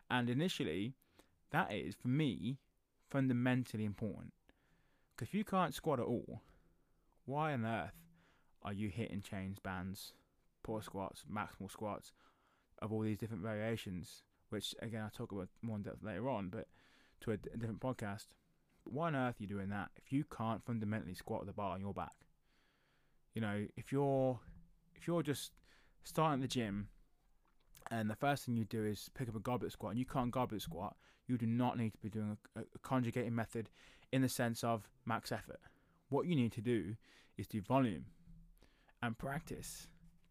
And 0.09 0.29
initially, 0.29 0.93
that 1.51 1.73
is 1.73 1.95
for 1.95 2.07
me 2.07 2.59
fundamentally 3.09 3.85
important. 3.85 4.33
Because 5.15 5.29
if 5.29 5.33
you 5.33 5.43
can't 5.43 5.73
squat 5.73 5.99
at 5.99 6.05
all, 6.05 6.41
why 7.25 7.53
on 7.53 7.65
earth 7.65 8.08
are 8.63 8.73
you 8.73 8.89
hitting 8.89 9.21
chains, 9.21 9.59
bands, 9.59 10.13
poor 10.63 10.81
squats, 10.81 11.23
maximal 11.31 11.71
squats 11.71 12.11
of 12.81 12.91
all 12.91 13.01
these 13.01 13.17
different 13.17 13.43
variations? 13.43 14.23
Which 14.49 14.75
again, 14.81 15.03
I'll 15.03 15.09
talk 15.09 15.31
about 15.31 15.49
more 15.61 15.77
in 15.77 15.83
depth 15.83 16.03
later 16.03 16.29
on, 16.29 16.49
but 16.49 16.67
to 17.21 17.31
a, 17.31 17.37
different 17.37 17.79
podcast. 17.79 18.27
Why 18.83 19.07
on 19.07 19.15
earth 19.15 19.35
are 19.39 19.43
you 19.43 19.47
doing 19.47 19.69
that 19.69 19.89
if 19.97 20.11
you 20.11 20.23
can't 20.23 20.65
fundamentally 20.65 21.13
squat 21.13 21.45
the 21.45 21.53
bar 21.53 21.73
on 21.73 21.81
your 21.81 21.93
back? 21.93 22.15
You 23.33 23.41
know, 23.41 23.67
if 23.77 23.91
you're 23.91 24.39
if 24.95 25.07
you're 25.07 25.21
just 25.21 25.51
starting 26.03 26.41
the 26.41 26.47
gym 26.47 26.87
and 27.91 28.09
the 28.09 28.15
first 28.15 28.45
thing 28.45 28.55
you 28.55 28.65
do 28.65 28.83
is 28.83 29.09
pick 29.13 29.29
up 29.29 29.35
a 29.35 29.39
goblet 29.39 29.71
squat 29.71 29.91
and 29.91 29.99
you 29.99 30.05
can't 30.05 30.31
goblet 30.31 30.61
squat, 30.61 30.95
you 31.27 31.37
do 31.37 31.45
not 31.45 31.77
need 31.77 31.91
to 31.91 31.99
be 31.99 32.09
doing 32.09 32.37
a, 32.55 32.61
a 32.61 32.79
conjugating 32.81 33.35
method 33.35 33.69
in 34.11 34.21
the 34.21 34.29
sense 34.29 34.63
of 34.63 34.89
max 35.05 35.31
effort. 35.31 35.59
What 36.09 36.25
you 36.25 36.35
need 36.35 36.51
to 36.53 36.61
do 36.61 36.95
is 37.37 37.47
do 37.47 37.61
volume 37.61 38.05
and 39.01 39.17
practice 39.17 39.87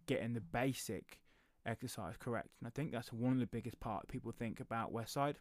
getting 0.07 0.35
the 0.35 0.40
basic 0.40 1.18
exercise 1.66 2.14
correct. 2.18 2.48
And 2.61 2.66
I 2.66 2.70
think 2.70 2.92
that's 2.92 3.12
one 3.12 3.33
of 3.35 3.38
the 3.40 3.46
biggest 3.46 3.78
part 3.81 4.09
people 4.09 4.33
think 4.33 4.61
about 4.61 4.92
Westside 4.92 5.37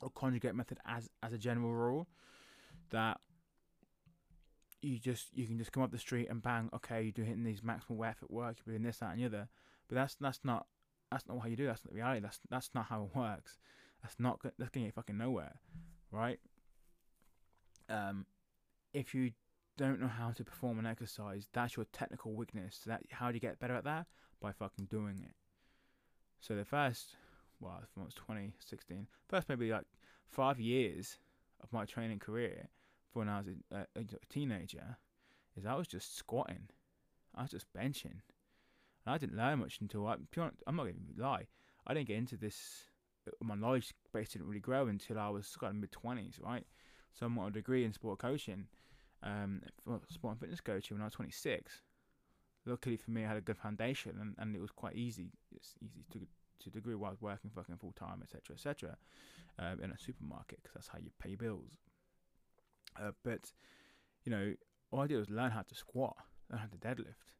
or 0.00 0.10
conjugate 0.10 0.54
method 0.54 0.78
as 0.86 1.08
as 1.22 1.32
a 1.32 1.38
general 1.38 1.72
rule 1.72 2.08
that 2.90 3.18
you 4.82 4.98
just 4.98 5.28
you 5.34 5.46
can 5.46 5.58
just 5.58 5.72
come 5.72 5.82
up 5.82 5.90
the 5.92 5.98
street 5.98 6.28
and 6.30 6.42
bang, 6.42 6.70
okay, 6.74 7.02
you're 7.02 7.12
doing 7.12 7.44
these 7.44 7.60
maximal 7.60 8.08
effort 8.08 8.30
work, 8.30 8.56
you're 8.64 8.74
doing 8.74 8.84
this, 8.84 8.98
that, 8.98 9.12
and 9.12 9.20
the 9.20 9.26
other. 9.26 9.48
But 9.88 9.96
that's 9.96 10.16
that's 10.20 10.40
not 10.44 10.66
that's 11.10 11.26
not 11.28 11.40
how 11.40 11.48
you 11.48 11.56
do. 11.56 11.66
That's 11.66 11.84
not 11.84 11.94
reality. 11.94 12.20
That's 12.20 12.40
that's 12.48 12.70
not 12.74 12.86
how 12.86 13.04
it 13.04 13.16
works. 13.16 13.58
That's 14.02 14.16
not 14.18 14.40
that's 14.42 14.70
getting 14.70 14.86
you 14.86 14.92
fucking 14.92 15.18
nowhere, 15.18 15.60
right? 16.10 16.38
Um, 17.88 18.26
if 18.94 19.14
you 19.14 19.32
don't 19.80 20.00
know 20.00 20.08
how 20.08 20.30
to 20.30 20.44
perform 20.44 20.78
an 20.78 20.86
exercise, 20.86 21.48
that's 21.52 21.76
your 21.76 21.86
technical 21.92 22.34
weakness. 22.34 22.80
So 22.82 22.90
that 22.90 23.02
how 23.10 23.28
do 23.28 23.34
you 23.34 23.40
get 23.40 23.58
better 23.58 23.74
at 23.74 23.84
that? 23.84 24.06
By 24.40 24.52
fucking 24.52 24.86
doing 24.86 25.20
it. 25.22 25.34
So 26.40 26.54
the 26.54 26.64
first, 26.64 27.16
well, 27.60 27.82
from 27.92 28.04
was 28.04 28.14
2016, 28.14 29.06
first 29.28 29.48
maybe 29.48 29.70
like 29.70 29.84
five 30.28 30.58
years 30.58 31.18
of 31.62 31.72
my 31.72 31.84
training 31.84 32.18
career, 32.18 32.68
for 33.12 33.20
when 33.20 33.28
I 33.28 33.38
was 33.38 33.46
a, 33.48 33.76
uh, 33.76 33.84
a, 33.96 34.00
a 34.00 34.26
teenager, 34.28 34.96
is 35.56 35.66
I 35.66 35.74
was 35.74 35.88
just 35.88 36.16
squatting, 36.16 36.68
I 37.34 37.42
was 37.42 37.50
just 37.50 37.66
benching, 37.76 38.20
and 39.04 39.14
I 39.14 39.18
didn't 39.18 39.36
learn 39.36 39.58
much 39.58 39.78
until 39.80 40.06
I. 40.06 40.14
I'm 40.66 40.76
not 40.76 40.84
going 40.84 40.94
to 41.16 41.22
lie, 41.22 41.46
I 41.86 41.94
didn't 41.94 42.08
get 42.08 42.16
into 42.16 42.36
this. 42.36 42.84
Uh, 43.26 43.32
my 43.44 43.54
knowledge 43.54 43.92
base 44.12 44.30
didn't 44.30 44.48
really 44.48 44.60
grow 44.60 44.86
until 44.86 45.18
I 45.18 45.28
was 45.28 45.56
kind 45.58 45.74
of 45.74 45.80
mid 45.80 45.90
20s, 45.92 46.42
right? 46.42 46.66
So 47.12 47.26
I 47.26 47.28
got 47.28 47.46
a 47.48 47.50
degree 47.50 47.84
in 47.84 47.92
sport 47.92 48.18
coaching, 48.20 48.66
um, 49.22 49.62
sport 50.08 50.32
and 50.32 50.40
fitness 50.40 50.60
coaching 50.60 50.96
when 50.96 51.02
I 51.02 51.06
was 51.06 51.14
26. 51.14 51.82
Luckily 52.66 52.96
for 52.96 53.10
me, 53.10 53.24
I 53.24 53.28
had 53.28 53.36
a 53.36 53.42
good 53.42 53.56
foundation, 53.56 54.16
and, 54.20 54.34
and 54.38 54.54
it 54.54 54.60
was 54.60 54.70
quite 54.70 54.96
easy. 54.96 55.32
It's 55.54 55.74
easy 55.80 56.04
to 56.12 56.26
to 56.60 56.68
a 56.68 56.72
degree 56.72 56.94
while 56.94 57.08
I 57.08 57.12
was 57.12 57.22
working 57.22 57.50
fucking 57.54 57.78
full 57.78 57.92
time, 57.92 58.20
etc., 58.22 58.54
etc., 58.54 58.96
um, 59.58 59.80
in 59.82 59.90
a 59.90 59.98
supermarket 59.98 60.62
because 60.62 60.74
that's 60.74 60.88
how 60.88 60.98
you 60.98 61.10
pay 61.18 61.34
bills. 61.34 61.72
Uh, 63.00 63.12
but 63.24 63.52
you 64.24 64.30
know, 64.30 64.54
all 64.90 65.00
I 65.00 65.06
did 65.06 65.18
was 65.18 65.30
learn 65.30 65.50
how 65.50 65.62
to 65.62 65.74
squat, 65.74 66.16
learn 66.50 66.60
how 66.60 66.66
to 66.66 66.76
deadlift, 66.76 67.32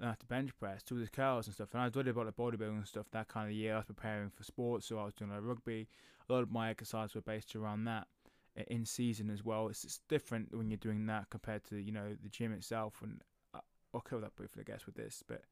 learn 0.00 0.10
how 0.10 0.14
to 0.14 0.26
bench 0.26 0.56
press, 0.58 0.82
do 0.82 0.98
the 0.98 1.08
curls 1.08 1.46
and 1.46 1.54
stuff. 1.54 1.68
And 1.72 1.82
I 1.82 1.88
did 1.88 2.08
about 2.08 2.26
the 2.26 2.32
bodybuilding 2.32 2.78
and 2.78 2.88
stuff 2.88 3.06
that 3.12 3.28
kind 3.28 3.48
of 3.48 3.54
year. 3.54 3.74
I 3.74 3.78
was 3.78 3.86
preparing 3.86 4.30
for 4.30 4.44
sports, 4.44 4.86
so 4.86 4.98
I 4.98 5.04
was 5.04 5.14
doing 5.14 5.30
like 5.30 5.40
rugby. 5.42 5.88
A 6.28 6.32
lot 6.32 6.42
of 6.42 6.50
my 6.50 6.70
exercises 6.70 7.14
were 7.14 7.20
based 7.20 7.54
around 7.54 7.84
that 7.84 8.06
in 8.68 8.84
season 8.84 9.30
as 9.30 9.44
well. 9.44 9.68
It's, 9.68 9.84
it's 9.84 10.00
different 10.08 10.56
when 10.56 10.70
you're 10.70 10.78
doing 10.78 11.06
that 11.06 11.30
compared 11.30 11.64
to 11.64 11.76
you 11.76 11.92
know 11.92 12.16
the 12.22 12.28
gym 12.28 12.52
itself. 12.52 13.00
And 13.02 13.20
uh, 13.54 13.60
I'll 13.94 14.00
cover 14.00 14.22
that 14.22 14.36
briefly, 14.36 14.64
I 14.66 14.70
guess, 14.70 14.86
with 14.86 14.96
this. 14.96 15.22
But 15.26 15.42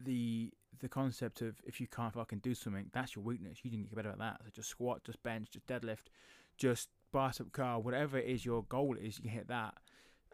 the 0.00 0.52
the 0.80 0.88
concept 0.88 1.42
of 1.42 1.60
if 1.64 1.80
you 1.80 1.86
can't 1.86 2.14
fucking 2.14 2.40
do 2.40 2.54
something, 2.54 2.90
that's 2.92 3.16
your 3.16 3.24
weakness. 3.24 3.58
You 3.62 3.70
didn't 3.70 3.88
get 3.88 3.96
better 3.96 4.10
at 4.10 4.18
that. 4.18 4.40
So 4.44 4.50
just 4.54 4.68
squat, 4.68 5.04
just 5.04 5.22
bench, 5.22 5.48
just 5.50 5.66
deadlift, 5.66 6.06
just 6.56 6.88
bicep 7.12 7.52
curl, 7.52 7.82
whatever 7.82 8.18
it 8.18 8.26
is 8.26 8.44
your 8.44 8.62
goal 8.64 8.96
is, 9.00 9.18
you 9.18 9.22
can 9.22 9.32
hit 9.32 9.48
that. 9.48 9.74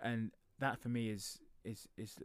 And 0.02 0.32
that 0.58 0.80
for 0.80 0.88
me 0.88 1.10
is 1.10 1.38
is 1.64 1.88
is 1.96 2.18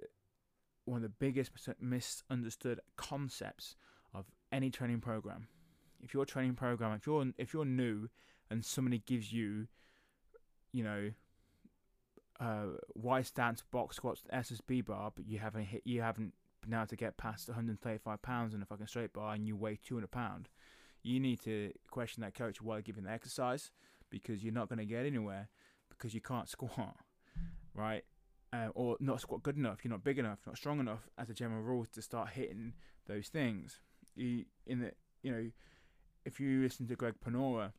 one 0.85 0.97
of 0.97 1.03
the 1.03 1.09
biggest 1.09 1.51
misunderstood 1.79 2.79
concepts 2.97 3.75
of 4.13 4.25
any 4.51 4.69
training 4.69 5.01
program. 5.01 5.47
If 6.01 6.13
your 6.13 6.25
training 6.25 6.55
program, 6.55 6.93
if 6.93 7.05
you're 7.05 7.25
if 7.37 7.53
you're 7.53 7.65
new 7.65 8.09
and 8.49 8.63
somebody 8.63 9.01
gives 9.05 9.31
you, 9.31 9.67
you 10.71 10.83
know, 10.83 11.11
uh, 12.39 12.77
Y 12.95 13.21
stance 13.21 13.63
box 13.71 13.97
squats 13.97 14.23
SSB 14.33 14.85
bar, 14.85 15.11
but 15.15 15.27
you 15.27 15.39
haven't 15.39 15.65
hit, 15.65 15.81
you 15.85 16.01
haven't 16.01 16.33
been 16.61 16.73
able 16.73 16.87
to 16.87 16.95
get 16.95 17.17
past 17.17 17.47
135 17.47 18.21
pounds 18.21 18.53
in 18.53 18.61
a 18.61 18.65
fucking 18.65 18.87
straight 18.87 19.13
bar, 19.13 19.33
and 19.33 19.47
you 19.47 19.55
weigh 19.55 19.77
200 19.83 20.09
pound, 20.09 20.49
you 21.03 21.19
need 21.19 21.41
to 21.41 21.71
question 21.89 22.21
that 22.21 22.33
coach 22.33 22.61
while 22.61 22.81
giving 22.81 23.03
the 23.03 23.11
exercise 23.11 23.71
because 24.09 24.43
you're 24.43 24.53
not 24.53 24.69
going 24.69 24.79
to 24.79 24.85
get 24.85 25.05
anywhere 25.05 25.49
because 25.89 26.13
you 26.13 26.21
can't 26.21 26.49
squat, 26.49 26.95
right? 27.73 28.03
Uh, 28.51 28.69
or 28.73 28.97
not 28.99 29.21
squat 29.21 29.43
good 29.43 29.57
enough. 29.57 29.79
You're 29.83 29.91
not 29.91 30.03
big 30.03 30.17
enough, 30.17 30.39
not 30.47 30.57
strong 30.57 30.79
enough 30.79 31.07
as 31.17 31.29
a 31.29 31.33
general 31.33 31.61
rule 31.61 31.85
to 31.93 32.01
start 32.01 32.29
hitting 32.29 32.73
those 33.07 33.27
things. 33.27 33.79
You 34.15 34.45
in 34.65 34.79
the 34.79 34.91
you 35.21 35.31
know, 35.31 35.51
if 36.25 36.39
you 36.39 36.61
listen 36.61 36.87
to 36.87 36.95
Greg 36.95 37.15
Panora, 37.23 37.73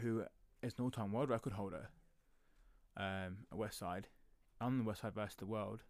who 0.00 0.24
is 0.62 0.74
an 0.78 0.84
all-time 0.84 1.12
world 1.12 1.28
record 1.28 1.52
holder, 1.52 1.88
um, 2.96 3.38
at 3.52 3.58
Westside, 3.58 4.04
on 4.60 4.78
the 4.78 4.84
Westside 4.84 5.14
versus 5.14 5.36
the 5.36 5.46
world. 5.46 5.82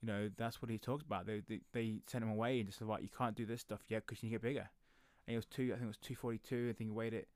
You 0.00 0.08
know, 0.08 0.30
that's 0.36 0.60
what 0.60 0.70
he 0.70 0.78
talks 0.78 1.04
about. 1.04 1.26
They 1.26 1.42
they, 1.48 1.60
they 1.72 2.00
sent 2.08 2.24
him 2.24 2.30
away 2.30 2.58
and 2.58 2.66
just 2.66 2.80
said, 2.80 2.88
"Right, 2.88 3.02
you 3.02 3.08
can't 3.16 3.36
do 3.36 3.46
this 3.46 3.60
stuff 3.60 3.82
yet 3.88 4.04
because 4.06 4.22
you 4.22 4.28
need 4.28 4.36
to 4.36 4.40
get 4.40 4.48
bigger." 4.48 4.70
And 5.26 5.32
he 5.32 5.36
was 5.36 5.46
two, 5.46 5.70
I 5.72 5.74
think 5.74 5.84
it 5.84 5.86
was 5.86 5.96
two 5.98 6.16
forty 6.16 6.38
two. 6.38 6.68
I 6.70 6.72
think 6.72 6.90
he 6.90 6.90
weighed 6.90 7.14
it. 7.14 7.28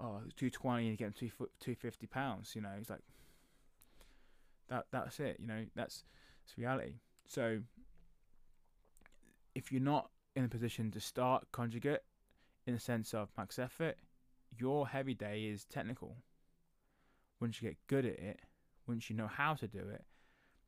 Oh, 0.00 0.18
it 0.18 0.24
was 0.24 0.34
two 0.34 0.50
twenty, 0.50 0.88
and 0.88 0.98
he 0.98 1.32
two 1.60 1.74
fifty 1.76 2.06
pounds. 2.06 2.56
You 2.56 2.62
know, 2.62 2.70
he's 2.76 2.90
like, 2.90 3.02
that 4.68 4.86
that's 4.90 5.20
it. 5.20 5.36
You 5.40 5.46
know, 5.46 5.64
that's 5.76 6.02
it's 6.44 6.58
reality. 6.58 6.94
So, 7.28 7.60
if 9.54 9.70
you're 9.70 9.80
not 9.80 10.10
in 10.34 10.44
a 10.44 10.48
position 10.48 10.90
to 10.90 11.00
start 11.00 11.46
conjugate 11.52 12.00
in 12.66 12.74
the 12.74 12.80
sense 12.80 13.14
of 13.14 13.28
max 13.38 13.58
effort, 13.58 13.96
your 14.58 14.88
heavy 14.88 15.14
day 15.14 15.44
is 15.44 15.64
technical 15.64 16.16
once 17.40 17.60
you 17.60 17.68
get 17.68 17.76
good 17.86 18.04
at 18.04 18.18
it, 18.18 18.40
once 18.86 19.10
you 19.10 19.16
know 19.16 19.26
how 19.26 19.54
to 19.54 19.66
do 19.66 19.80
it, 19.80 20.04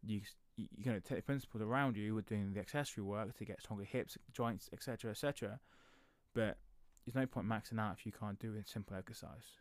you 0.05 0.21
you're 0.57 0.85
going 0.85 1.01
to 1.01 1.09
take 1.09 1.19
the 1.19 1.23
principles 1.23 1.63
around 1.63 1.97
you 1.97 2.17
with 2.17 2.27
doing 2.27 2.53
the 2.53 2.59
accessory 2.59 3.05
work 3.05 3.37
to 3.39 3.45
get 3.45 3.61
stronger 3.61 3.85
hips, 3.85 4.19
joints, 4.33 4.69
etc., 4.73 5.13
etc. 5.13 5.61
But 6.35 6.59
there's 7.07 7.15
no 7.15 7.27
point 7.27 7.47
maxing 7.47 7.79
out 7.79 7.95
if 7.97 8.05
you 8.05 8.11
can't 8.11 8.39
do 8.41 8.55
a 8.55 8.67
simple 8.67 8.97
exercise. 8.97 9.55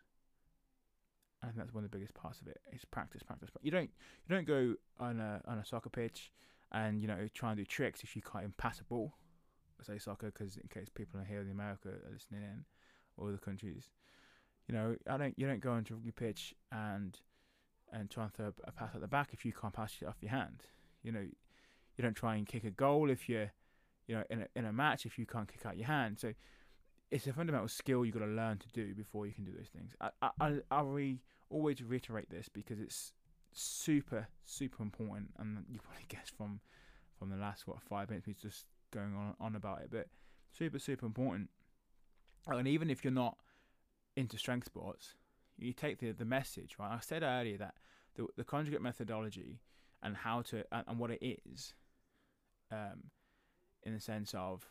Think 1.43 1.55
that's 1.55 1.73
one 1.73 1.83
of 1.83 1.91
the 1.91 1.95
biggest 1.95 2.15
parts 2.15 2.41
of 2.41 2.47
it. 2.47 2.59
Is 2.73 2.83
practice, 2.83 3.23
practice. 3.23 3.49
But 3.53 3.63
you 3.63 3.71
don't 3.71 3.89
you 4.27 4.35
don't 4.35 4.47
go 4.47 4.73
on 4.99 5.19
a 5.19 5.41
on 5.47 5.59
a 5.59 5.65
soccer 5.65 5.89
pitch 5.89 6.31
and 6.71 6.99
you 7.01 7.07
know 7.07 7.27
try 7.33 7.51
and 7.51 7.57
do 7.57 7.63
tricks 7.63 8.03
if 8.03 8.15
you 8.15 8.21
can't 8.21 8.43
even 8.43 8.53
pass 8.57 8.79
a 8.81 8.83
ball. 8.83 9.13
I 9.79 9.83
say 9.83 9.99
soccer 9.99 10.31
because 10.31 10.57
in 10.57 10.67
case 10.67 10.89
people 10.89 11.19
are 11.19 11.23
here 11.23 11.41
in 11.41 11.51
America 11.51 11.89
are 11.89 12.11
listening 12.11 12.41
in, 12.41 12.65
or 13.15 13.29
other 13.29 13.37
countries, 13.37 13.91
you 14.67 14.75
know, 14.75 14.95
I 15.09 15.17
don't. 15.17 15.33
You 15.37 15.47
don't 15.47 15.61
go 15.61 15.75
into 15.75 15.93
a 15.93 15.95
rugby 15.95 16.11
pitch 16.11 16.53
and 16.71 17.17
and 17.91 18.09
try 18.09 18.23
and 18.25 18.33
throw 18.33 18.53
a 18.65 18.71
pass 18.71 18.93
at 18.95 19.01
the 19.01 19.07
back 19.07 19.29
if 19.31 19.45
you 19.45 19.53
can't 19.53 19.73
pass 19.73 19.95
it 20.01 20.07
off 20.07 20.17
your 20.21 20.31
hand. 20.31 20.63
You 21.03 21.11
know, 21.11 21.21
you 21.21 22.01
don't 22.01 22.15
try 22.15 22.35
and 22.35 22.45
kick 22.45 22.65
a 22.65 22.71
goal 22.71 23.09
if 23.09 23.29
you're, 23.29 23.51
you 24.07 24.15
know, 24.15 24.23
in 24.29 24.41
a 24.41 24.47
in 24.55 24.65
a 24.65 24.73
match 24.73 25.05
if 25.05 25.17
you 25.17 25.25
can't 25.25 25.47
kick 25.51 25.65
out 25.65 25.77
your 25.77 25.87
hand. 25.87 26.19
So 26.19 26.33
it's 27.11 27.25
a 27.27 27.33
fundamental 27.33 27.69
skill 27.69 28.05
you've 28.05 28.15
got 28.15 28.25
to 28.25 28.31
learn 28.31 28.57
to 28.57 28.67
do 28.69 28.93
before 28.93 29.25
you 29.25 29.33
can 29.33 29.45
do 29.45 29.51
those 29.51 29.69
things. 29.69 29.93
I 30.01 30.29
I 30.41 30.59
I 30.69 30.81
re, 30.81 31.21
always 31.49 31.81
reiterate 31.81 32.29
this 32.29 32.49
because 32.49 32.79
it's 32.79 33.13
super 33.53 34.27
super 34.43 34.83
important, 34.83 35.29
and 35.39 35.63
you 35.69 35.79
probably 35.79 36.05
guess 36.09 36.29
from 36.35 36.59
from 37.17 37.29
the 37.29 37.37
last 37.37 37.67
what 37.67 37.81
five 37.81 38.09
minutes 38.09 38.27
we're 38.27 38.33
just 38.33 38.65
going 38.91 39.15
on 39.15 39.33
on 39.39 39.55
about 39.55 39.79
it, 39.81 39.89
but 39.91 40.07
super 40.51 40.79
super 40.79 41.05
important. 41.05 41.49
And 42.47 42.67
even 42.67 42.89
if 42.89 43.03
you're 43.03 43.11
not 43.11 43.37
into 44.17 44.37
strength 44.37 44.65
sports, 44.65 45.13
you 45.57 45.71
take 45.71 45.99
the 45.99 46.11
the 46.11 46.25
message 46.25 46.75
right. 46.79 46.91
I 46.91 46.99
said 46.99 47.23
earlier 47.23 47.57
that 47.59 47.75
the 48.15 48.25
the 48.35 48.43
conjugate 48.43 48.81
methodology 48.81 49.61
and 50.03 50.17
how 50.17 50.41
to 50.41 50.63
and, 50.71 50.83
and 50.87 50.99
what 50.99 51.11
it 51.11 51.41
is, 51.45 51.73
um, 52.71 53.11
in 53.83 53.93
the 53.93 53.99
sense 53.99 54.33
of 54.33 54.65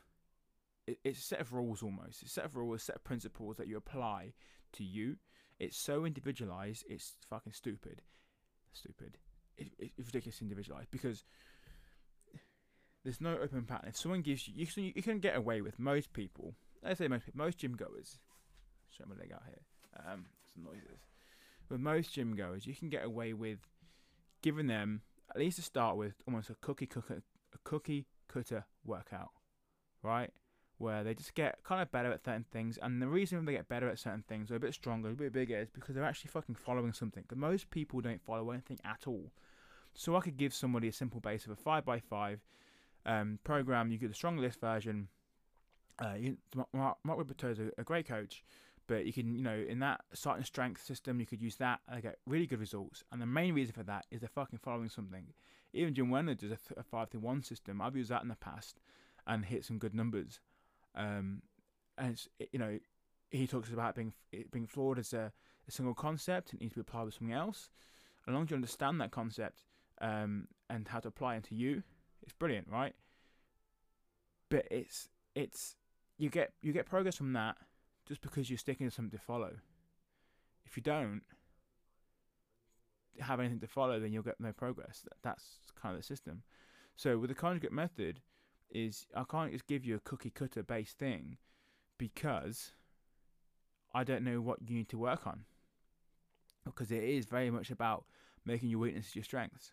it, 0.87 0.99
it's 1.05 1.21
a 1.21 1.23
set 1.23 1.41
of 1.41 1.53
rules 1.53 1.83
almost. 1.83 2.23
It's 2.23 2.33
a 2.33 2.35
set 2.35 2.45
of 2.45 2.57
rules, 2.57 2.83
a 2.83 2.85
set 2.85 2.97
of 2.97 3.05
principles 3.05 3.57
that 3.57 3.69
you 3.69 3.77
apply 3.77 4.35
to 4.75 4.85
you. 4.85 5.17
It's 5.59 5.79
so 5.79 6.05
individualized. 6.05 6.85
It's 6.89 7.15
fucking 7.31 7.55
stupid, 7.55 8.03
stupid. 8.73 9.17
It, 9.57 9.69
it, 9.79 9.93
it's 9.97 10.09
ridiculous 10.09 10.43
individualized 10.43 10.91
because 10.91 11.25
there's 13.05 13.21
no 13.21 13.39
open 13.41 13.65
pattern. 13.65 13.89
If 13.89 13.97
someone 13.97 14.21
gives 14.21 14.47
you, 14.47 14.55
you 14.57 14.67
can, 14.67 14.93
you 14.95 15.03
can 15.03 15.19
get 15.21 15.37
away 15.37 15.63
with 15.63 15.79
most 15.79 16.13
people. 16.13 16.55
Let's 16.83 16.99
say 16.99 17.09
most 17.09 17.25
most 17.35 17.59
gym 17.59 17.75
goers 17.75 18.19
show 18.97 19.05
my 19.09 19.17
leg 19.17 19.33
out 19.35 19.43
here. 19.47 19.61
Um, 20.11 20.27
some 20.53 20.65
noises. 20.65 21.01
With 21.69 21.81
most 21.81 22.13
gym 22.13 22.37
goers, 22.37 22.67
you 22.67 22.75
can 22.75 22.89
get 22.89 23.05
away 23.05 23.33
with 23.33 23.59
giving 24.43 24.67
them 24.67 25.03
at 25.31 25.39
least 25.39 25.57
to 25.57 25.63
start 25.63 25.97
with 25.97 26.15
almost 26.27 26.51
a 26.51 26.55
cookie 26.61 26.87
cooker, 26.87 27.23
a 27.55 27.59
cookie 27.65 28.07
cutter 28.29 28.65
workout, 28.85 29.31
right? 30.03 30.31
Where 30.79 31.03
they 31.03 31.15
just 31.15 31.35
get 31.35 31.59
kind 31.65 31.83
of 31.83 31.91
better 31.91 32.13
at 32.13 32.25
certain 32.25 32.45
things, 32.53 32.79
and 32.81 33.01
the 33.01 33.09
reason 33.09 33.45
they 33.45 33.53
get 33.53 33.69
better 33.69 33.89
at 33.89 33.99
certain 33.99 34.25
things, 34.29 34.51
or 34.51 34.57
a 34.57 34.61
bit 34.61 34.75
stronger, 34.75 35.11
a 35.11 35.15
bit 35.15 35.33
bigger, 35.33 35.59
is 35.59 35.71
because 35.71 35.95
they're 35.95 36.05
actually 36.05 36.31
fucking 36.31 36.55
following 36.55 36.93
something. 36.93 37.23
Because 37.23 37.39
most 37.39 37.71
people 37.71 38.01
don't 38.01 38.23
follow 38.23 38.51
anything 38.51 38.79
at 38.85 39.07
all. 39.07 39.33
So 39.95 40.15
I 40.17 40.21
could 40.21 40.37
give 40.37 40.53
somebody 40.53 40.89
a 40.89 40.93
simple 40.93 41.21
base 41.21 41.47
of 41.47 41.53
a 41.53 41.57
five 41.57 41.85
by 41.85 41.99
five 41.99 42.41
um, 43.07 43.39
program. 43.43 43.91
You 43.91 43.99
get 43.99 44.13
the 44.13 44.17
StrongLifts 44.17 44.61
version. 44.61 45.09
Uh, 45.99 46.15
you, 46.19 46.37
Mark, 46.75 46.99
Mark 47.03 47.27
is 47.43 47.59
a, 47.59 47.71
a 47.79 47.83
great 47.83 48.07
coach, 48.07 48.45
but 48.87 49.07
you 49.07 49.13
can, 49.13 49.35
you 49.35 49.43
know, 49.43 49.65
in 49.69 49.81
that 49.81 50.01
Starting 50.13 50.45
Strength 50.45 50.85
system, 50.85 51.19
you 51.21 51.27
could 51.27 51.43
use 51.43 51.57
that 51.57 51.81
and 51.89 52.03
get 52.03 52.19
really 52.27 52.47
good 52.47 52.61
results. 52.61 53.03
And 53.11 53.21
the 53.21 53.27
main 53.27 53.55
reason 53.55 53.75
for 53.75 53.83
that 53.85 54.07
is 54.11 54.21
they're 54.21 54.29
fucking 54.29 54.61
following 54.63 54.89
something. 54.89 55.27
Even 55.73 55.95
Jim 55.95 56.09
Wendler 56.09 56.37
does 56.37 56.53
a, 56.53 56.57
th- 56.57 56.79
a 56.79 56.83
five 56.83 57.11
to 57.11 57.19
one 57.19 57.43
system. 57.43 57.83
I've 57.83 57.97
used 57.97 58.11
that 58.11 58.23
in 58.23 58.29
the 58.29 58.37
past 58.37 58.79
and 59.27 59.45
hit 59.45 59.65
some 59.65 59.79
good 59.79 59.95
numbers. 59.95 60.41
Um, 60.95 61.43
and 61.99 62.13
it's, 62.13 62.29
it, 62.39 62.49
you 62.53 62.59
know, 62.59 62.79
he 63.31 63.47
talks 63.47 63.71
about 63.71 63.95
being 63.95 64.13
being 64.53 64.67
flawed 64.67 64.99
as 64.99 65.13
a, 65.13 65.33
a 65.67 65.71
single 65.71 65.95
concept. 65.95 66.55
It 66.55 66.61
needs 66.61 66.75
to 66.75 66.77
be 66.77 66.81
applied 66.83 67.05
with 67.05 67.15
something 67.15 67.35
else. 67.35 67.71
As 68.27 68.33
long 68.33 68.45
as 68.45 68.51
you 68.51 68.57
understand 68.57 69.01
that 69.01 69.11
concept 69.11 69.65
um, 70.01 70.49
and 70.71 70.87
how 70.89 71.01
to 71.01 71.09
apply 71.09 71.37
it 71.37 71.45
to 71.45 71.55
you, 71.55 71.83
it's 72.23 72.33
brilliant, 72.33 72.69
right? 72.71 72.95
But 74.49 74.67
it's 74.71 75.09
it's 75.35 75.77
you 76.19 76.31
get 76.31 76.53
you 76.63 76.73
get 76.73 76.87
progress 76.87 77.17
from 77.17 77.33
that 77.33 77.57
just 78.07 78.21
because 78.21 78.51
you're 78.51 78.59
sticking 78.59 78.89
to 78.89 78.95
something 78.95 79.19
to 79.19 79.25
follow. 79.25 79.53
If 80.65 80.77
you 80.77 80.83
don't 80.83 81.23
have 83.21 83.41
anything 83.41 83.61
to 83.61 83.67
follow, 83.67 83.99
then 83.99 84.13
you'll 84.13 84.23
get 84.23 84.41
no 84.41 84.53
progress. 84.53 85.05
That's 85.23 85.45
kind 85.81 85.95
of 85.95 86.01
the 86.01 86.07
system. 86.07 86.43
So 86.97 87.19
with 87.19 87.29
the 87.29 87.35
conjugate 87.35 87.73
method, 87.73 88.21
is 88.71 89.07
I 89.15 89.25
can't 89.25 89.53
just 89.53 89.67
give 89.67 89.85
you 89.85 89.97
a 89.97 90.01
cookie 90.01 90.31
cutter 90.31 90.63
based 90.63 90.99
thing 90.99 91.39
because 91.99 92.73
I 93.95 94.05
don't 94.05 94.25
know 94.25 94.41
what 94.41 94.59
you 94.67 94.75
need 94.75 94.89
to 94.91 94.99
work 94.99 95.27
on. 95.27 95.45
Because 96.65 96.91
it 96.91 97.05
is 97.05 97.27
very 97.27 97.51
much 97.51 97.71
about 97.71 98.05
making 98.45 98.71
your 98.71 98.81
weaknesses 98.81 99.15
your 99.15 99.25
strengths. 99.25 99.73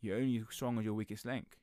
You're 0.00 0.16
only 0.16 0.42
strong 0.50 0.78
as 0.78 0.84
your 0.84 0.94
weakest 0.94 1.24
link. 1.24 1.58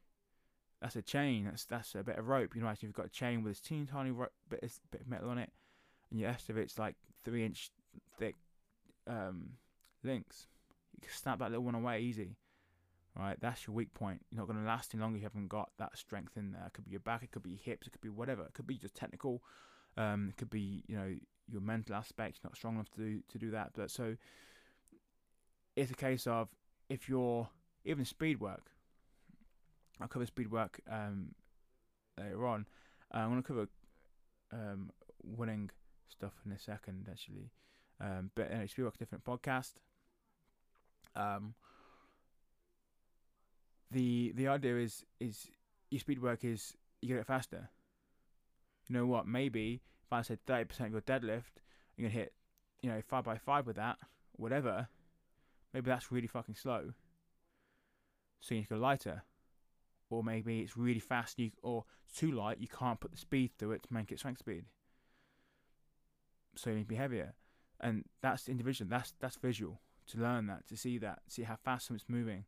That's 0.81 0.95
a 0.95 1.01
chain. 1.01 1.45
That's 1.45 1.65
that's 1.65 1.93
a 1.95 2.03
bit 2.03 2.17
of 2.17 2.27
rope. 2.27 2.55
You 2.55 2.61
know, 2.61 2.69
if 2.69 2.81
you've 2.81 2.93
got 2.93 3.07
a 3.07 3.09
chain 3.09 3.43
with 3.43 3.53
this 3.53 3.61
teeny 3.61 3.85
tiny 3.85 4.11
bit, 4.49 4.63
of, 4.63 4.79
bit 4.91 5.01
of 5.01 5.07
metal 5.07 5.29
on 5.29 5.37
it, 5.37 5.51
and 6.11 6.19
your 6.19 6.35
it's 6.57 6.79
like 6.79 6.95
three 7.23 7.45
inch 7.45 7.71
thick 8.17 8.35
um, 9.07 9.51
links. 10.03 10.47
You 10.95 11.07
can 11.07 11.15
snap 11.15 11.39
that 11.39 11.51
little 11.51 11.65
one 11.65 11.75
away 11.75 12.01
easy. 12.01 12.37
Right, 13.15 13.37
that's 13.41 13.67
your 13.67 13.75
weak 13.75 13.93
point. 13.93 14.21
You're 14.29 14.39
not 14.39 14.47
going 14.47 14.59
to 14.59 14.65
last 14.65 14.93
any 14.93 15.01
longer. 15.01 15.17
if 15.17 15.23
You 15.23 15.29
haven't 15.33 15.49
got 15.49 15.71
that 15.77 15.97
strength 15.97 16.37
in 16.37 16.51
there. 16.51 16.63
It 16.67 16.73
could 16.73 16.85
be 16.85 16.91
your 16.91 16.99
back, 17.01 17.23
it 17.23 17.31
could 17.31 17.43
be 17.43 17.49
your 17.49 17.59
hips, 17.61 17.87
it 17.87 17.91
could 17.91 18.01
be 18.01 18.09
whatever. 18.09 18.43
It 18.43 18.53
could 18.53 18.67
be 18.67 18.77
just 18.77 18.95
technical. 18.95 19.41
Um, 19.97 20.29
it 20.29 20.37
could 20.37 20.49
be 20.49 20.83
you 20.87 20.95
know 20.95 21.15
your 21.51 21.61
mental 21.61 21.95
aspect. 21.95 22.37
You're 22.37 22.49
not 22.49 22.55
strong 22.55 22.75
enough 22.75 22.89
to 22.91 22.97
do 22.97 23.19
to 23.29 23.37
do 23.37 23.51
that. 23.51 23.71
But 23.75 23.91
so 23.91 24.15
it's 25.75 25.91
a 25.91 25.95
case 25.95 26.27
of 26.27 26.49
if 26.87 27.09
you're 27.09 27.49
even 27.83 28.05
speed 28.05 28.39
work. 28.39 28.71
I'll 29.99 30.07
cover 30.07 30.25
speed 30.25 30.51
work 30.51 30.79
um, 30.89 31.35
later 32.17 32.45
on. 32.45 32.65
Uh, 33.13 33.17
I'm 33.17 33.31
going 33.31 33.41
to 33.41 33.47
cover 33.47 33.67
um, 34.53 34.91
Wenning 35.37 35.69
stuff 36.09 36.33
in 36.45 36.51
a 36.51 36.59
second, 36.59 37.07
actually. 37.09 37.51
Um, 38.01 38.31
but 38.35 38.49
anyway, 38.51 38.67
Speedwork's 38.67 38.97
different 38.97 39.23
podcast. 39.23 39.73
Um, 41.15 41.53
the 43.91 44.31
the 44.35 44.47
idea 44.47 44.77
is 44.77 45.05
is 45.19 45.49
your 45.89 45.99
speed 45.99 46.21
work 46.21 46.43
is 46.43 46.75
you 47.01 47.09
get 47.09 47.17
it 47.17 47.25
faster. 47.27 47.69
You 48.87 48.95
know 48.95 49.05
what? 49.05 49.27
Maybe 49.27 49.81
if 50.05 50.13
I 50.13 50.21
said 50.21 50.39
thirty 50.45 50.65
percent 50.65 50.87
of 50.87 50.93
your 50.93 51.01
deadlift, 51.01 51.61
you're 51.97 52.09
gonna 52.09 52.19
hit, 52.19 52.33
you 52.81 52.89
know, 52.89 53.01
five 53.07 53.23
by 53.23 53.37
five 53.37 53.65
with 53.67 53.75
that, 53.77 53.97
whatever. 54.33 54.87
Maybe 55.73 55.89
that's 55.89 56.11
really 56.11 56.27
fucking 56.27 56.55
slow. 56.55 56.93
So 58.41 58.55
you 58.55 58.61
need 58.61 58.67
to 58.67 58.75
go 58.75 58.79
lighter. 58.79 59.23
or 60.09 60.23
maybe 60.23 60.59
it's 60.61 60.75
really 60.77 60.99
fast 60.99 61.39
you, 61.39 61.51
or 61.61 61.85
too 62.15 62.31
light, 62.31 62.57
you 62.59 62.67
can't 62.67 62.99
put 62.99 63.11
the 63.11 63.17
speed 63.17 63.51
through 63.57 63.71
it 63.73 63.83
to 63.83 63.93
make 63.93 64.11
it 64.11 64.19
strength 64.19 64.39
speed. 64.39 64.65
So 66.55 66.69
you 66.69 66.77
need 66.77 66.83
to 66.83 66.87
be 66.87 66.95
heavier, 66.95 67.33
and 67.79 68.05
that's 68.21 68.49
individual. 68.49 68.89
That's 68.89 69.13
that's 69.19 69.37
visual 69.37 69.79
to 70.09 70.17
learn 70.17 70.47
that, 70.47 70.67
to 70.67 70.75
see 70.75 70.97
that, 70.97 71.19
see 71.27 71.43
how 71.43 71.55
fast 71.63 71.87
something's 71.87 72.09
moving. 72.09 72.45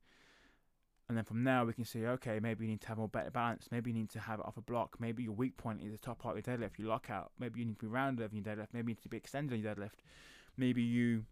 And 1.08 1.18
then 1.18 1.26
from 1.26 1.44
there, 1.44 1.66
we 1.66 1.74
can 1.74 1.84
see, 1.84 2.06
okay, 2.06 2.40
maybe 2.40 2.66
you 2.66 2.72
need 2.72 2.82
to 2.82 2.88
have 2.88 2.98
more 2.98 3.10
better 3.10 3.32
balance. 3.32 3.68
Maybe 3.70 3.92
you 3.92 3.98
need 3.98 4.10
to 4.12 4.20
have 4.20 4.40
it 4.40 4.46
off 4.46 4.56
a 4.56 4.62
block. 4.62 4.96
Maybe 5.00 5.24
your 5.24 5.34
weak 5.34 5.58
point 5.58 5.82
is 5.84 5.92
the 5.92 5.98
top 5.98 6.20
part 6.20 6.38
of 6.38 6.48
your 6.48 6.58
deadlift, 6.58 6.80
your 6.80 6.88
lockout. 6.88 7.32
Maybe 7.38 7.60
you 7.60 7.66
need 7.66 7.80
to 7.80 7.86
be 7.86 7.92
rounded 7.92 8.24
over 8.24 8.34
your 8.34 8.44
deadlift. 8.46 8.68
Maybe 8.72 8.92
you 8.92 8.96
need 8.96 9.04
to 9.04 9.10
be 9.10 9.18
extended 9.18 9.54
on 9.54 9.62
your 9.62 9.76
deadlift. 9.76 10.00
Maybe 10.56 10.82
you 10.82 11.26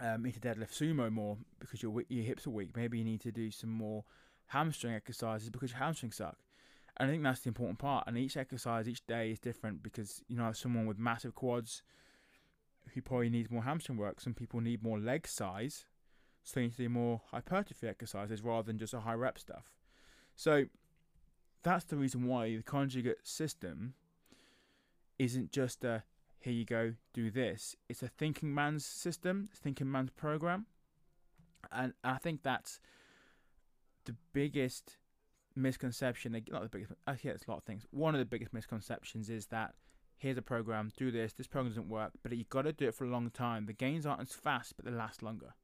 um, 0.00 0.24
need 0.24 0.34
to 0.34 0.40
deadlift 0.40 0.72
sumo 0.72 1.10
more 1.12 1.38
because 1.60 1.82
your 1.82 2.02
your 2.08 2.24
hips 2.24 2.46
are 2.46 2.50
weak. 2.50 2.76
Maybe 2.76 2.98
you 2.98 3.04
need 3.04 3.20
to 3.20 3.30
do 3.30 3.50
some 3.50 3.70
more 3.70 4.04
hamstring 4.46 4.94
exercises 4.94 5.48
because 5.48 5.70
your 5.70 5.78
hamstrings 5.78 6.16
suck. 6.16 6.36
And 6.96 7.08
I 7.08 7.12
think 7.12 7.22
that's 7.22 7.40
the 7.40 7.48
important 7.48 7.78
part. 7.78 8.04
And 8.06 8.16
each 8.16 8.36
exercise 8.36 8.88
each 8.88 9.06
day 9.06 9.30
is 9.30 9.38
different 9.38 9.82
because 9.82 10.22
you 10.28 10.36
know 10.36 10.52
someone 10.52 10.86
with 10.86 10.98
massive 10.98 11.34
quads 11.34 11.82
who 12.94 13.02
probably 13.02 13.28
needs 13.28 13.50
more 13.50 13.62
hamstring 13.62 13.98
work. 13.98 14.20
Some 14.20 14.34
people 14.34 14.60
need 14.60 14.82
more 14.82 14.98
leg 14.98 15.26
size, 15.26 15.84
so 16.42 16.60
you 16.60 16.66
need 16.66 16.76
to 16.76 16.82
do 16.82 16.88
more 16.88 17.20
hypertrophy 17.30 17.88
exercises 17.88 18.42
rather 18.42 18.66
than 18.66 18.78
just 18.78 18.94
a 18.94 19.00
high 19.00 19.14
rep 19.14 19.38
stuff. 19.38 19.72
So 20.34 20.66
that's 21.62 21.84
the 21.84 21.96
reason 21.96 22.26
why 22.26 22.56
the 22.56 22.62
conjugate 22.62 23.26
system 23.26 23.94
isn't 25.18 25.50
just 25.50 25.84
a 25.84 26.04
here 26.38 26.52
you 26.52 26.64
go, 26.64 26.94
do 27.12 27.28
this. 27.28 27.74
It's 27.88 28.04
a 28.04 28.08
thinking 28.08 28.54
man's 28.54 28.86
system, 28.86 29.48
thinking 29.52 29.90
man's 29.90 30.10
program. 30.10 30.66
And 31.72 31.94
I 32.04 32.18
think 32.18 32.44
that's 32.44 32.78
the 34.04 34.14
biggest 34.32 34.96
misconception. 35.56 36.32
Not 36.50 36.62
the 36.62 36.68
biggest, 36.68 36.92
actually, 37.06 37.30
it's 37.30 37.46
a 37.46 37.50
lot 37.50 37.58
of 37.58 37.64
things. 37.64 37.86
One 37.90 38.14
of 38.14 38.18
the 38.18 38.24
biggest 38.24 38.52
misconceptions 38.52 39.30
is 39.30 39.46
that 39.46 39.74
here's 40.18 40.38
a 40.38 40.42
program, 40.42 40.92
do 40.96 41.10
this, 41.10 41.32
this 41.32 41.46
program 41.46 41.72
doesn't 41.72 41.88
work, 41.88 42.12
but 42.22 42.32
you've 42.32 42.48
got 42.48 42.62
to 42.62 42.72
do 42.72 42.88
it 42.88 42.94
for 42.94 43.04
a 43.04 43.10
long 43.10 43.30
time. 43.30 43.66
The 43.66 43.72
gains 43.72 44.06
aren't 44.06 44.22
as 44.22 44.32
fast, 44.32 44.74
but 44.76 44.84
they 44.84 44.90
last 44.90 45.22
longer. 45.22 45.54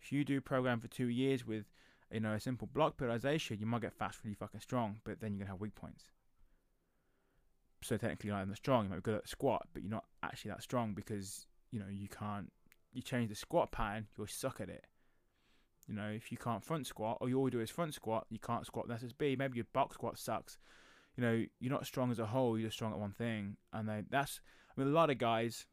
If 0.00 0.12
you 0.12 0.24
do 0.24 0.38
a 0.38 0.42
program 0.42 0.80
for 0.80 0.88
two 0.88 1.08
years 1.08 1.46
with, 1.46 1.64
you 2.10 2.20
know, 2.20 2.32
a 2.32 2.40
simple 2.40 2.68
block 2.72 2.96
periodization, 2.98 3.60
you 3.60 3.66
might 3.66 3.82
get 3.82 3.94
fast 3.94 4.20
really 4.24 4.34
fucking 4.34 4.60
strong, 4.60 5.00
but 5.04 5.20
then 5.20 5.32
you're 5.32 5.40
gonna 5.40 5.52
have 5.52 5.60
weak 5.60 5.74
points. 5.74 6.10
So 7.82 7.96
technically, 7.96 8.28
you're 8.28 8.38
not 8.38 8.48
that 8.48 8.56
strong. 8.56 8.84
You 8.84 8.90
might 8.90 8.96
be 8.96 9.02
good 9.02 9.16
at 9.16 9.28
squat, 9.28 9.68
but 9.72 9.82
you're 9.82 9.90
not 9.90 10.04
actually 10.22 10.52
that 10.52 10.62
strong 10.62 10.94
because 10.94 11.46
you 11.70 11.78
know 11.78 11.86
you 11.90 12.08
can't. 12.08 12.50
You 12.92 13.02
change 13.02 13.28
the 13.28 13.34
squat 13.34 13.72
pattern, 13.72 14.06
you'll 14.16 14.26
suck 14.26 14.60
at 14.60 14.68
it. 14.68 14.86
You 15.86 15.94
know, 15.94 16.08
if 16.08 16.32
you 16.32 16.38
can't 16.38 16.64
front 16.64 16.86
squat, 16.86 17.18
or 17.20 17.28
you 17.28 17.38
all 17.38 17.48
do 17.48 17.60
is 17.60 17.70
front 17.70 17.94
squat, 17.94 18.26
you 18.30 18.38
can't 18.38 18.64
squat 18.64 18.88
with 18.88 19.02
SSB. 19.02 19.38
Maybe 19.38 19.56
your 19.56 19.66
box 19.72 19.94
squat 19.94 20.18
sucks, 20.18 20.58
you 21.16 21.22
know, 21.22 21.44
you're 21.60 21.72
not 21.72 21.86
strong 21.86 22.10
as 22.10 22.18
a 22.18 22.26
whole. 22.26 22.58
You're 22.58 22.68
just 22.68 22.76
strong 22.76 22.92
at 22.92 22.98
one 22.98 23.12
thing, 23.12 23.56
and 23.72 23.88
then 23.88 24.06
that's. 24.10 24.40
I 24.76 24.80
mean, 24.80 24.90
a 24.90 24.94
lot 24.94 25.10
of 25.10 25.18
guys, 25.18 25.66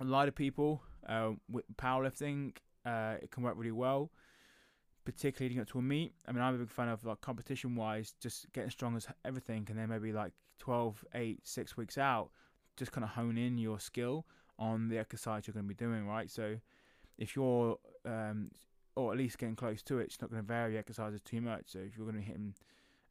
a 0.00 0.04
lot 0.04 0.28
of 0.28 0.34
people 0.34 0.82
uh, 1.06 1.32
with 1.50 1.64
powerlifting, 1.76 2.56
uh, 2.86 3.16
it 3.22 3.30
can 3.30 3.42
work 3.42 3.54
really 3.58 3.72
well, 3.72 4.10
particularly 5.04 5.50
leading 5.50 5.60
up 5.60 5.68
to 5.68 5.78
a 5.78 5.82
meet. 5.82 6.14
I 6.26 6.32
mean, 6.32 6.40
I'm 6.40 6.54
a 6.54 6.58
big 6.58 6.70
fan 6.70 6.88
of 6.88 7.04
like 7.04 7.20
competition 7.20 7.76
wise, 7.76 8.14
just 8.20 8.50
getting 8.52 8.70
strong 8.70 8.96
as 8.96 9.06
everything, 9.24 9.66
and 9.68 9.78
then 9.78 9.90
maybe 9.90 10.12
like 10.12 10.32
12, 10.60 11.04
8, 11.14 11.40
6 11.46 11.76
weeks 11.76 11.98
out, 11.98 12.30
just 12.78 12.92
kind 12.92 13.04
of 13.04 13.10
hone 13.10 13.36
in 13.36 13.58
your 13.58 13.78
skill 13.78 14.24
on 14.58 14.88
the 14.88 14.98
exercise 14.98 15.46
you're 15.46 15.54
going 15.54 15.64
to 15.64 15.68
be 15.68 15.74
doing, 15.74 16.06
right? 16.06 16.30
So 16.30 16.56
if 17.18 17.36
you're, 17.36 17.76
um, 18.06 18.50
or 18.96 19.12
at 19.12 19.18
least 19.18 19.38
getting 19.38 19.56
close 19.56 19.82
to 19.82 19.98
it, 19.98 20.04
it's 20.04 20.20
not 20.20 20.30
going 20.30 20.42
to 20.42 20.46
vary 20.46 20.76
exercises 20.76 21.20
too 21.20 21.40
much. 21.40 21.64
So 21.66 21.78
if 21.78 21.96
you're 21.96 22.10
going 22.10 22.22
to 22.22 22.26
hit 22.26 22.36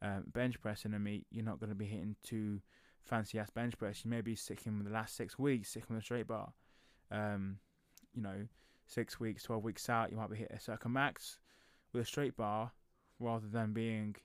um, 0.01 0.23
bench 0.33 0.59
press 0.61 0.85
in 0.85 0.93
a 0.93 0.99
meet, 0.99 1.25
you're 1.31 1.45
not 1.45 1.59
going 1.59 1.69
to 1.69 1.75
be 1.75 1.85
hitting 1.85 2.15
too 2.23 2.61
fancy 3.03 3.39
ass 3.39 3.49
bench 3.49 3.77
press. 3.77 4.03
You 4.03 4.11
may 4.11 4.21
be 4.21 4.35
sticking 4.35 4.77
with 4.77 4.87
the 4.87 4.93
last 4.93 5.15
six 5.15 5.39
weeks, 5.39 5.69
sticking 5.69 5.95
with 5.95 6.03
a 6.03 6.05
straight 6.05 6.27
bar. 6.27 6.53
Um, 7.11 7.57
you 8.13 8.21
know, 8.21 8.47
six 8.85 9.19
weeks, 9.19 9.43
12 9.43 9.63
weeks 9.63 9.89
out, 9.89 10.11
you 10.11 10.17
might 10.17 10.29
be 10.29 10.37
hitting 10.37 10.55
a 10.55 10.59
circle 10.59 10.89
max 10.89 11.39
with 11.93 12.03
a 12.03 12.05
straight 12.05 12.35
bar 12.35 12.71
rather 13.19 13.47
than 13.47 13.73
being 13.73 14.15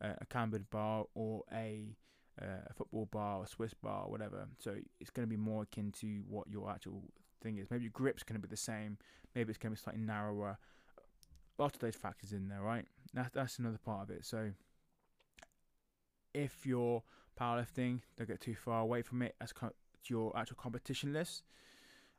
a, 0.00 0.10
a 0.20 0.26
cambered 0.26 0.68
bar 0.70 1.04
or 1.14 1.42
a, 1.52 1.96
uh, 2.40 2.62
a 2.68 2.74
football 2.74 3.06
bar 3.10 3.38
or 3.38 3.46
Swiss 3.46 3.74
bar 3.74 4.04
or 4.04 4.10
whatever. 4.10 4.46
So 4.58 4.74
it's 5.00 5.10
going 5.10 5.26
to 5.26 5.30
be 5.30 5.40
more 5.40 5.62
akin 5.62 5.92
to 6.00 6.22
what 6.28 6.48
your 6.48 6.70
actual 6.70 7.02
thing 7.42 7.58
is. 7.58 7.70
Maybe 7.70 7.84
your 7.84 7.92
grip's 7.92 8.22
going 8.22 8.40
to 8.40 8.46
be 8.46 8.50
the 8.50 8.56
same. 8.56 8.98
Maybe 9.34 9.50
it's 9.50 9.58
going 9.58 9.74
to 9.74 9.80
be 9.80 9.82
slightly 9.82 10.02
narrower. 10.02 10.58
Lots 11.58 11.74
of 11.74 11.80
those 11.80 11.96
factors 11.96 12.32
in 12.32 12.48
there, 12.48 12.60
right? 12.60 12.84
That's 13.14 13.30
that's 13.30 13.58
another 13.58 13.78
part 13.78 14.02
of 14.02 14.10
it. 14.10 14.24
So 14.24 14.50
if 16.34 16.66
you're 16.66 17.02
powerlifting, 17.40 18.00
don't 18.16 18.28
get 18.28 18.40
too 18.40 18.54
far 18.54 18.80
away 18.82 19.02
from 19.02 19.22
it 19.22 19.34
as 19.40 19.52
co- 19.52 19.72
your 20.04 20.36
actual 20.36 20.56
competition 20.56 21.12
list. 21.12 21.44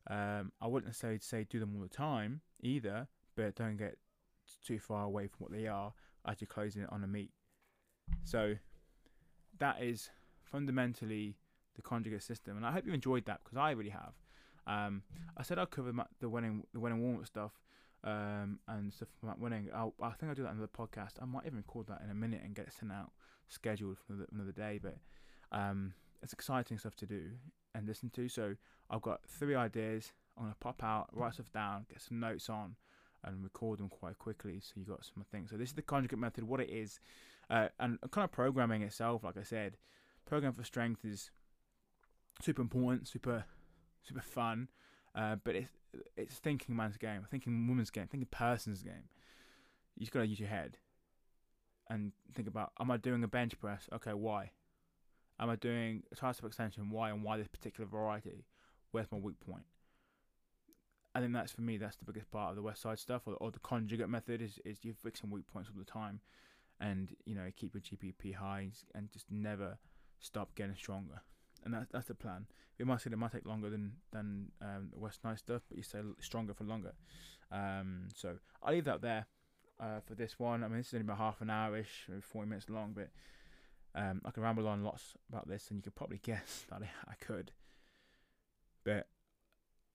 Um, 0.10 0.52
I 0.62 0.68
wouldn't 0.68 0.88
necessarily 0.88 1.20
say 1.20 1.46
do 1.50 1.60
them 1.60 1.74
all 1.76 1.82
the 1.82 1.90
time 1.90 2.42
either, 2.62 3.08
but 3.36 3.56
don't 3.56 3.78
get 3.78 3.98
too 4.66 4.80
far 4.80 5.04
away 5.04 5.28
from 5.28 5.38
what 5.40 5.52
they 5.52 5.68
are 5.68 5.94
as 6.26 6.38
you're 6.42 6.48
closing 6.48 6.82
it 6.82 6.90
on 6.92 7.04
a 7.04 7.08
meet. 7.08 7.32
So 8.24 8.56
that 9.60 9.82
is 9.82 10.10
fundamentally 10.44 11.36
the 11.76 11.82
conjugate 11.82 12.24
system, 12.24 12.58
and 12.58 12.66
I 12.66 12.72
hope 12.72 12.86
you 12.86 12.94
enjoyed 12.94 13.26
that 13.26 13.42
because 13.44 13.58
I 13.58 13.72
really 13.72 13.92
have. 13.92 14.14
Um, 14.66 15.04
I 15.38 15.44
said 15.44 15.60
I'd 15.60 15.70
cover 15.70 15.92
the 16.20 16.30
Wenning 16.30 16.64
the 16.74 16.80
Wenning 16.80 17.00
warm 17.00 17.18
up 17.18 17.28
stuff 17.28 17.52
um, 18.04 18.60
and 18.68 18.94
stuff 18.94 19.10
about 19.24 19.42
Wenning. 19.42 19.74
I'll, 19.74 19.94
I 20.02 20.12
think 20.12 20.30
I'll 20.30 20.36
do 20.36 20.44
that 20.44 20.52
in 20.52 20.60
the 20.60 20.68
podcast. 20.68 21.22
I 21.22 21.26
might 21.26 21.46
even 21.46 21.58
record 21.58 21.88
that 21.88 22.02
in 22.04 22.10
a 22.10 22.16
minute 22.16 22.42
and 22.44 22.56
get 22.56 22.68
it 22.68 22.74
sent 22.74 22.92
out 22.92 23.12
scheduled 23.48 23.98
for 23.98 24.14
another, 24.14 24.28
another 24.34 24.52
day. 24.52 24.80
But 24.82 24.98
um, 25.52 25.94
it's 26.22 26.34
exciting 26.34 26.78
stuff 26.78 26.96
to 26.98 27.06
do 27.06 27.32
and 27.74 27.88
listen 27.88 28.10
to. 28.12 28.28
So 28.28 28.56
I've 28.90 29.02
got 29.02 29.22
three 29.28 29.56
ideas. 29.56 30.14
I'm 30.38 30.44
gonna 30.44 30.56
pop 30.60 30.84
out, 30.84 31.10
write 31.14 31.34
stuff 31.34 31.52
down, 31.52 31.86
get 31.90 32.02
some 32.02 32.20
notes 32.20 32.50
on, 32.50 32.76
and 33.24 33.44
record 33.44 33.80
them 33.80 33.90
quite 33.90 34.20
quickly. 34.20 34.60
So 34.60 34.74
you 34.76 34.86
got 34.86 35.04
some 35.04 35.26
things. 35.32 35.50
So 35.50 35.58
this 35.58 35.70
is 35.70 35.76
the 35.76 35.82
conjugate 35.82 36.20
method. 36.20 36.44
What 36.44 36.60
it 36.60 36.70
is, 36.70 37.00
uh, 37.50 37.70
and 37.80 37.98
kind 38.12 38.26
of 38.26 38.32
programming 38.32 38.84
itself. 38.84 39.24
Like 39.24 39.38
I 39.38 39.44
said, 39.44 39.78
program 40.26 40.54
for 40.54 40.64
strength 40.64 41.04
is 41.04 41.32
super 42.42 42.62
important, 42.62 43.08
super 43.08 43.46
super 44.04 44.22
fun. 44.22 44.70
Uh, 45.18 45.36
but 45.44 45.56
it's 45.56 45.72
it's 46.16 46.36
thinking 46.36 46.76
man's 46.76 46.96
game, 46.96 47.26
thinking 47.30 47.68
woman's 47.68 47.90
game, 47.90 48.08
thinking 48.08 48.28
person's 48.30 48.84
game. 48.84 49.10
You 49.96 50.02
just 50.02 50.12
gotta 50.12 50.28
use 50.28 50.40
your 50.40 50.50
head 50.50 50.78
and 51.90 52.12
think 52.36 52.48
about: 52.48 52.72
Am 52.80 52.92
I 52.92 52.98
doing 52.98 53.24
a 53.24 53.28
bench 53.28 53.60
press? 53.60 53.90
Okay, 53.92 54.14
why? 54.14 54.52
Am 55.40 55.50
I 55.50 55.56
doing 55.56 56.04
a 56.12 56.16
tricep 56.16 56.46
extension? 56.46 56.92
Why 56.92 57.10
and 57.10 57.24
why 57.24 57.38
this 57.38 57.48
particular 57.48 57.90
variety? 57.90 58.46
Where's 58.92 59.12
my 59.12 59.18
weak 59.18 59.40
point? 59.40 59.66
I 61.16 61.20
think 61.20 61.34
that's 61.34 61.52
for 61.52 61.62
me. 61.62 61.78
That's 61.78 61.96
the 61.96 62.06
biggest 62.06 62.30
part 62.30 62.52
of 62.52 62.56
the 62.56 62.70
Westside 62.70 63.00
stuff, 63.00 63.24
or, 63.26 63.34
or 63.36 63.50
the 63.50 63.60
conjugate 63.60 64.10
method 64.10 64.40
is 64.40 64.60
is 64.66 64.78
you're 64.84 64.94
fixing 64.94 65.32
weak 65.32 65.48
points 65.48 65.68
all 65.74 65.80
the 65.80 65.92
time, 65.92 66.20
and 66.80 67.16
you 67.26 67.34
know 67.34 67.50
keep 67.56 67.74
your 67.74 67.82
GPP 67.82 68.36
high 68.36 68.70
and 68.94 69.12
just 69.12 69.26
never 69.32 69.80
stop 70.20 70.54
getting 70.54 70.76
stronger 70.76 71.22
and 71.64 71.74
that's 71.74 71.88
that's 71.92 72.08
the 72.08 72.16
plan. 72.16 72.46
It 72.80 72.86
might 72.86 73.02
say 73.02 73.10
it 73.12 73.18
might 73.18 73.32
take 73.32 73.46
longer 73.46 73.70
than 73.70 73.94
than 74.12 74.52
um, 74.62 74.90
the 74.94 75.00
West 75.00 75.24
Night 75.24 75.40
stuff, 75.40 75.64
but 75.68 75.78
you 75.78 75.84
stay 75.84 76.00
stronger 76.20 76.54
for 76.54 76.64
longer. 76.64 76.94
Um, 77.52 78.08
so 78.14 78.38
I'll 78.62 78.74
leave 78.74 78.86
that 78.86 79.02
there 79.02 79.26
uh, 79.80 80.00
for 80.06 80.16
this 80.16 80.38
one. 80.38 80.64
I 80.64 80.68
mean, 80.68 80.78
this 80.78 80.88
is 80.88 80.94
only 80.96 81.06
about 81.06 81.18
half 81.18 81.42
an 81.42 81.50
hour 81.50 81.78
ish, 81.78 82.06
maybe 82.08 82.22
forty 82.22 82.50
minutes 82.50 82.70
long, 82.70 82.94
but 82.96 83.10
um, 83.96 84.22
I 84.26 84.32
can 84.32 84.44
ramble 84.44 84.68
on 84.68 84.84
lots 84.84 85.16
about 85.30 85.48
this, 85.48 85.70
and 85.70 85.78
you 85.78 85.84
could 85.84 85.96
probably 85.96 86.20
guess 86.24 86.66
that 86.70 86.82
I, 86.82 87.12
I 87.12 87.16
could. 87.20 87.52
But 88.84 89.08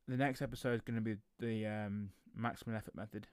the 0.08 0.16
next 0.16 0.42
episode 0.42 0.74
is 0.74 0.80
going 0.80 0.96
to 0.96 1.00
be 1.00 1.16
the 1.38 1.66
um, 1.66 2.10
maximum 2.34 2.76
effort 2.76 2.94
method 2.94 3.26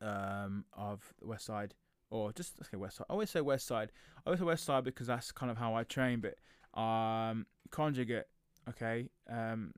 um, 0.00 0.64
of 0.72 1.14
the 1.20 1.26
Westside, 1.26 1.72
or 2.10 2.32
just 2.32 2.54
let's 2.58 2.70
Westside. 2.70 3.06
I 3.08 3.12
always 3.12 3.30
say 3.30 3.40
Westside. 3.40 3.88
I 4.18 4.30
always 4.30 4.40
say 4.40 4.46
Westside 4.46 4.84
because 4.84 5.06
that's 5.06 5.32
kind 5.32 5.50
of 5.50 5.58
how 5.58 5.74
I 5.74 5.84
train, 5.84 6.20
but 6.20 6.34
um, 6.76 7.46
conjugate, 7.70 8.26
okay. 8.68 9.08
Um, 9.30 9.72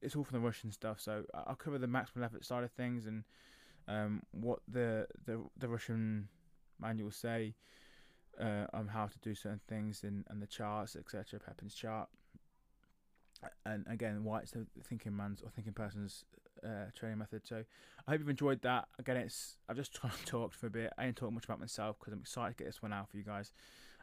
it's 0.00 0.14
all 0.14 0.24
from 0.24 0.40
the 0.40 0.46
Russian 0.46 0.70
stuff, 0.70 1.00
so 1.00 1.24
I'll 1.34 1.56
cover 1.56 1.78
the 1.78 1.86
maximum 1.86 2.24
effort 2.24 2.44
side 2.44 2.64
of 2.64 2.70
things 2.72 3.06
and 3.06 3.24
um, 3.88 4.22
what 4.30 4.60
the, 4.68 5.06
the 5.24 5.40
the 5.58 5.68
Russian 5.68 6.28
manuals 6.78 7.16
say 7.16 7.54
uh, 8.40 8.66
on 8.72 8.86
how 8.88 9.06
to 9.06 9.18
do 9.20 9.34
certain 9.34 9.60
things 9.68 10.04
and, 10.04 10.24
and 10.28 10.40
the 10.40 10.46
charts, 10.46 10.94
etc. 10.94 11.40
Prilepin's 11.40 11.74
chart, 11.74 12.08
and 13.66 13.84
again, 13.88 14.24
why 14.24 14.40
it's 14.40 14.52
the 14.52 14.66
thinking 14.84 15.16
man's 15.16 15.42
or 15.42 15.50
thinking 15.50 15.72
person's 15.72 16.24
uh, 16.64 16.90
training 16.94 17.18
method. 17.18 17.46
So 17.46 17.64
I 18.06 18.10
hope 18.10 18.20
you've 18.20 18.28
enjoyed 18.28 18.62
that. 18.62 18.88
Again, 18.98 19.16
it's 19.16 19.56
I've 19.68 19.76
just 19.76 19.94
talked 20.26 20.54
for 20.54 20.66
a 20.66 20.70
bit. 20.70 20.92
I 20.98 21.04
didn't 21.04 21.16
talk 21.16 21.32
much 21.32 21.44
about 21.44 21.60
myself 21.60 21.98
because 21.98 22.12
I'm 22.12 22.20
excited 22.20 22.56
to 22.56 22.64
get 22.64 22.68
this 22.68 22.82
one 22.82 22.92
out 22.92 23.10
for 23.10 23.16
you 23.16 23.24
guys. 23.24 23.52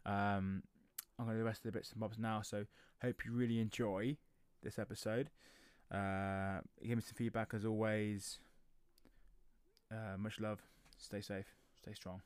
Um, 0.06 0.64
I'm 1.18 1.26
going 1.26 1.36
to 1.36 1.40
do 1.40 1.44
the 1.44 1.46
rest 1.46 1.66
of 1.66 1.72
the 1.72 1.78
bits 1.78 1.92
and 1.92 2.00
bobs 2.00 2.18
now. 2.20 2.42
So 2.42 2.66
hope 3.02 3.26
you 3.26 3.32
really 3.32 3.60
enjoy 3.60 4.18
this 4.64 4.78
episode. 4.80 5.30
Uh, 5.92 6.60
give 6.82 6.98
me 6.98 7.02
some 7.02 7.16
feedback 7.16 7.54
as 7.54 7.66
always. 7.66 8.40
Uh, 9.92 10.18
much 10.18 10.40
love. 10.40 10.62
Stay 10.98 11.22
safe. 11.22 11.46
Stay 11.76 11.94
strong. 11.94 12.22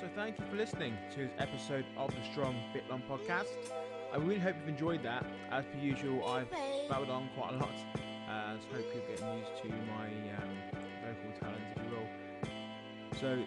So 0.00 0.08
thank 0.16 0.38
you 0.38 0.44
for 0.50 0.56
listening 0.56 0.96
to 1.12 1.18
this 1.18 1.32
episode 1.38 1.84
of 1.96 2.10
the 2.10 2.24
Strong 2.32 2.56
Fit 2.72 2.84
Long 2.90 3.02
podcast. 3.10 3.48
I 4.12 4.16
really 4.16 4.40
hope 4.40 4.56
you've 4.60 4.68
enjoyed 4.68 5.02
that. 5.04 5.24
As 5.50 5.64
per 5.64 5.78
usual, 5.78 6.26
I've 6.26 6.50
babbled 6.88 7.10
on 7.10 7.28
quite 7.36 7.54
a 7.54 7.56
lot. 7.56 7.74
Uh, 8.28 8.56
so 8.58 8.76
hope 8.76 8.86
you're 8.94 9.06
getting 9.08 9.38
used 9.38 9.62
to 9.62 9.68
my 9.68 10.06
um, 10.36 10.56
vocal 11.02 11.32
talents, 11.40 11.66
if 11.76 11.82
you 11.84 11.90
will. 11.96 12.08
So 13.20 13.44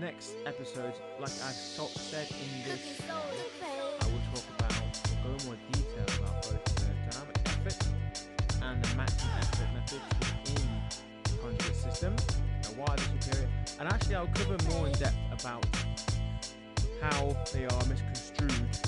next 0.00 0.34
episode, 0.46 0.94
like 1.18 1.30
I've 1.30 1.54
said 1.54 2.28
in 2.30 2.70
this, 2.70 3.00
I 3.10 4.04
will 4.06 4.22
talk 4.32 4.44
about, 4.58 4.72
go 5.24 5.30
in 5.30 5.46
more 5.46 5.56
detail 5.72 6.20
about 6.20 6.42
both 6.42 6.64
the 6.64 6.84
dynamic 7.10 7.38
effort 7.46 7.88
and 8.62 8.84
the 8.84 8.96
maximum 8.96 9.32
effort 9.38 9.68
methods 9.74 10.02
within 10.20 10.68
the 11.24 11.30
conjugate 11.42 11.76
system, 11.76 12.14
and 12.38 12.76
why 12.76 12.94
they're 12.96 13.20
superior. 13.20 13.50
And 13.80 13.88
actually, 13.88 14.14
I'll 14.14 14.28
cover 14.28 14.56
more 14.70 14.86
in 14.86 14.92
depth 14.92 15.16
about 15.32 15.66
how 17.00 17.36
they 17.52 17.64
are 17.64 17.86
misconstrued 17.86 18.87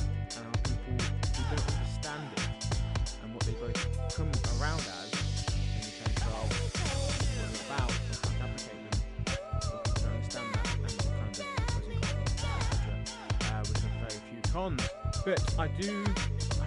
But 15.25 15.55
I 15.59 15.69
do 15.69 16.05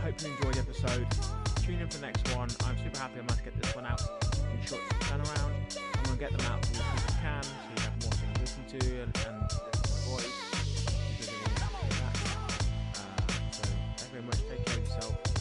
hope 0.04 0.22
you 0.22 0.28
enjoyed 0.28 0.54
the 0.54 0.60
episode. 0.60 1.08
Tune 1.64 1.80
in 1.80 1.88
for 1.88 1.98
the 1.98 2.06
next 2.06 2.36
one. 2.36 2.50
I'm 2.66 2.78
super 2.78 3.00
happy 3.00 3.20
I 3.20 3.22
managed 3.22 3.38
to 3.38 3.44
get 3.46 3.62
this 3.62 3.76
one 3.76 3.86
out 3.86 4.02
in 4.02 4.66
short 4.68 4.82
turnaround. 5.00 5.54
I'm 5.96 6.04
going 6.04 6.18
to 6.18 6.24
get 6.24 6.32
them 6.38 6.46
out 6.52 6.62
as 6.62 6.68
soon 6.70 6.86
as 6.96 7.04
I 7.08 7.22
can 7.22 7.44
so 7.44 7.50
you 7.76 7.82
have 7.82 8.04
more 8.04 8.12
things 8.12 8.34
to 8.34 8.42
listen 8.42 8.80
to 8.80 9.02
and, 9.02 9.18
and 9.28 9.52
voice. 10.06 10.40
Uh, 11.56 13.02
so 13.52 13.64
thank 13.98 14.00
you 14.00 14.08
very 14.12 14.24
much. 14.24 14.38
Take 14.50 14.66
care 14.66 14.78
of 14.78 14.84
yourself. 14.84 15.33